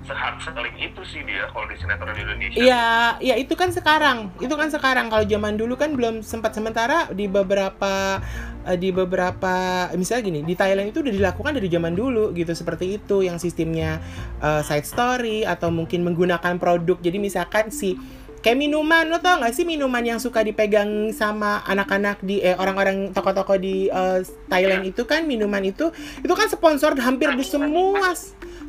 selling 0.09 0.77
itu 0.81 1.03
sih 1.05 1.21
dia 1.27 1.51
kalau 1.53 1.67
di 1.69 1.77
sinetron 1.77 2.17
Indonesia. 2.17 2.57
Iya, 2.57 2.89
ya 3.21 3.35
itu 3.37 3.53
kan 3.59 3.69
sekarang. 3.75 4.33
Itu 4.41 4.55
kan 4.57 4.73
sekarang 4.73 5.13
kalau 5.13 5.25
zaman 5.27 5.59
dulu 5.59 5.75
kan 5.77 5.93
belum 5.93 6.25
sempat 6.25 6.57
sementara 6.57 7.11
di 7.13 7.29
beberapa 7.29 8.23
eh, 8.65 8.79
di 8.79 8.89
beberapa 8.95 9.89
misalnya 9.99 10.23
gini, 10.25 10.41
di 10.47 10.55
Thailand 10.57 10.95
itu 10.95 11.05
udah 11.05 11.13
dilakukan 11.13 11.53
dari 11.61 11.69
zaman 11.69 11.93
dulu 11.93 12.33
gitu 12.33 12.55
seperti 12.57 12.97
itu 12.97 13.27
yang 13.27 13.37
sistemnya 13.37 14.01
uh, 14.41 14.65
side 14.65 14.87
story 14.87 15.45
atau 15.45 15.69
mungkin 15.69 16.07
menggunakan 16.07 16.57
produk. 16.57 16.97
Jadi 17.03 17.19
misalkan 17.21 17.69
si 17.69 17.99
kayak 18.39 18.59
minuman 18.59 19.11
lo 19.11 19.19
tau 19.19 19.43
gak 19.43 19.55
sih 19.55 19.67
minuman 19.67 20.03
yang 20.03 20.19
suka 20.23 20.47
dipegang 20.47 21.11
sama 21.11 21.63
anak-anak 21.67 22.23
di 22.23 22.39
eh, 22.39 22.55
orang-orang 22.55 23.11
toko-toko 23.11 23.59
di 23.59 23.91
uh, 23.91 24.23
Thailand 24.47 24.87
itu 24.87 25.03
kan 25.03 25.27
minuman 25.27 25.63
itu 25.67 25.91
itu 26.23 26.35
kan 26.35 26.47
sponsor 26.47 26.95
hampir 27.03 27.35
di 27.35 27.43
semua 27.43 28.15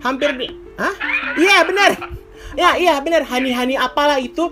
hampir 0.01 0.29
di 0.35 0.47
ah 0.79 0.95
iya 1.37 1.61
benar 1.67 1.91
ya 2.57 2.75
iya 2.81 2.95
benar 3.03 3.21
hani-hani 3.29 3.77
apalah 3.77 4.17
itu 4.17 4.49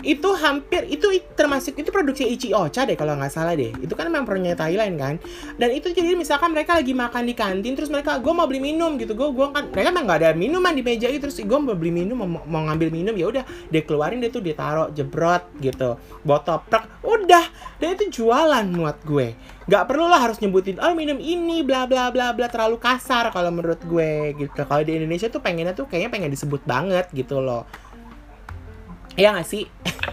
itu 0.00 0.28
hampir 0.36 0.88
itu 0.88 1.06
termasuk 1.36 1.76
itu 1.76 1.92
produksi 1.92 2.24
Ichi 2.24 2.50
Ocha 2.56 2.88
deh 2.88 2.96
kalau 2.96 3.16
nggak 3.16 3.32
salah 3.32 3.52
deh. 3.52 3.72
Itu 3.80 3.92
kan 3.96 4.08
memang 4.08 4.24
punya 4.24 4.56
Thailand 4.56 4.94
kan. 4.96 5.14
Dan 5.60 5.70
itu 5.76 5.92
jadi 5.92 6.16
misalkan 6.16 6.56
mereka 6.56 6.76
lagi 6.76 6.96
makan 6.96 7.28
di 7.28 7.34
kantin 7.36 7.76
terus 7.76 7.92
mereka 7.92 8.16
gue 8.18 8.32
mau 8.32 8.48
beli 8.48 8.60
minum 8.60 8.96
gitu. 8.96 9.12
Gue 9.12 9.32
gue 9.32 9.46
kan 9.52 9.68
mereka 9.68 9.88
memang 9.92 10.04
nggak 10.08 10.18
ada 10.24 10.30
minuman 10.32 10.72
di 10.72 10.82
meja 10.84 11.08
itu 11.08 11.20
terus 11.20 11.36
gue 11.36 11.58
mau 11.60 11.76
beli 11.76 11.92
minum 11.92 12.16
mau, 12.16 12.40
mau 12.44 12.62
ngambil 12.68 12.88
minum 12.92 13.14
ya 13.16 13.26
udah 13.28 13.44
dia 13.68 13.82
keluarin 13.84 14.20
dia 14.20 14.32
tuh 14.32 14.40
dia 14.40 14.56
taruh 14.56 14.88
jebrot 14.92 15.44
gitu 15.60 16.00
botol 16.24 16.64
prak 16.64 16.88
udah. 17.04 17.44
Dan 17.80 17.96
itu 17.96 18.22
jualan 18.22 18.64
buat 18.72 18.98
gue. 19.04 19.36
Nggak 19.68 19.84
perlu 19.86 20.06
lah 20.08 20.20
harus 20.24 20.40
nyebutin 20.40 20.80
oh 20.80 20.96
minum 20.96 21.20
ini 21.20 21.62
bla 21.62 21.84
bla 21.84 22.08
bla 22.10 22.32
bla 22.32 22.48
terlalu 22.48 22.80
kasar 22.80 23.28
kalau 23.30 23.52
menurut 23.52 23.80
gue 23.84 24.34
gitu. 24.36 24.60
Kalau 24.64 24.82
di 24.82 24.96
Indonesia 24.96 25.28
tuh 25.28 25.44
pengennya 25.44 25.76
tuh 25.76 25.86
kayaknya 25.86 26.10
pengen 26.10 26.30
disebut 26.32 26.64
banget 26.64 27.06
gitu 27.12 27.38
loh 27.38 27.68
Iya 29.18 29.34
gak 29.34 29.48
sih? 29.48 29.64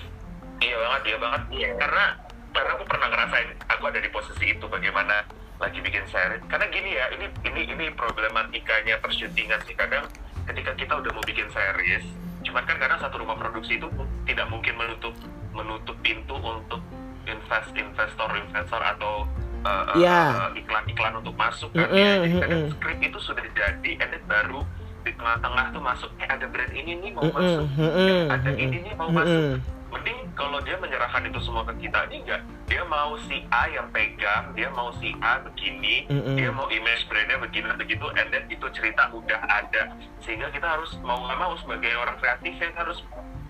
iya 0.65 0.75
banget, 0.77 1.01
iya 1.05 1.17
banget. 1.21 1.41
Iya. 1.53 1.69
Karena 1.77 2.05
karena 2.53 2.71
aku 2.73 2.85
pernah 2.89 3.07
ngerasain 3.13 3.49
aku 3.69 3.83
ada 3.85 3.99
di 4.01 4.09
posisi 4.09 4.45
itu 4.49 4.65
bagaimana 4.65 5.21
lagi 5.61 5.79
bikin 5.81 6.05
series. 6.09 6.41
Karena 6.49 6.65
gini 6.69 6.89
ya, 6.93 7.05
ini 7.13 7.25
ini 7.45 7.61
ini 7.69 7.85
problematikanya 7.93 9.01
persyutingan 9.01 9.61
sih 9.65 9.73
kadang 9.77 10.05
ketika 10.49 10.73
kita 10.77 10.93
udah 10.97 11.11
mau 11.13 11.25
bikin 11.25 11.49
series, 11.53 12.05
cuman 12.45 12.63
kan 12.65 12.77
kadang 12.81 12.99
satu 13.01 13.21
rumah 13.21 13.37
produksi 13.37 13.77
itu 13.77 13.89
tidak 14.25 14.47
mungkin 14.49 14.73
menutup 14.77 15.13
menutup 15.53 15.97
pintu 16.05 16.37
untuk 16.37 16.81
invest 17.27 17.73
investor 17.73 18.29
investor 18.37 18.79
atau 18.79 19.27
uh, 19.65 19.97
yeah. 19.97 20.47
uh, 20.47 20.49
iklan-iklan 20.55 21.17
untuk 21.19 21.35
masuk 21.35 21.69
kan 21.73 21.89
mm 21.89 21.91
-hmm, 21.91 21.97
ya. 21.97 22.11
Jadi 22.23 22.37
mm 22.37 22.45
-hmm. 22.45 22.71
skrip 22.77 22.99
itu 23.01 23.17
sudah 23.19 23.45
jadi, 23.51 23.91
edit 23.97 24.23
baru 24.29 24.61
di 25.07 25.13
tengah-tengah 25.15 25.65
tuh 25.71 25.79
masuk 25.79 26.11
eh 26.19 26.27
ada 26.27 26.45
brand 26.51 26.73
ini 26.75 26.91
nih 26.99 27.11
mau 27.15 27.23
masuk. 27.31 27.63
eh, 27.79 28.25
ada 28.27 28.51
ini 28.51 28.77
nih 28.83 28.93
mau 28.99 29.07
masuk. 29.07 29.63
Mending 29.87 30.19
kalau 30.35 30.59
dia 30.67 30.75
menyerahkan 30.83 31.23
itu 31.23 31.39
semua 31.39 31.63
ke 31.63 31.87
kita 31.87 32.11
ini 32.11 32.27
enggak. 32.27 32.43
Dia 32.67 32.83
mau 32.91 33.15
si 33.23 33.47
A 33.55 33.71
yang 33.71 33.87
pegang 33.95 34.51
dia 34.51 34.67
mau 34.67 34.91
si 34.99 35.15
A 35.23 35.39
begini 35.39 36.03
dia 36.35 36.51
mau 36.51 36.67
image 36.67 37.07
brandnya 37.07 37.39
begini 37.39 37.71
begitu 37.79 38.05
and 38.19 38.27
then 38.35 38.43
itu 38.51 38.67
cerita 38.75 39.07
udah 39.15 39.39
ada. 39.47 39.95
Sehingga 40.19 40.51
kita 40.51 40.67
harus 40.67 40.91
mau 40.99 41.23
nggak 41.23 41.39
mau 41.39 41.55
sebagai 41.55 41.95
orang 41.95 42.19
kreatif 42.19 42.59
yang 42.59 42.75
harus 42.75 42.99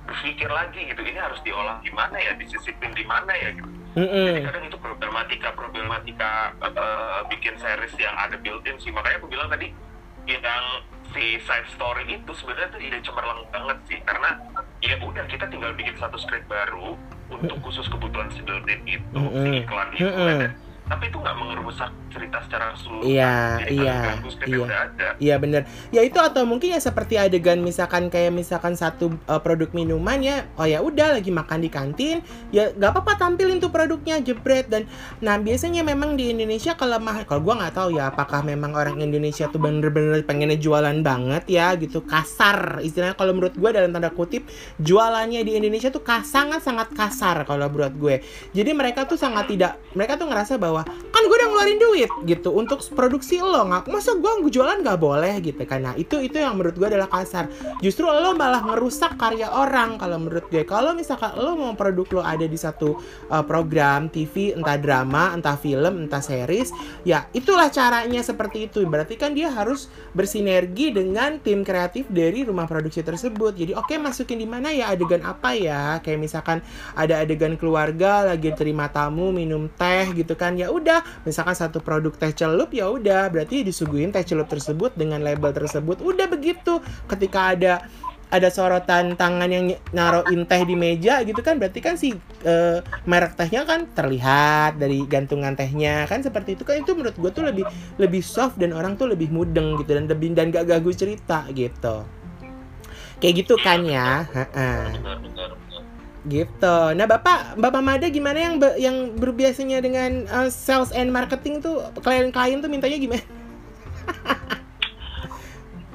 berpikir 0.08 0.48
lagi 0.48 0.88
gitu 0.88 1.02
ini 1.04 1.20
harus 1.20 1.42
diolah 1.44 1.84
gimana 1.84 2.16
ya 2.16 2.32
disisipin 2.38 2.94
di 2.94 3.04
mana 3.04 3.34
ya 3.34 3.52
gitu. 3.52 3.70
Mm-hmm. 3.98 4.26
jadi 4.30 4.42
kadang 4.46 4.64
itu 4.70 4.78
problematika 4.78 5.50
problematika 5.58 6.54
uh, 6.62 7.26
bikin 7.34 7.58
series 7.58 7.98
yang 7.98 8.14
ada 8.14 8.38
built-in 8.38 8.78
sih. 8.78 8.94
Makanya 8.94 9.18
aku 9.18 9.26
bilang 9.26 9.50
tadi 9.50 9.74
yang 10.30 10.64
si 11.16 11.40
side 11.44 11.70
story 11.76 12.04
itu 12.10 12.32
sebenarnya 12.36 12.68
tuh 12.74 12.82
ide 12.82 13.00
cemerlang 13.04 13.42
banget 13.54 13.78
sih 13.88 14.00
karena 14.04 14.30
ya 14.84 14.96
udah 15.02 15.24
kita 15.30 15.46
tinggal 15.48 15.72
bikin 15.76 15.96
satu 15.96 16.18
script 16.20 16.48
baru 16.52 17.00
untuk 17.32 17.58
khusus 17.64 17.88
kebutuhan 17.88 18.28
si 18.32 18.44
built 18.44 18.68
itu 18.68 19.18
mm 19.18 19.30
-hmm. 19.30 19.44
si 19.44 19.50
iklan 19.64 19.88
itu 19.96 20.08
mm 20.08 20.16
-hmm. 20.16 20.67
Tapi 20.88 21.12
itu 21.12 21.18
nggak 21.20 21.36
merusak 21.36 21.92
cerita 22.08 22.40
secara 22.48 22.72
keseluruhan 22.74 23.06
Iya, 23.08 23.36
Jadi 23.62 23.76
iya, 23.76 23.98
iya. 24.48 24.68
ada. 24.72 25.08
Iya 25.20 25.36
bener. 25.38 25.62
Ya 25.92 26.02
itu 26.02 26.18
atau 26.18 26.44
mungkin 26.48 26.74
ya 26.74 26.80
seperti 26.82 27.20
adegan 27.20 27.60
misalkan 27.60 28.08
kayak 28.08 28.32
misalkan 28.32 28.74
satu 28.74 29.12
uh, 29.28 29.40
produk 29.44 29.70
minuman 29.76 30.18
ya 30.24 30.48
Oh 30.56 30.64
ya 30.66 30.80
udah 30.80 31.20
lagi 31.20 31.30
makan 31.30 31.60
di 31.62 31.70
kantin 31.70 32.24
Ya 32.50 32.72
gak 32.72 32.96
apa-apa 32.96 33.20
tampilin 33.20 33.60
tuh 33.60 33.70
produknya 33.70 34.24
jebret. 34.24 34.72
Dan 34.72 34.88
nah 35.20 35.36
biasanya 35.36 35.84
memang 35.84 36.16
di 36.16 36.32
Indonesia 36.32 36.74
kalau 36.80 36.98
mah 37.04 37.28
Kalau 37.28 37.44
gua 37.44 37.60
nggak 37.60 37.74
tahu 37.76 37.90
ya 38.00 38.10
apakah 38.10 38.42
memang 38.42 38.72
orang 38.74 38.98
Indonesia 39.04 39.52
tuh 39.52 39.60
bener-bener 39.60 40.24
pengennya 40.24 40.58
jualan 40.58 41.04
banget 41.04 41.44
ya 41.52 41.76
gitu 41.76 42.02
Kasar. 42.08 42.80
Istilahnya 42.82 43.20
kalau 43.20 43.36
menurut 43.36 43.54
gue 43.60 43.70
dalam 43.70 43.92
tanda 43.92 44.10
kutip 44.10 44.48
Jualannya 44.80 45.44
di 45.44 45.60
Indonesia 45.60 45.92
tuh 45.92 46.02
kas- 46.02 46.30
sangat-sangat 46.32 46.94
kasar 46.94 47.44
kalau 47.48 47.68
menurut 47.68 47.94
gue. 47.98 48.16
Jadi 48.54 48.72
mereka 48.72 49.04
tuh 49.10 49.18
sangat 49.20 49.50
tidak 49.50 49.80
Mereka 49.98 50.16
tuh 50.20 50.28
ngerasa 50.30 50.56
bahwa 50.62 50.77
kan 50.86 51.22
gue 51.26 51.36
udah 51.38 51.50
ngeluarin 51.50 51.80
duit 51.80 52.12
gitu 52.28 52.50
untuk 52.54 52.84
produksi 52.94 53.40
lo. 53.40 53.66
Nggak 53.66 53.90
masa 53.90 54.18
gue 54.18 54.32
jualan 54.52 54.84
nggak 54.84 55.00
boleh 55.00 55.40
gitu 55.42 55.62
karena 55.64 55.96
itu 55.96 56.20
itu 56.20 56.38
yang 56.38 56.60
menurut 56.60 56.76
gue 56.76 56.88
adalah 56.88 57.10
kasar. 57.10 57.48
Justru 57.80 58.06
lo 58.06 58.34
malah 58.36 58.62
ngerusak 58.66 59.16
karya 59.16 59.50
orang 59.50 59.98
kalau 59.98 60.18
menurut 60.22 60.46
gue. 60.50 60.68
Kalau 60.68 60.94
misalkan 60.94 61.38
lo 61.38 61.56
mau 61.56 61.74
produk 61.74 62.20
lo 62.20 62.22
ada 62.26 62.46
di 62.46 62.58
satu 62.58 63.00
uh, 63.32 63.44
program 63.46 64.12
TV 64.12 64.54
entah 64.54 64.78
drama 64.78 65.34
entah 65.34 65.56
film 65.58 66.08
entah 66.08 66.22
series 66.22 66.72
ya 67.04 67.26
itulah 67.32 67.70
caranya 67.72 68.22
seperti 68.22 68.68
itu. 68.68 68.84
Berarti 68.86 69.16
kan 69.16 69.34
dia 69.34 69.50
harus 69.54 69.88
bersinergi 70.14 70.94
dengan 70.94 71.40
tim 71.42 71.62
kreatif 71.62 72.10
dari 72.10 72.44
rumah 72.44 72.66
produksi 72.66 73.02
tersebut. 73.06 73.56
Jadi 73.56 73.72
oke 73.78 73.96
masukin 73.98 74.42
di 74.42 74.48
mana 74.48 74.74
ya 74.74 74.92
adegan 74.92 75.24
apa 75.24 75.54
ya? 75.54 76.00
Kayak 76.02 76.20
misalkan 76.20 76.58
ada 76.94 77.22
adegan 77.22 77.56
keluarga 77.56 78.28
lagi 78.28 78.52
terima 78.54 78.90
tamu 78.90 79.30
minum 79.30 79.70
teh 79.78 80.10
gitu 80.16 80.34
kan 80.34 80.56
ya 80.56 80.67
udah 80.70 81.24
misalkan 81.24 81.56
satu 81.56 81.80
produk 81.84 82.14
teh 82.16 82.32
celup 82.32 82.72
ya 82.72 82.92
udah. 82.92 83.32
Berarti 83.32 83.64
disuguhin 83.66 84.14
teh 84.14 84.24
celup 84.24 84.48
tersebut 84.52 84.94
dengan 84.96 85.24
label 85.24 85.52
tersebut. 85.52 86.00
Udah 86.04 86.28
begitu. 86.30 86.80
Ketika 87.10 87.56
ada 87.56 87.74
ada 88.28 88.52
sorotan 88.52 89.16
tangan 89.16 89.48
yang 89.48 89.72
naruhin 89.96 90.44
teh 90.44 90.60
di 90.68 90.76
meja 90.76 91.24
gitu 91.24 91.40
kan 91.40 91.56
berarti 91.56 91.80
kan 91.80 91.96
si 91.96 92.12
eh, 92.44 92.84
merek 93.08 93.40
tehnya 93.40 93.64
kan 93.64 93.88
terlihat 93.96 94.76
dari 94.76 95.08
gantungan 95.08 95.56
tehnya. 95.56 96.04
Kan 96.12 96.24
seperti 96.24 96.60
itu 96.60 96.68
kan 96.68 96.84
itu 96.84 96.92
menurut 96.92 97.16
gue 97.16 97.32
tuh 97.32 97.48
lebih 97.48 97.64
lebih 97.96 98.20
soft 98.20 98.60
dan 98.60 98.76
orang 98.76 99.00
tuh 99.00 99.08
lebih 99.08 99.32
mudeng 99.32 99.80
gitu 99.80 99.96
dan 99.96 100.12
lebih 100.12 100.36
dan 100.36 100.52
gak 100.52 100.68
ganggu 100.68 100.92
cerita 100.92 101.48
gitu. 101.56 102.04
Kayak 103.18 103.34
gitu 103.48 103.56
kan 103.58 103.82
ya? 103.88 104.28
Benar 104.30 104.94
benar 104.94 105.18
benar. 105.24 105.50
Gitu. 106.28 106.78
Nah, 106.96 107.08
Bapak, 107.08 107.56
Bapak 107.56 107.82
Mada 107.82 108.08
gimana 108.12 108.36
yang 108.36 108.56
yang 108.76 109.16
berbiasanya 109.16 109.80
dengan 109.80 110.28
uh, 110.28 110.52
sales 110.52 110.92
and 110.92 111.10
marketing 111.10 111.64
tuh 111.64 111.88
klien-klien 112.04 112.60
tuh 112.60 112.68
mintanya 112.68 113.00
gimana? 113.00 113.24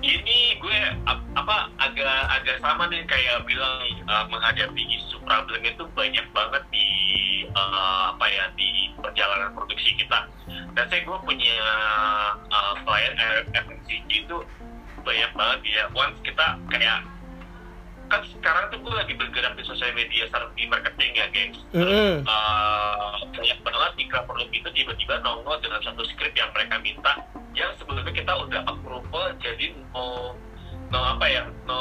ini 0.03 0.59
gue 0.59 0.79
ap- 1.07 1.31
apa 1.39 1.71
agak 1.79 2.19
agak 2.43 2.59
sama 2.59 2.91
nih 2.91 3.07
kayak 3.07 3.47
bilang 3.47 3.79
uh, 4.11 4.27
menghadapi 4.27 4.83
isu 4.99 5.23
problem 5.23 5.63
itu 5.63 5.87
banyak 5.95 6.27
banget 6.35 6.63
di 6.75 6.89
uh, 7.55 8.11
apa 8.11 8.27
ya 8.27 8.51
di 8.59 8.91
perjalanan 8.99 9.55
produksi 9.55 9.95
kita 9.95 10.27
dan 10.75 10.85
saya 10.91 11.07
gue 11.07 11.19
punya 11.23 11.57
uh, 12.51 12.75
klien 12.83 13.15
FMCG 13.55 14.27
itu 14.27 14.37
banyak 15.07 15.31
banget 15.39 15.61
ya 15.71 15.83
once 15.95 16.19
kita 16.27 16.59
kayak 16.67 17.07
kan 18.13 18.21
sekarang 18.29 18.69
tuh 18.69 18.79
gue 18.85 18.93
lagi 18.93 19.17
bergerak 19.17 19.57
di 19.57 19.65
sosial 19.65 19.89
media 19.97 20.29
strategi 20.29 20.69
marketing 20.69 21.11
ya 21.17 21.27
gengs 21.33 21.59
Mm-mm. 21.73 22.21
uh, 22.29 23.17
banyak 23.33 23.59
banget 23.65 23.93
iklan 24.05 24.25
produk 24.29 24.49
itu 24.53 24.69
tiba-tiba 24.69 25.25
nongol 25.25 25.57
dengan 25.65 25.81
satu 25.81 26.05
skrip 26.13 26.37
yang 26.37 26.53
mereka 26.53 26.77
minta 26.85 27.25
yang 27.57 27.73
sebelumnya 27.81 28.13
kita 28.13 28.33
udah 28.37 28.61
approval 28.69 29.33
jadi 29.41 29.73
no 29.97 30.37
no 30.93 30.99
apa 31.17 31.25
ya 31.25 31.49
no 31.65 31.81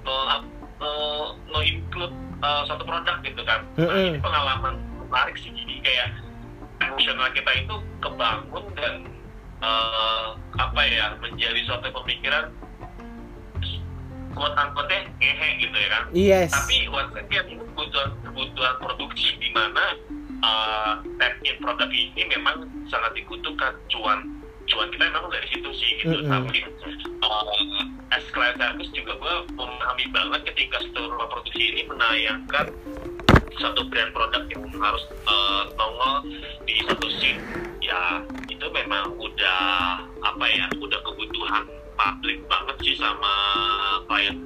no 0.00 0.14
no, 0.80 0.90
no 1.44 1.58
include 1.60 2.16
uh, 2.40 2.64
satu 2.64 2.80
produk 2.80 3.20
gitu 3.20 3.44
kan 3.44 3.60
nah, 3.76 3.84
Mm-mm. 3.84 4.16
ini 4.16 4.18
pengalaman 4.24 4.80
menarik 4.96 5.36
sih 5.36 5.52
jadi 5.52 5.76
kayak 5.84 6.08
emosional 6.88 7.28
kita 7.36 7.52
itu 7.52 7.76
kebangun 8.00 8.64
dan 8.80 8.94
uh, 9.60 10.40
apa 10.56 10.80
ya 10.88 11.12
menjadi 11.20 11.60
suatu 11.68 11.92
pemikiran 11.92 12.48
quote 14.36 14.54
unquote 14.54 14.96
ngehe 15.16 15.48
gitu 15.64 15.76
ya 15.76 15.88
kan? 15.88 16.02
Yes. 16.12 16.52
tapi 16.52 16.86
once 16.92 17.16
again 17.16 17.56
kebutuhan 17.56 18.12
kebutuhan 18.20 18.74
produksi 18.78 19.32
di 19.40 19.48
mana 19.56 19.84
uh, 20.44 20.94
in 21.42 21.56
produk 21.64 21.88
ini 21.88 22.22
memang 22.28 22.68
sangat 22.92 23.16
dibutuhkan. 23.16 23.72
Cuan 23.88 24.36
cuan 24.66 24.90
kita 24.92 25.08
memang 25.08 25.30
dari 25.30 25.46
situ 25.48 25.70
sih 25.78 25.90
gitu. 26.02 26.26
Mm-mm. 26.26 26.30
tapi 26.30 26.58
uh, 27.22 28.14
as 28.14 28.24
client 28.34 28.58
service 28.58 28.90
juga 28.92 29.14
gue 29.14 29.34
memahami 29.54 30.06
banget 30.10 30.40
ketika 30.52 30.82
satu 30.82 31.10
rumah 31.10 31.28
produksi 31.30 31.62
ini 31.74 31.82
menayangkan 31.86 32.66
satu 33.56 33.80
brand 33.88 34.10
produk 34.12 34.42
yang 34.52 34.62
harus 34.76 35.04
uh, 35.24 35.70
nongol 35.78 36.28
di 36.68 36.74
satu 36.84 37.06
scene 37.18 37.40
ya 37.80 38.20
itu 38.66 38.74
memang 38.74 39.14
udah 39.14 39.62
apa 40.26 40.44
ya 40.50 40.66
udah 40.82 40.98
kebutuhan 41.06 41.70
publik 41.94 42.42
banget 42.50 42.76
sih 42.82 42.98
sama 42.98 43.30
klien 44.10 44.42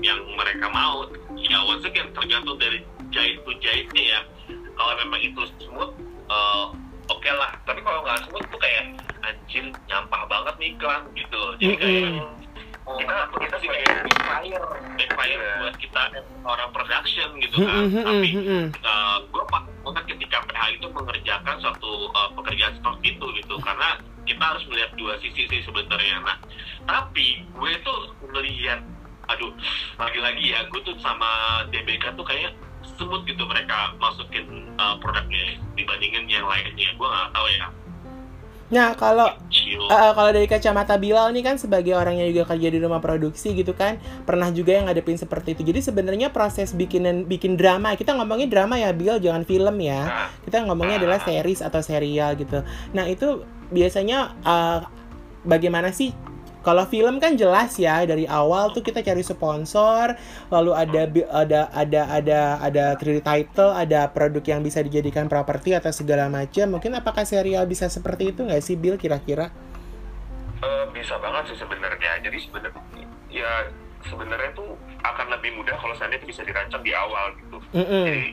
yang 0.00 0.16
mereka 0.32 0.64
mau. 0.72 1.04
Ya 1.36 1.60
once 1.68 1.84
again 1.84 2.08
tergantung 2.16 2.56
dari 2.56 2.80
jahit 3.12 3.44
to 3.44 3.52
jahitnya 3.60 4.16
ya. 4.16 4.20
Kalau 4.48 4.96
memang 5.04 5.20
itu 5.20 5.44
smooth 5.60 5.92
eh, 6.32 6.64
oke 7.12 7.30
lah. 7.36 7.52
Tapi 7.68 7.84
kalau 7.84 8.00
nggak 8.00 8.32
smooth 8.32 8.48
tuh 8.48 8.60
kayak 8.64 8.96
anjir 9.28 9.68
nyampah 9.92 10.24
banget 10.24 10.54
nih 10.56 10.68
iklan 10.72 11.04
gitu 11.12 11.42
jadi 11.60 11.74
kayak 11.76 12.08
Mm-mm. 12.16 12.96
kita 12.96 13.16
kita 13.36 13.56
sebagai 13.60 13.88
backfire. 14.08 14.64
backfire 14.96 15.44
buat 15.60 15.76
kita 15.76 16.02
orang 16.48 16.68
production 16.72 17.28
gitu 17.44 17.56
kan. 17.68 17.84
Tapi 17.92 18.28
uh, 18.80 19.16
gue 19.28 19.44
banget 19.52 19.69
ketika 20.30 20.46
PH 20.46 20.62
itu 20.78 20.86
mengerjakan 20.94 21.56
suatu 21.58 22.06
uh, 22.14 22.30
pekerjaan 22.38 22.78
seperti 22.78 23.18
itu 23.18 23.26
gitu. 23.42 23.54
Karena 23.66 23.98
kita 24.22 24.38
harus 24.38 24.62
melihat 24.70 24.94
dua 24.94 25.18
sisi 25.18 25.42
sih 25.50 25.60
sebenarnya. 25.66 26.22
Nah 26.22 26.38
tapi 26.86 27.42
gue 27.50 27.72
tuh 27.82 28.14
melihat 28.30 28.78
aduh 29.26 29.50
lagi-lagi 29.98 30.54
ya 30.54 30.62
gue 30.70 30.80
tuh 30.86 30.94
sama 31.02 31.62
DBK 31.74 32.14
tuh 32.14 32.22
kayak 32.22 32.54
semut 32.94 33.26
gitu 33.26 33.42
mereka 33.42 33.90
masukin 33.98 34.70
uh, 34.78 34.94
produknya 35.02 35.58
dibandingin 35.74 36.30
yang 36.30 36.46
lainnya. 36.46 36.94
Gue 36.94 37.08
nggak 37.10 37.34
tahu 37.34 37.46
ya 37.50 37.66
Nah, 38.70 38.94
kalau 38.94 39.28
Uh, 39.90 40.14
kalau 40.14 40.30
dari 40.30 40.46
kacamata 40.46 40.94
Bilal 40.98 41.30
nih 41.34 41.42
kan 41.46 41.54
sebagai 41.58 41.94
orang 41.94 42.18
yang 42.18 42.30
juga 42.30 42.54
kerja 42.54 42.68
di 42.70 42.78
rumah 42.78 43.02
produksi 43.02 43.54
gitu 43.54 43.74
kan 43.74 43.98
pernah 44.22 44.50
juga 44.50 44.78
yang 44.78 44.86
ngadepin 44.86 45.18
seperti 45.18 45.58
itu. 45.58 45.62
Jadi 45.66 45.82
sebenarnya 45.82 46.30
proses 46.30 46.74
bikinan 46.74 47.26
bikin 47.26 47.58
drama 47.58 47.94
kita 47.98 48.14
ngomongin 48.14 48.46
drama 48.46 48.78
ya 48.78 48.94
Bilal 48.94 49.18
jangan 49.18 49.42
film 49.42 49.76
ya. 49.82 50.06
Nah, 50.06 50.30
kita 50.46 50.62
ngomongnya 50.66 51.02
adalah 51.02 51.18
series 51.22 51.62
atau 51.62 51.82
serial 51.82 52.38
gitu. 52.38 52.62
Nah 52.94 53.06
itu 53.10 53.42
biasanya 53.70 54.38
uh, 54.46 54.86
bagaimana 55.42 55.90
sih 55.90 56.14
kalau 56.60 56.84
film 56.88 57.16
kan 57.18 57.36
jelas 57.36 57.76
ya 57.80 58.04
dari 58.04 58.28
awal 58.28 58.72
tuh 58.72 58.84
kita 58.84 59.00
cari 59.00 59.24
sponsor 59.24 60.12
lalu 60.52 60.72
ada 60.76 61.08
ada 61.32 61.60
ada 61.72 62.00
ada 62.10 62.40
ada 62.60 62.84
credit 63.00 63.24
title 63.24 63.72
ada 63.72 64.08
produk 64.12 64.44
yang 64.44 64.60
bisa 64.60 64.84
dijadikan 64.84 65.26
properti 65.26 65.72
atau 65.72 65.88
segala 65.90 66.28
macam 66.28 66.76
mungkin 66.76 66.92
apakah 66.96 67.24
serial 67.24 67.64
bisa 67.64 67.88
seperti 67.88 68.36
itu 68.36 68.44
nggak 68.44 68.60
sih 68.60 68.76
Bill 68.76 69.00
kira-kira 69.00 69.48
Eh, 70.60 70.84
bisa 70.92 71.16
banget 71.16 71.52
sih 71.52 71.58
sebenarnya. 71.64 72.20
Jadi 72.20 72.36
sebenarnya 72.36 72.84
ya 73.32 73.64
sebenarnya 74.04 74.52
tuh 74.52 74.76
akan 75.00 75.26
lebih 75.32 75.56
mudah 75.56 75.72
kalau 75.80 75.96
seandainya 75.96 76.20
itu 76.20 76.36
bisa 76.36 76.44
dirancang 76.44 76.84
di 76.84 76.92
awal 76.92 77.32
gitu. 77.40 77.58
Mm-mm. 77.72 78.04
Jadi 78.04 78.24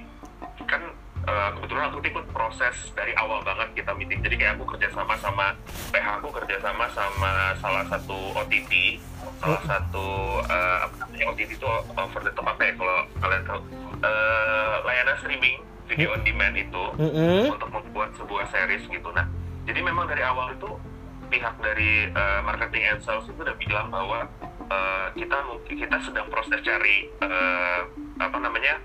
kan 0.68 0.82
eh, 1.28 1.50
kebetulan 1.60 1.84
aku 1.92 2.00
ikut 2.02 2.26
proses 2.32 2.76
dari 2.96 3.12
awal 3.20 3.44
banget 3.44 3.84
kita 3.84 3.92
meeting. 3.94 4.24
Jadi 4.24 4.36
kayak 4.40 4.56
aku 4.58 4.66
kerjasama 4.76 5.14
sama 5.20 5.54
PH 5.92 6.24
aku 6.24 6.30
kerjasama 6.32 6.88
sama 6.96 7.54
salah 7.60 7.84
satu 7.92 8.32
OTT, 8.34 8.98
salah 9.44 9.62
satu 9.68 10.08
eh, 10.48 10.78
apa 10.88 10.96
namanya 11.04 11.26
OTT 11.36 11.52
itu 11.60 11.68
over 11.94 12.22
the 12.24 12.32
top 12.32 12.48
apa 12.48 12.62
ya 12.64 12.74
kalau 12.80 12.98
kalian 13.20 13.44
tahu 13.44 13.62
Eh, 13.98 14.76
layanan 14.86 15.18
streaming 15.18 15.58
video 15.90 16.14
on 16.14 16.22
demand 16.22 16.54
itu 16.54 16.84
Mm-mm. 17.02 17.50
untuk 17.50 17.66
membuat 17.74 18.14
sebuah 18.14 18.46
series 18.54 18.86
gitu. 18.86 19.10
Nah, 19.10 19.26
jadi 19.66 19.82
memang 19.82 20.06
dari 20.06 20.22
awal 20.22 20.54
itu 20.54 20.70
pihak 21.34 21.58
dari 21.58 22.14
uh, 22.14 22.46
marketing 22.46 22.84
and 22.94 23.02
sales 23.02 23.26
itu 23.26 23.42
udah 23.42 23.58
bilang 23.58 23.90
bahwa 23.90 24.30
uh, 24.70 25.10
kita 25.18 25.34
mungkin 25.50 25.76
kita 25.82 25.98
sedang 26.06 26.30
proses 26.30 26.62
cari 26.62 27.10
uh, 27.26 27.90
apa 28.22 28.38
namanya 28.38 28.78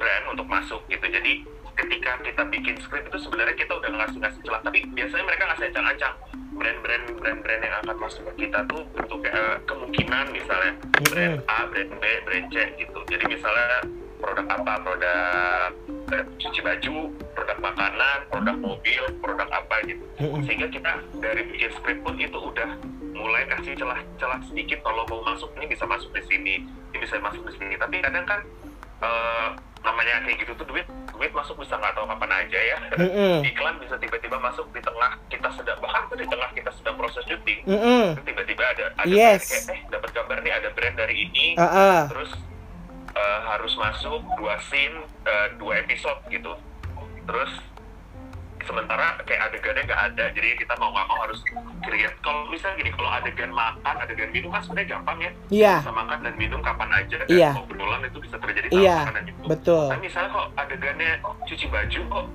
brand 0.00 0.32
untuk 0.32 0.48
masuk 0.48 0.80
gitu. 0.88 1.04
Jadi 1.12 1.44
ketika 1.74 2.10
kita 2.22 2.42
bikin 2.50 2.76
script 2.82 3.10
itu 3.10 3.18
sebenarnya 3.22 3.56
kita 3.58 3.72
udah 3.74 3.90
ngasih 4.02 4.18
ngasih 4.22 4.40
celah, 4.46 4.60
tapi 4.62 4.78
biasanya 4.94 5.24
mereka 5.26 5.42
ngasih 5.50 5.66
ancang-ancang 5.70 6.14
brand-brand 6.54 7.04
brand-brand 7.18 7.62
yang 7.66 7.74
akan 7.82 7.96
masuk 7.98 8.22
ke 8.30 8.46
kita 8.46 8.62
tuh 8.70 8.82
untuk 8.94 9.20
uh, 9.26 9.58
kemungkinan 9.66 10.24
misalnya 10.30 10.72
brand 11.10 11.42
A, 11.50 11.58
brand 11.66 11.92
B, 11.98 12.02
brand 12.22 12.46
C 12.54 12.56
gitu. 12.78 12.98
Jadi 13.10 13.24
misalnya 13.26 13.82
produk 14.22 14.46
apa, 14.48 14.72
produk 14.80 15.68
eh, 16.14 16.24
cuci 16.40 16.60
baju 16.62 16.94
produk 17.34 17.58
makanan 17.58 18.18
produk 18.30 18.56
mobil 18.56 19.02
produk 19.18 19.48
apa 19.50 19.76
gitu. 19.84 20.04
Sehingga 20.46 20.70
kita 20.70 20.92
dari 21.18 21.42
bikin 21.50 21.70
script 21.74 22.00
pun 22.06 22.14
itu 22.16 22.38
udah 22.38 22.70
mulai 23.12 23.44
kasih 23.50 23.74
celah-celah 23.74 24.40
sedikit. 24.46 24.78
Kalau 24.86 25.02
mau 25.10 25.26
masuk 25.26 25.50
ini 25.58 25.66
bisa 25.68 25.84
masuk 25.84 26.14
di 26.14 26.22
sini 26.30 26.54
ini 26.94 26.96
bisa 27.02 27.18
masuk 27.18 27.42
di 27.50 27.52
sini. 27.58 27.74
Tapi 27.74 27.98
kadang 27.98 28.24
kan 28.24 28.40
eh, 29.02 29.48
namanya 29.82 30.22
kayak 30.24 30.38
gitu 30.46 30.54
tuh 30.56 30.66
duit 30.70 30.86
duit 31.14 31.30
masuk 31.30 31.56
bisa 31.56 31.74
nggak 31.74 31.92
tahu 31.92 32.06
kapan 32.06 32.30
aja 32.34 32.58
ya 32.60 32.76
Mm-mm. 33.00 33.36
iklan 33.44 33.76
bisa 33.78 33.94
tiba-tiba 33.96 34.36
masuk 34.36 34.66
di 34.70 34.80
tengah 34.80 35.14
kita 35.26 35.48
sedang 35.52 35.78
bahkan 35.78 36.02
tuh 36.06 36.18
di 36.18 36.26
tengah 36.26 36.50
kita 36.50 36.70
sedang 36.72 36.94
proses 36.94 37.22
syuting 37.24 37.60
Mm-mm. 37.64 38.18
tiba-tiba 38.20 38.62
ada 38.66 38.84
ada 38.92 39.06
Yes. 39.06 39.46
kayak 39.46 39.64
eh 39.70 39.80
dapat 39.88 40.10
kabar 40.12 40.38
nih 40.40 40.52
ada 40.52 40.68
brand 40.70 40.96
dari 40.96 41.14
ini 41.24 41.46
Ah, 41.54 41.64
ah. 41.64 42.00
terus 42.08 42.30
eh, 43.10 43.40
harus 43.46 43.72
masuk 43.74 44.20
dua 44.34 44.58
scene 44.64 44.96
eh, 45.22 45.48
dua 45.56 45.80
episode 45.80 46.18
gitu 46.28 46.52
terus 47.24 47.52
sementara 48.64 49.16
kayak 49.24 49.52
adegannya 49.52 49.82
nggak 49.86 50.02
ada. 50.12 50.24
Jadi 50.32 50.48
kita 50.58 50.74
mau 50.80 50.90
nggak 50.90 51.06
mau 51.08 51.18
harus 51.24 51.40
create. 51.84 52.16
Kalau 52.24 52.48
misalnya 52.48 52.76
gini 52.80 52.90
kalau 52.92 53.10
adegan 53.12 53.52
makan 53.52 53.94
adegan 54.00 54.30
minum 54.32 54.50
kan 54.52 54.60
sebenarnya 54.64 54.88
gampang 54.96 55.18
ya. 55.20 55.30
Iya, 55.48 55.74
bisa 55.84 55.92
makan 55.92 56.18
dan 56.24 56.34
minum 56.36 56.60
kapan 56.64 56.90
aja. 56.92 57.16
Dan 57.24 57.28
Iya. 57.28 57.50
obrolan 57.56 58.02
itu 58.04 58.18
bisa 58.20 58.36
terjadi 58.40 58.68
sama 58.70 58.80
iya, 58.80 58.98
makanan 59.04 59.24
itu 59.28 59.42
betul. 59.44 59.86
tapi 59.92 60.02
misalnya 60.08 60.30
kok 60.32 60.46
adegannya 60.56 61.10
cuci 61.44 61.66
baju 61.68 62.00
kok 62.10 62.26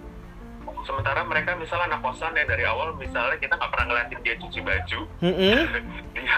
sementara 0.88 1.22
mereka 1.28 1.50
misalnya 1.60 1.86
anak 1.94 2.02
kosan 2.06 2.32
ya 2.38 2.46
dari 2.48 2.64
awal 2.64 2.96
misalnya 2.96 3.36
kita 3.38 3.54
nggak 3.60 3.72
pernah 3.74 3.86
ngeliatin 3.90 4.20
dia 4.24 4.36
cuci 4.40 4.60
baju. 4.64 5.00
Mm-mm. 5.26 5.58
dia 6.16 6.38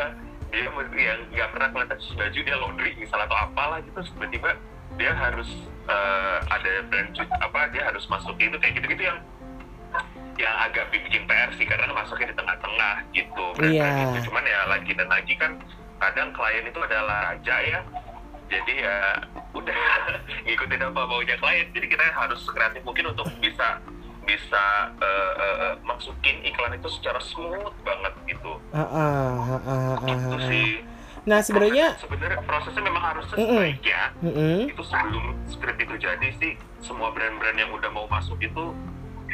dia 0.51 0.67
yang 0.97 1.19
nggak 1.31 1.49
pernah 1.55 1.67
kelihatan 1.71 1.97
cuci 1.99 2.15
baju 2.19 2.39
dia 2.43 2.55
laundry 2.59 2.91
misalnya 2.97 3.25
atau 3.29 3.37
apalah 3.39 3.77
gitu. 3.83 3.95
Terus 4.01 4.09
tiba-tiba 4.17 4.49
dia 4.99 5.11
harus 5.15 5.49
eh, 5.87 6.37
ada 6.51 6.71
brand 6.91 7.09
apa 7.15 7.59
dia 7.71 7.81
harus 7.87 8.03
masuk 8.11 8.35
itu 8.37 8.57
kayak 8.59 8.73
gitu-gitu 8.81 9.03
yang 9.07 9.19
yang 10.37 10.55
agak 10.57 10.87
bikin 10.89 11.25
PR 11.25 11.49
sih 11.55 11.65
karena 11.65 11.91
masuknya 11.91 12.31
di 12.31 12.37
tengah-tengah 12.37 12.95
gitu 13.11 13.45
Iya. 13.61 14.15
itu 14.15 14.31
cuman 14.31 14.43
ya 14.43 14.59
lagi 14.65 14.91
dan 14.95 15.07
lagi 15.07 15.33
kan 15.35 15.51
kadang 15.97 16.29
klien 16.31 16.65
itu 16.65 16.79
adalah 16.81 17.33
raja 17.33 17.55
ya. 17.61 17.79
Jadi 18.49 18.73
ya 18.83 19.21
udah 19.53 19.79
ngikutin 20.45 20.81
apa 20.81 21.01
maunya 21.05 21.35
klien. 21.37 21.67
Jadi 21.71 21.87
kita 21.87 22.03
harus 22.11 22.41
kreatif 22.49 22.81
mungkin 22.81 23.11
untuk 23.11 23.29
bisa 23.37 23.77
bisa 24.21 24.63
eh, 24.97 25.33
eh, 25.37 25.57
eh, 25.65 25.73
masukin 25.81 26.41
iklan 26.45 26.77
itu 26.77 26.89
secara 26.89 27.19
smooth 27.19 27.73
banget 27.81 28.13
gitu. 28.27 28.57
Ah, 28.71 28.81
ah, 28.81 28.89
ah, 28.89 29.61
ah, 29.61 29.95
ah, 29.97 30.09
itu 30.09 30.35
ah. 30.35 30.47
sih. 30.47 30.69
Nah, 31.21 31.37
sebenarnya 31.37 32.01
sebenarnya 32.01 32.41
prosesnya 32.41 32.81
memang 32.81 33.03
harus 33.13 33.29
sebaiknya 33.29 34.09
Mm-mm. 34.25 34.73
itu 34.73 34.81
sebelum 34.81 35.37
skrip 35.53 35.77
itu 35.77 35.93
jadi 36.01 36.27
sih 36.41 36.57
semua 36.81 37.13
brand-brand 37.13 37.61
yang 37.61 37.69
udah 37.69 37.93
mau 37.93 38.09
masuk 38.09 38.41
itu 38.41 38.73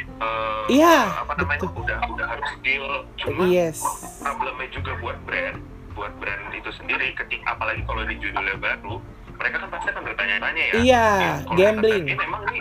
eh, 0.00 0.64
Iya, 0.70 0.98
apa 1.18 1.32
namanya 1.34 1.58
betul. 1.58 1.70
udah 1.76 1.98
udah 2.06 2.26
harus 2.28 2.50
deal 2.60 2.86
cuma 3.16 3.42
Yes. 3.44 3.78
problemnya 4.18 4.68
juga 4.70 4.92
buat 4.98 5.18
brand 5.22 5.58
buat 5.92 6.12
brand 6.16 6.44
itu 6.52 6.70
sendiri 6.72 7.10
ketika 7.12 7.52
apalagi 7.52 7.82
kalau 7.82 8.02
di 8.02 8.14
judulnya 8.16 8.54
baru 8.56 8.94
mereka 9.34 9.56
kan 9.58 9.68
pasti 9.70 9.88
akan 9.88 10.02
bertanya-tanya 10.04 10.62
ya 10.64 10.74
Iya, 10.76 11.06
ya, 11.16 11.32
kalau 11.42 11.56
gambling. 11.56 12.04
ini 12.04 12.14
emang 12.16 12.42
nih 12.44 12.60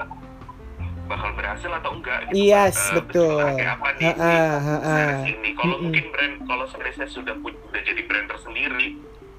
bakal 1.07 1.29
berhasil 1.33 1.71
atau 1.71 1.91
enggak 1.93 2.19
gitu 2.27 2.35
Yes, 2.43 2.75
kan. 2.75 2.83
Eh, 2.83 2.93
betul. 2.99 3.39
kayak 3.39 3.71
apa 3.73 3.87
nih 3.95 4.11
ah, 4.11 4.57
ha, 4.57 4.75
ah. 4.75 4.91
series 5.15 5.23
ini 5.31 5.49
kalau 5.53 5.73
Mm-mm. 5.73 5.83
mungkin 5.87 6.05
brand 6.11 6.35
kalau 6.43 6.65
sebenarnya 6.67 7.07
sudah 7.07 7.33
pu- 7.37 7.61
udah 7.63 7.81
jadi 7.81 8.01
brand 8.03 8.27
tersendiri 8.27 8.87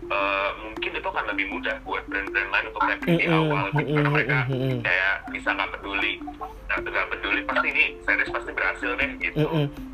eh, 0.09 0.51
mungkin 0.65 0.91
itu 0.97 1.09
akan 1.09 1.25
lebih 1.35 1.47
mudah 1.53 1.77
buat 1.85 2.03
brand-brand 2.09 2.51
lain 2.51 2.65
untuk 2.73 2.83
tapping 2.83 3.17
di 3.19 3.27
Mm-mm, 3.29 3.39
awal 3.39 3.65
gitu. 3.77 3.91
Karena 3.95 4.11
mereka 4.11 4.37
kayak 4.83 5.15
bisa 5.33 5.49
nggak 5.53 5.71
peduli. 5.79 6.13
Nah 6.69 6.77
nggak 6.85 7.07
peduli 7.13 7.41
pasti 7.49 7.67
ini 7.73 7.85
series 8.05 8.31
pasti 8.33 8.51
berhasil 8.53 8.91
deh 8.97 9.11
gitu. 9.21 9.37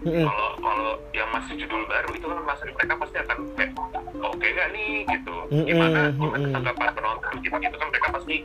Kalau 0.05 0.49
kalau 0.59 0.91
yang 1.15 1.29
masih 1.35 1.55
judul 1.59 1.83
baru 1.87 2.11
itu 2.15 2.27
kan 2.27 2.41
masih 2.47 2.67
mereka 2.75 2.95
pasti 2.99 3.17
akan 3.23 3.39
kayak 3.59 3.71
oke 4.25 4.47
nggak 4.47 4.69
nih 4.73 4.93
gitu 5.07 5.37
gimana 5.51 6.01
gimana 6.11 6.47
tanggapan 6.51 6.89
penonton 6.93 7.33
gitu 7.41 7.57
gitu 7.59 7.77
kan 7.77 7.89
mereka 7.93 8.09
pasti 8.13 8.37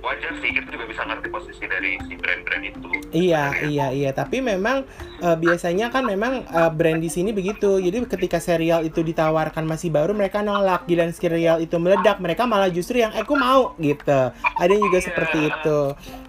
wajar 0.00 0.32
sih 0.40 0.50
kita 0.52 0.68
juga 0.72 0.84
bisa 0.88 1.02
ngerti 1.04 1.28
posisi 1.28 1.64
dari 1.66 1.90
si 2.04 2.14
brand-brand 2.16 2.64
itu 2.64 2.90
Iya, 3.06 3.54
iya, 3.64 3.86
iya. 3.94 4.10
Tapi 4.10 4.42
memang 4.42 4.82
eh, 5.22 5.36
biasanya 5.36 5.88
kan 5.88 6.04
memang 6.04 6.42
eh, 6.42 6.70
brand 6.74 7.00
di 7.00 7.08
sini 7.08 7.30
begitu. 7.30 7.78
Jadi 7.78 8.02
ketika 8.08 8.42
serial 8.42 8.82
itu 8.82 9.00
ditawarkan 9.00 9.62
masih 9.64 9.88
baru, 9.88 10.12
mereka 10.12 10.42
nolak. 10.42 10.84
Giliran 10.84 11.14
serial 11.14 11.62
itu 11.62 11.76
meledak, 11.78 12.18
mereka 12.18 12.44
malah 12.44 12.68
justru 12.68 13.00
yang, 13.00 13.14
eh, 13.14 13.22
aku 13.22 13.38
mau 13.38 13.72
gitu. 13.78 14.20
Ada 14.34 14.68
yang 14.68 14.82
juga 14.84 14.98
Iya. 15.00 15.06
seperti 15.06 15.38
itu. 15.48 15.78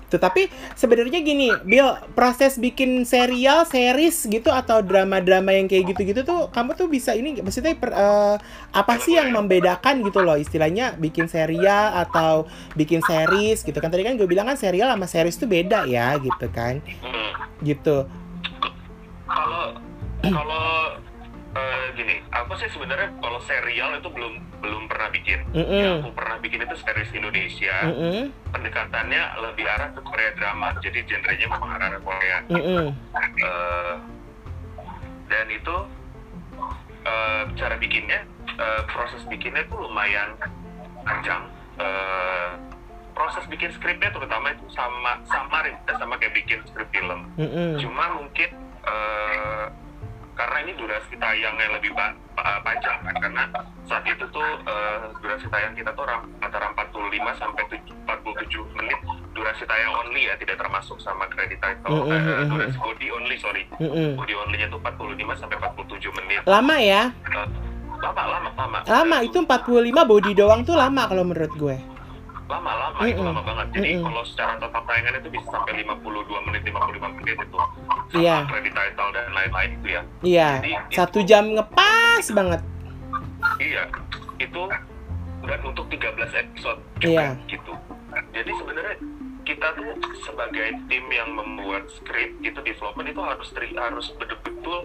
Tuh, 0.08 0.20
tapi 0.20 0.48
sebenarnya 0.74 1.20
gini, 1.20 1.52
Bill, 1.68 2.00
proses 2.16 2.56
bikin 2.56 3.04
serial, 3.04 3.68
series 3.68 4.24
gitu 4.24 4.48
atau 4.48 4.80
drama-drama 4.80 5.52
yang 5.52 5.68
kayak 5.68 5.92
gitu-gitu 5.92 6.24
tuh, 6.24 6.48
kamu 6.56 6.80
tuh 6.80 6.88
bisa 6.88 7.12
ini, 7.12 7.44
maksudnya 7.44 7.76
per- 7.76 7.92
eh, 7.92 8.36
apa 8.72 8.94
sih 9.04 9.20
yang 9.20 9.36
membedakan 9.36 10.08
gitu 10.08 10.24
loh, 10.24 10.40
istilahnya 10.40 10.96
bikin 10.96 11.28
serial 11.28 11.92
atau 12.08 12.48
bikin 12.80 13.04
series 13.04 13.68
gitu 13.68 13.76
kan? 13.84 13.92
Tadi 13.92 14.08
kan 14.08 14.16
gue 14.16 14.28
bilang 14.28 14.48
kan 14.48 14.56
serial 14.56 14.88
sama 14.96 15.08
series 15.12 15.36
tuh 15.36 15.52
beda 15.52 15.84
ya, 15.84 16.16
gitu 16.20 16.48
kan? 16.56 16.80
Hmm. 17.04 17.34
gitu 17.66 18.06
kalau 19.28 19.76
kalau 20.22 20.98
eh, 21.58 21.86
gini 21.98 22.16
aku 22.30 22.54
sih 22.62 22.70
sebenarnya 22.70 23.10
kalau 23.18 23.40
serial 23.50 23.98
itu 23.98 24.10
belum 24.14 24.34
belum 24.62 24.84
pernah 24.86 25.10
bikin 25.10 25.40
yang 25.52 25.66
Mm-mm. 25.66 26.06
aku 26.06 26.12
pernah 26.14 26.38
bikin 26.38 26.60
itu 26.62 26.76
series 26.78 27.12
Indonesia 27.18 27.76
Mm-mm. 27.90 28.30
pendekatannya 28.54 29.24
lebih 29.42 29.66
arah 29.66 29.90
ke 29.98 30.02
Korea 30.06 30.32
drama 30.38 30.78
jadi 30.78 31.00
genrenya 31.10 31.48
memang 31.50 31.72
arah 31.74 31.90
ke 31.98 32.02
Korea 32.06 32.38
Mm-mm. 32.54 32.86
Eh, 33.42 33.96
dan 35.28 35.46
itu 35.50 35.76
eh, 37.04 37.44
cara 37.58 37.76
bikinnya 37.82 38.22
eh, 38.56 38.82
proses 38.94 39.26
bikinnya 39.26 39.66
tuh 39.66 39.90
lumayan 39.90 40.38
panjang 41.02 41.50
Eh, 41.78 42.50
proses 43.14 43.46
bikin 43.54 43.70
skripnya 43.70 44.10
terutama 44.10 44.50
itu 44.50 44.66
sama 44.74 45.22
sama 45.30 45.62
sama 45.86 46.18
kayak 46.18 46.34
bikin 46.34 46.58
skrip 46.66 46.90
film 46.90 47.30
Mm-mm. 47.38 47.78
cuma 47.78 48.18
mungkin 48.18 48.50
eh, 48.82 49.66
karena 50.38 50.58
ini 50.62 50.72
durasi 50.74 51.14
tayangnya 51.18 51.68
lebih 51.74 51.92
pa- 51.92 52.14
pa- 52.32 52.62
panjang 52.62 52.98
kan 53.02 53.16
karena 53.18 53.44
saat 53.84 54.06
itu 54.06 54.22
tuh 54.30 54.46
eh, 54.62 54.98
durasi 55.18 55.48
tayang 55.48 55.74
kita 55.74 55.90
tuh 55.92 56.06
antara 56.38 56.70
45 56.72 56.94
sampai 57.36 57.64
tuj- 57.68 57.98
47 58.06 58.78
menit 58.78 59.00
durasi 59.34 59.66
tayang 59.66 59.94
only 59.98 60.22
ya 60.24 60.38
tidak 60.38 60.58
termasuk 60.58 60.98
sama 60.98 61.26
credit 61.28 61.58
title 61.58 61.90
Mm, 61.90 62.02
mm, 62.04 62.12
eh, 62.12 62.22
mm, 62.22 62.36
mm, 62.38 62.48
durasi 62.48 62.78
body 62.78 63.08
only 63.10 63.36
sorry. 63.38 63.64
Mm-mm. 63.76 64.10
body 64.16 64.34
only-nya 64.36 64.68
tuh 64.68 64.80
45 64.80 65.02
sampai 65.36 65.58
47 65.58 66.18
menit. 66.18 66.42
Lama 66.46 66.76
ya? 66.78 67.02
Eh, 67.10 67.48
lama 67.98 68.22
lama 68.24 68.50
lama. 68.54 68.78
Lama 68.86 69.18
itu 69.22 69.38
45 69.40 69.50
body 70.06 70.32
doang 70.32 70.62
tuh 70.62 70.74
lama 70.74 71.06
kalau 71.06 71.26
menurut 71.26 71.50
gue 71.52 71.78
lama 72.48 72.72
lama 72.72 72.98
itu 73.04 73.16
Mm-mm. 73.16 73.28
lama 73.28 73.42
banget 73.42 73.68
jadi 73.74 73.90
Mm-mm. 73.94 74.06
kalau 74.06 74.24
secara 74.24 74.52
total 74.58 74.84
tayangan 74.84 75.14
itu 75.18 75.30
bisa 75.30 75.48
sampai 75.50 75.74
52 75.78 76.48
menit 76.48 76.62
55 76.64 77.18
menit 77.18 77.38
itu 77.38 77.58
sama 78.08 78.16
Iya. 78.16 78.36
credit 78.46 78.74
title 78.74 79.10
dan 79.12 79.26
lain-lain 79.30 79.70
itu 79.74 79.88
ya 79.90 80.02
iya 80.24 80.50
Jadi, 80.58 80.72
satu 80.90 81.20
itu- 81.20 81.28
jam 81.28 81.44
ngepas 81.52 82.26
banget 82.32 82.62
Iya, 83.58 83.84
itu 84.38 84.62
dan 85.42 85.60
untuk 85.64 85.86
13 85.88 86.04
episode 86.36 86.80
juga 86.98 87.10
Iya. 87.10 87.28
gitu. 87.48 87.74
Jadi 88.32 88.52
sebenarnya 88.54 88.96
kita 89.44 89.68
tuh 89.74 89.92
sebagai 90.22 90.68
tim 90.88 91.06
yang 91.08 91.30
membuat 91.32 91.88
skrip 91.90 92.36
itu 92.38 92.60
development 92.60 93.08
itu 93.08 93.22
harus 93.22 93.48
tri- 93.50 93.72
harus 93.74 94.12
betul-betul 94.14 94.84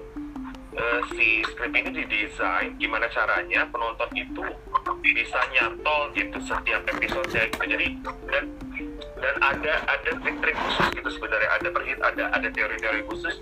eh, 0.77 1.01
si 1.15 1.45
skrip 1.53 1.73
ini 1.73 2.05
didesain 2.05 2.77
gimana 2.81 3.07
caranya 3.13 3.69
penonton 3.69 4.09
itu 4.17 4.45
bisa 5.03 5.41
nyantol 5.53 6.13
gitu 6.17 6.39
setiap 6.45 6.83
episode 6.89 7.29
gitu. 7.29 7.63
Jadi 7.63 7.87
dan 8.29 8.45
dan 9.23 9.35
ada 9.39 9.75
ada 9.87 10.11
trik-trik 10.19 10.57
khusus 10.59 10.87
gitu 10.99 11.09
sebenarnya 11.15 11.51
ada 11.55 11.69
perhit 11.71 11.99
ada 12.03 12.25
ada 12.35 12.49
teori-teori 12.51 13.07
khusus 13.07 13.39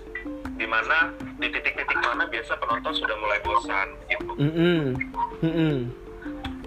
di 0.61 0.69
mana 0.69 1.09
di 1.41 1.49
titik-titik 1.49 1.97
mana 2.05 2.29
biasa 2.29 2.53
penonton 2.61 2.93
sudah 2.93 3.17
mulai 3.17 3.41
bosan 3.41 3.87
gitu 4.05 4.31
Mm-mm. 4.37 4.93
Mm-mm. 5.41 5.75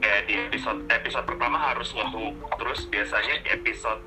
kayak 0.03 0.27
di 0.27 0.35
episode 0.51 0.83
episode 0.91 1.27
pertama 1.31 1.55
harus 1.63 1.95
ngehook 1.95 2.35
terus 2.59 2.91
biasanya 2.91 3.35
di 3.47 3.49
episode 3.55 4.03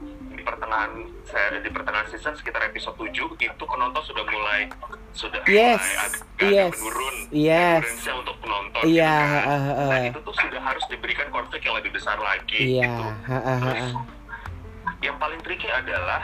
pertengahan 0.48 0.92
saya 1.28 1.60
di 1.60 1.68
pertengahan 1.68 2.08
season 2.08 2.32
sekitar 2.40 2.64
episode 2.72 2.96
7 2.96 3.12
itu 3.36 3.64
penonton 3.68 4.04
sudah 4.08 4.24
mulai 4.32 4.72
sudah 5.12 5.44
Yes, 5.44 5.84
mulai 5.84 5.98
agak, 6.08 6.24
yes, 6.40 6.74
menurun 6.80 7.16
yes. 7.36 7.86
untuk 8.08 8.36
penonton 8.40 8.82
Iya, 8.88 9.16
gitu 9.20 9.36
kan. 9.36 9.44
uh, 9.44 9.52
uh, 9.52 9.90
nah 9.92 10.00
uh. 10.00 10.08
itu 10.08 10.20
tuh 10.24 10.36
sudah 10.40 10.62
harus 10.64 10.86
diberikan 10.88 11.28
konflik 11.36 11.62
yang 11.68 11.76
lebih 11.76 11.92
besar 11.92 12.16
lagi 12.24 12.80
iya 12.80 12.88
gitu 12.88 13.04
ha, 13.28 13.38
ha, 13.38 13.40
ha, 13.44 13.54
terus 13.60 13.92
yang 15.04 15.16
paling 15.20 15.40
tricky 15.44 15.68
adalah 15.68 16.24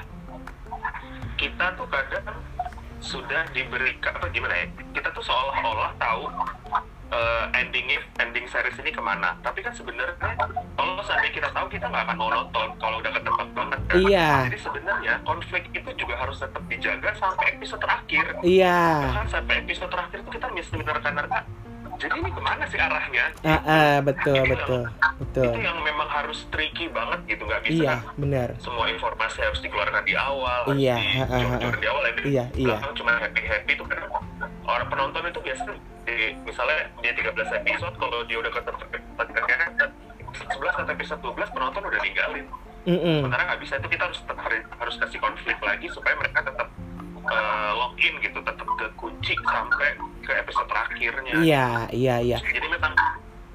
kita 1.36 1.66
tuh 1.76 1.88
kadang 1.92 2.38
sudah 3.04 3.44
diberikan 3.52 4.16
apa 4.16 4.32
gimana 4.32 4.56
ya 4.64 4.68
kita 4.96 5.12
tuh 5.12 5.24
seolah-olah 5.28 5.92
tahu 6.00 6.24
eh, 7.10 7.46
endingnya 7.54 8.00
ending 8.18 8.46
series 8.48 8.78
ini 8.78 8.90
ke 8.90 9.00
mana 9.00 9.36
tapi 9.40 9.60
kan 9.60 9.72
sebenarnya 9.72 10.16
kalau 10.74 11.02
seandainya 11.02 11.34
kita 11.34 11.50
tahu 11.50 11.68
kita 11.68 11.86
nggak 11.86 12.04
akan 12.06 12.18
mau 12.18 12.30
nonton 12.30 12.68
kalau 12.78 12.98
udah 12.98 13.12
ketebak 13.12 13.50
banget 13.52 13.80
kan 13.84 13.96
Iya. 14.00 14.30
jadi 14.48 14.60
sebenarnya 14.60 15.14
konflik 15.22 15.64
itu 15.70 15.90
juga 15.94 16.16
harus 16.16 16.38
tetap 16.38 16.64
dijaga 16.66 17.10
sampai 17.14 17.46
episode 17.52 17.82
terakhir 17.82 18.26
Iya. 18.42 18.80
bahkan 19.04 19.28
sampai 19.30 19.56
episode 19.60 19.90
terakhir 19.90 20.18
itu 20.22 20.30
kita 20.32 20.48
mesti 20.50 20.74
menerka-nerka 20.76 21.40
jadi 22.04 22.16
ini 22.20 22.30
ke 22.30 22.42
mana 22.42 22.64
sih 22.68 22.76
arahnya 22.78 23.26
Ah, 23.42 23.62
ah, 23.64 23.96
betul, 24.00 24.44
betul, 24.46 24.82
betul. 25.18 25.46
itu 25.48 25.60
yang 25.62 25.80
memang 25.80 26.06
harus 26.06 26.44
tricky 26.50 26.86
banget 26.88 27.20
gitu 27.26 27.44
nggak 27.44 27.62
bisa 27.64 27.80
Iya, 27.80 27.96
kan 27.98 28.16
benar. 28.18 28.50
semua 28.60 28.86
informasi 28.88 29.38
harus 29.40 29.60
dikeluarkan 29.60 30.04
di 30.04 30.14
awal 30.14 30.60
harus 30.68 30.78
Iya, 30.78 30.96
di 30.96 31.08
ha, 31.16 31.24
ha, 31.24 31.38
ha, 31.40 31.40
jor-jor 31.58 31.76
di 31.78 31.88
awal 31.88 32.04
yang 32.04 32.16
di 32.16 32.24
Iya, 32.28 32.46
iya. 32.54 32.76
cuma 32.92 33.12
happy 33.16 33.42
happy 33.42 33.72
itu 33.74 33.84
kan 33.84 34.00
orang 34.64 34.88
penonton 34.88 35.24
itu 35.26 35.40
biasanya 35.40 35.76
di, 36.04 36.16
misalnya 36.44 36.80
dia 37.00 37.12
13 37.16 37.32
episode 37.64 37.96
kalau 37.96 38.20
dia 38.28 38.38
udah 38.38 38.52
ketemu 38.52 38.84
episode 40.20 40.50
11 40.52 40.82
atau 40.84 40.92
episode 40.92 41.22
12 41.22 41.56
penonton 41.56 41.82
udah 41.84 42.00
ninggalin 42.02 42.46
Mm-mm. 42.84 43.24
sementara 43.24 43.44
nggak 43.48 43.62
bisa 43.64 43.74
itu 43.80 43.88
kita 43.88 44.04
harus 44.04 44.20
tetap 44.20 44.38
harus, 44.38 44.60
harus 44.76 44.96
kasih 45.00 45.20
konflik 45.20 45.56
lagi 45.58 45.88
supaya 45.88 46.20
mereka 46.20 46.44
tetap 46.44 46.68
uh, 47.26 47.72
login 47.76 48.14
gitu 48.20 48.40
tetap 48.40 48.68
ke 48.68 48.88
kunci 48.96 49.34
sampai 49.44 49.90
ke 50.22 50.32
episode 50.34 50.68
terakhirnya 50.68 51.34
Iya, 51.36 51.68
iya, 51.92 52.16
iya. 52.20 52.38
jadi 52.40 52.68
memang 52.68 52.94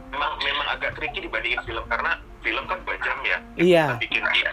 memang 0.09 0.33
memang 0.39 0.67
agak 0.73 0.97
tricky 0.97 1.21
dibandingin 1.21 1.61
film 1.65 1.85
karena 1.87 2.17
film 2.41 2.65
kan 2.65 2.79
dua 2.83 2.97
jam 3.01 3.19
ya 3.23 3.39
Iya. 3.57 3.85
bikin 3.99 4.25
dia 4.33 4.51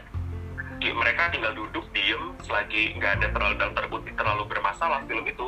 di, 0.76 0.92
mereka 0.92 1.32
tinggal 1.32 1.56
duduk 1.56 1.86
diem 1.92 2.36
selagi 2.44 2.94
nggak 2.96 3.12
ada 3.22 3.28
terlalu 3.32 3.56
dalam 3.58 3.74
kutip 3.88 4.14
terlalu 4.14 4.44
bermasalah 4.46 5.00
film 5.08 5.24
itu 5.24 5.48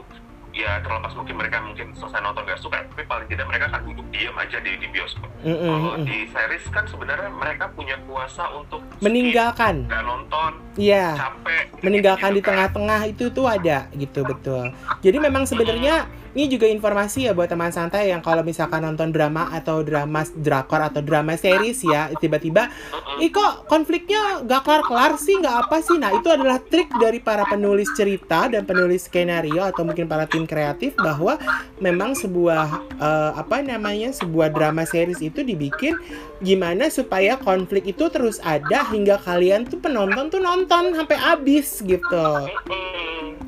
ya 0.56 0.82
terlepas 0.82 1.14
mungkin 1.14 1.36
mereka 1.38 1.62
mungkin 1.62 1.94
selesai 1.94 2.18
nonton 2.18 2.42
nggak 2.42 2.58
suka 2.58 2.82
tapi 2.82 3.06
paling 3.06 3.28
tidak 3.30 3.46
mereka 3.46 3.70
kan 3.70 3.84
duduk 3.86 4.08
diem 4.10 4.34
aja 4.34 4.58
di, 4.58 4.72
di 4.80 4.88
bioskop 4.90 5.30
Mm-mm, 5.46 5.70
kalau 5.70 5.94
mm-mm. 5.94 6.08
di 6.08 6.18
series 6.34 6.66
kan 6.74 6.84
sebenarnya 6.88 7.30
mereka 7.30 7.70
punya 7.70 7.94
kuasa 8.10 8.42
untuk 8.56 8.82
Meninggalkan. 8.98 9.86
nggak 9.86 10.02
nonton 10.02 10.52
Iya. 10.78 11.18
capek 11.18 11.68
meninggalkan 11.82 12.34
di 12.34 12.42
gitu 12.42 12.46
kan. 12.46 12.50
tengah-tengah 12.54 13.02
itu 13.10 13.26
tuh 13.30 13.46
ada 13.46 13.90
gitu 13.94 14.26
betul. 14.26 14.74
Jadi 15.06 15.18
memang 15.22 15.46
sebenarnya 15.46 16.10
ini 16.38 16.54
juga 16.54 16.70
informasi 16.70 17.26
ya 17.26 17.34
buat 17.34 17.50
teman 17.50 17.74
santai 17.74 18.14
yang 18.14 18.22
kalau 18.22 18.46
misalkan 18.46 18.86
nonton 18.86 19.10
drama 19.10 19.50
atau 19.50 19.82
drama 19.82 20.22
drakor 20.38 20.86
atau 20.86 21.02
drama 21.02 21.34
series 21.34 21.82
ya 21.82 22.14
tiba-tiba. 22.14 22.70
Ih 23.18 23.34
kok 23.34 23.66
konfliknya 23.66 24.46
gak 24.46 24.62
kelar-kelar 24.62 25.18
sih, 25.18 25.34
gak 25.42 25.66
apa 25.66 25.82
sih? 25.82 25.98
Nah 25.98 26.14
itu 26.14 26.30
adalah 26.30 26.62
trik 26.62 26.94
dari 27.02 27.18
para 27.18 27.42
penulis 27.50 27.90
cerita 27.98 28.46
dan 28.46 28.70
penulis 28.70 29.10
skenario 29.10 29.66
atau 29.66 29.82
mungkin 29.82 30.06
para 30.06 30.30
tim 30.30 30.46
kreatif 30.46 30.94
bahwa 31.02 31.42
memang 31.82 32.14
sebuah 32.14 32.86
eh, 33.02 33.32
apa 33.34 33.66
namanya 33.66 34.14
sebuah 34.14 34.54
drama 34.54 34.86
series 34.86 35.26
itu 35.26 35.42
dibikin 35.42 35.98
gimana 36.38 36.94
supaya 36.94 37.34
konflik 37.42 37.90
itu 37.90 38.14
terus 38.14 38.38
ada 38.46 38.86
hingga 38.94 39.18
kalian 39.26 39.66
tuh 39.66 39.82
penonton 39.82 40.30
tuh 40.30 40.38
nonton 40.38 40.67
sampai 40.70 41.18
habis 41.18 41.82
gitu. 41.82 42.28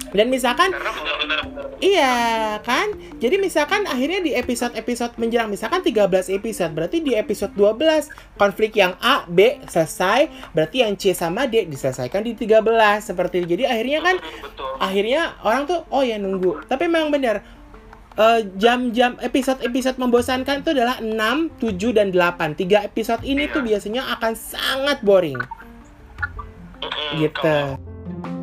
Dan 0.10 0.34
misalkan 0.34 0.74
Iya 1.80 2.60
kan? 2.68 2.92
Jadi 3.24 3.40
misalkan 3.40 3.88
akhirnya 3.88 4.20
di 4.20 4.36
episode-episode 4.36 5.16
menjelang 5.16 5.48
misalkan 5.48 5.80
13 5.80 6.28
episode, 6.28 6.76
berarti 6.76 7.00
di 7.00 7.16
episode 7.16 7.56
12 7.56 8.12
konflik 8.36 8.76
yang 8.76 9.00
A, 9.00 9.24
B 9.24 9.64
selesai, 9.64 10.28
berarti 10.52 10.84
yang 10.84 11.00
C 11.00 11.16
sama 11.16 11.48
D 11.48 11.64
diselesaikan 11.72 12.28
di 12.28 12.36
13 12.36 13.00
seperti 13.00 13.44
itu. 13.44 13.56
Jadi 13.56 13.64
akhirnya 13.64 14.00
kan 14.04 14.16
betul 14.20 14.68
akhirnya 14.84 15.22
orang 15.40 15.64
tuh 15.72 15.80
oh 15.88 16.04
ya 16.04 16.20
nunggu. 16.20 16.68
Tapi 16.68 16.92
memang 16.92 17.16
benar 17.16 17.48
eh, 18.20 18.42
jam-jam 18.60 19.16
episode-episode 19.24 19.96
membosankan 20.04 20.68
itu 20.68 20.76
adalah 20.76 21.00
6, 21.00 21.64
7 21.64 21.96
dan 21.96 22.12
8. 22.12 22.60
Tiga 22.60 22.84
episode 22.84 23.24
ini 23.24 23.48
Iya. 23.48 23.56
tuh 23.56 23.64
biasanya 23.64 24.02
akan 24.20 24.34
sangat 24.36 25.00
boring 25.00 25.40
gitu. 27.18 27.40
Kalau 27.42 28.39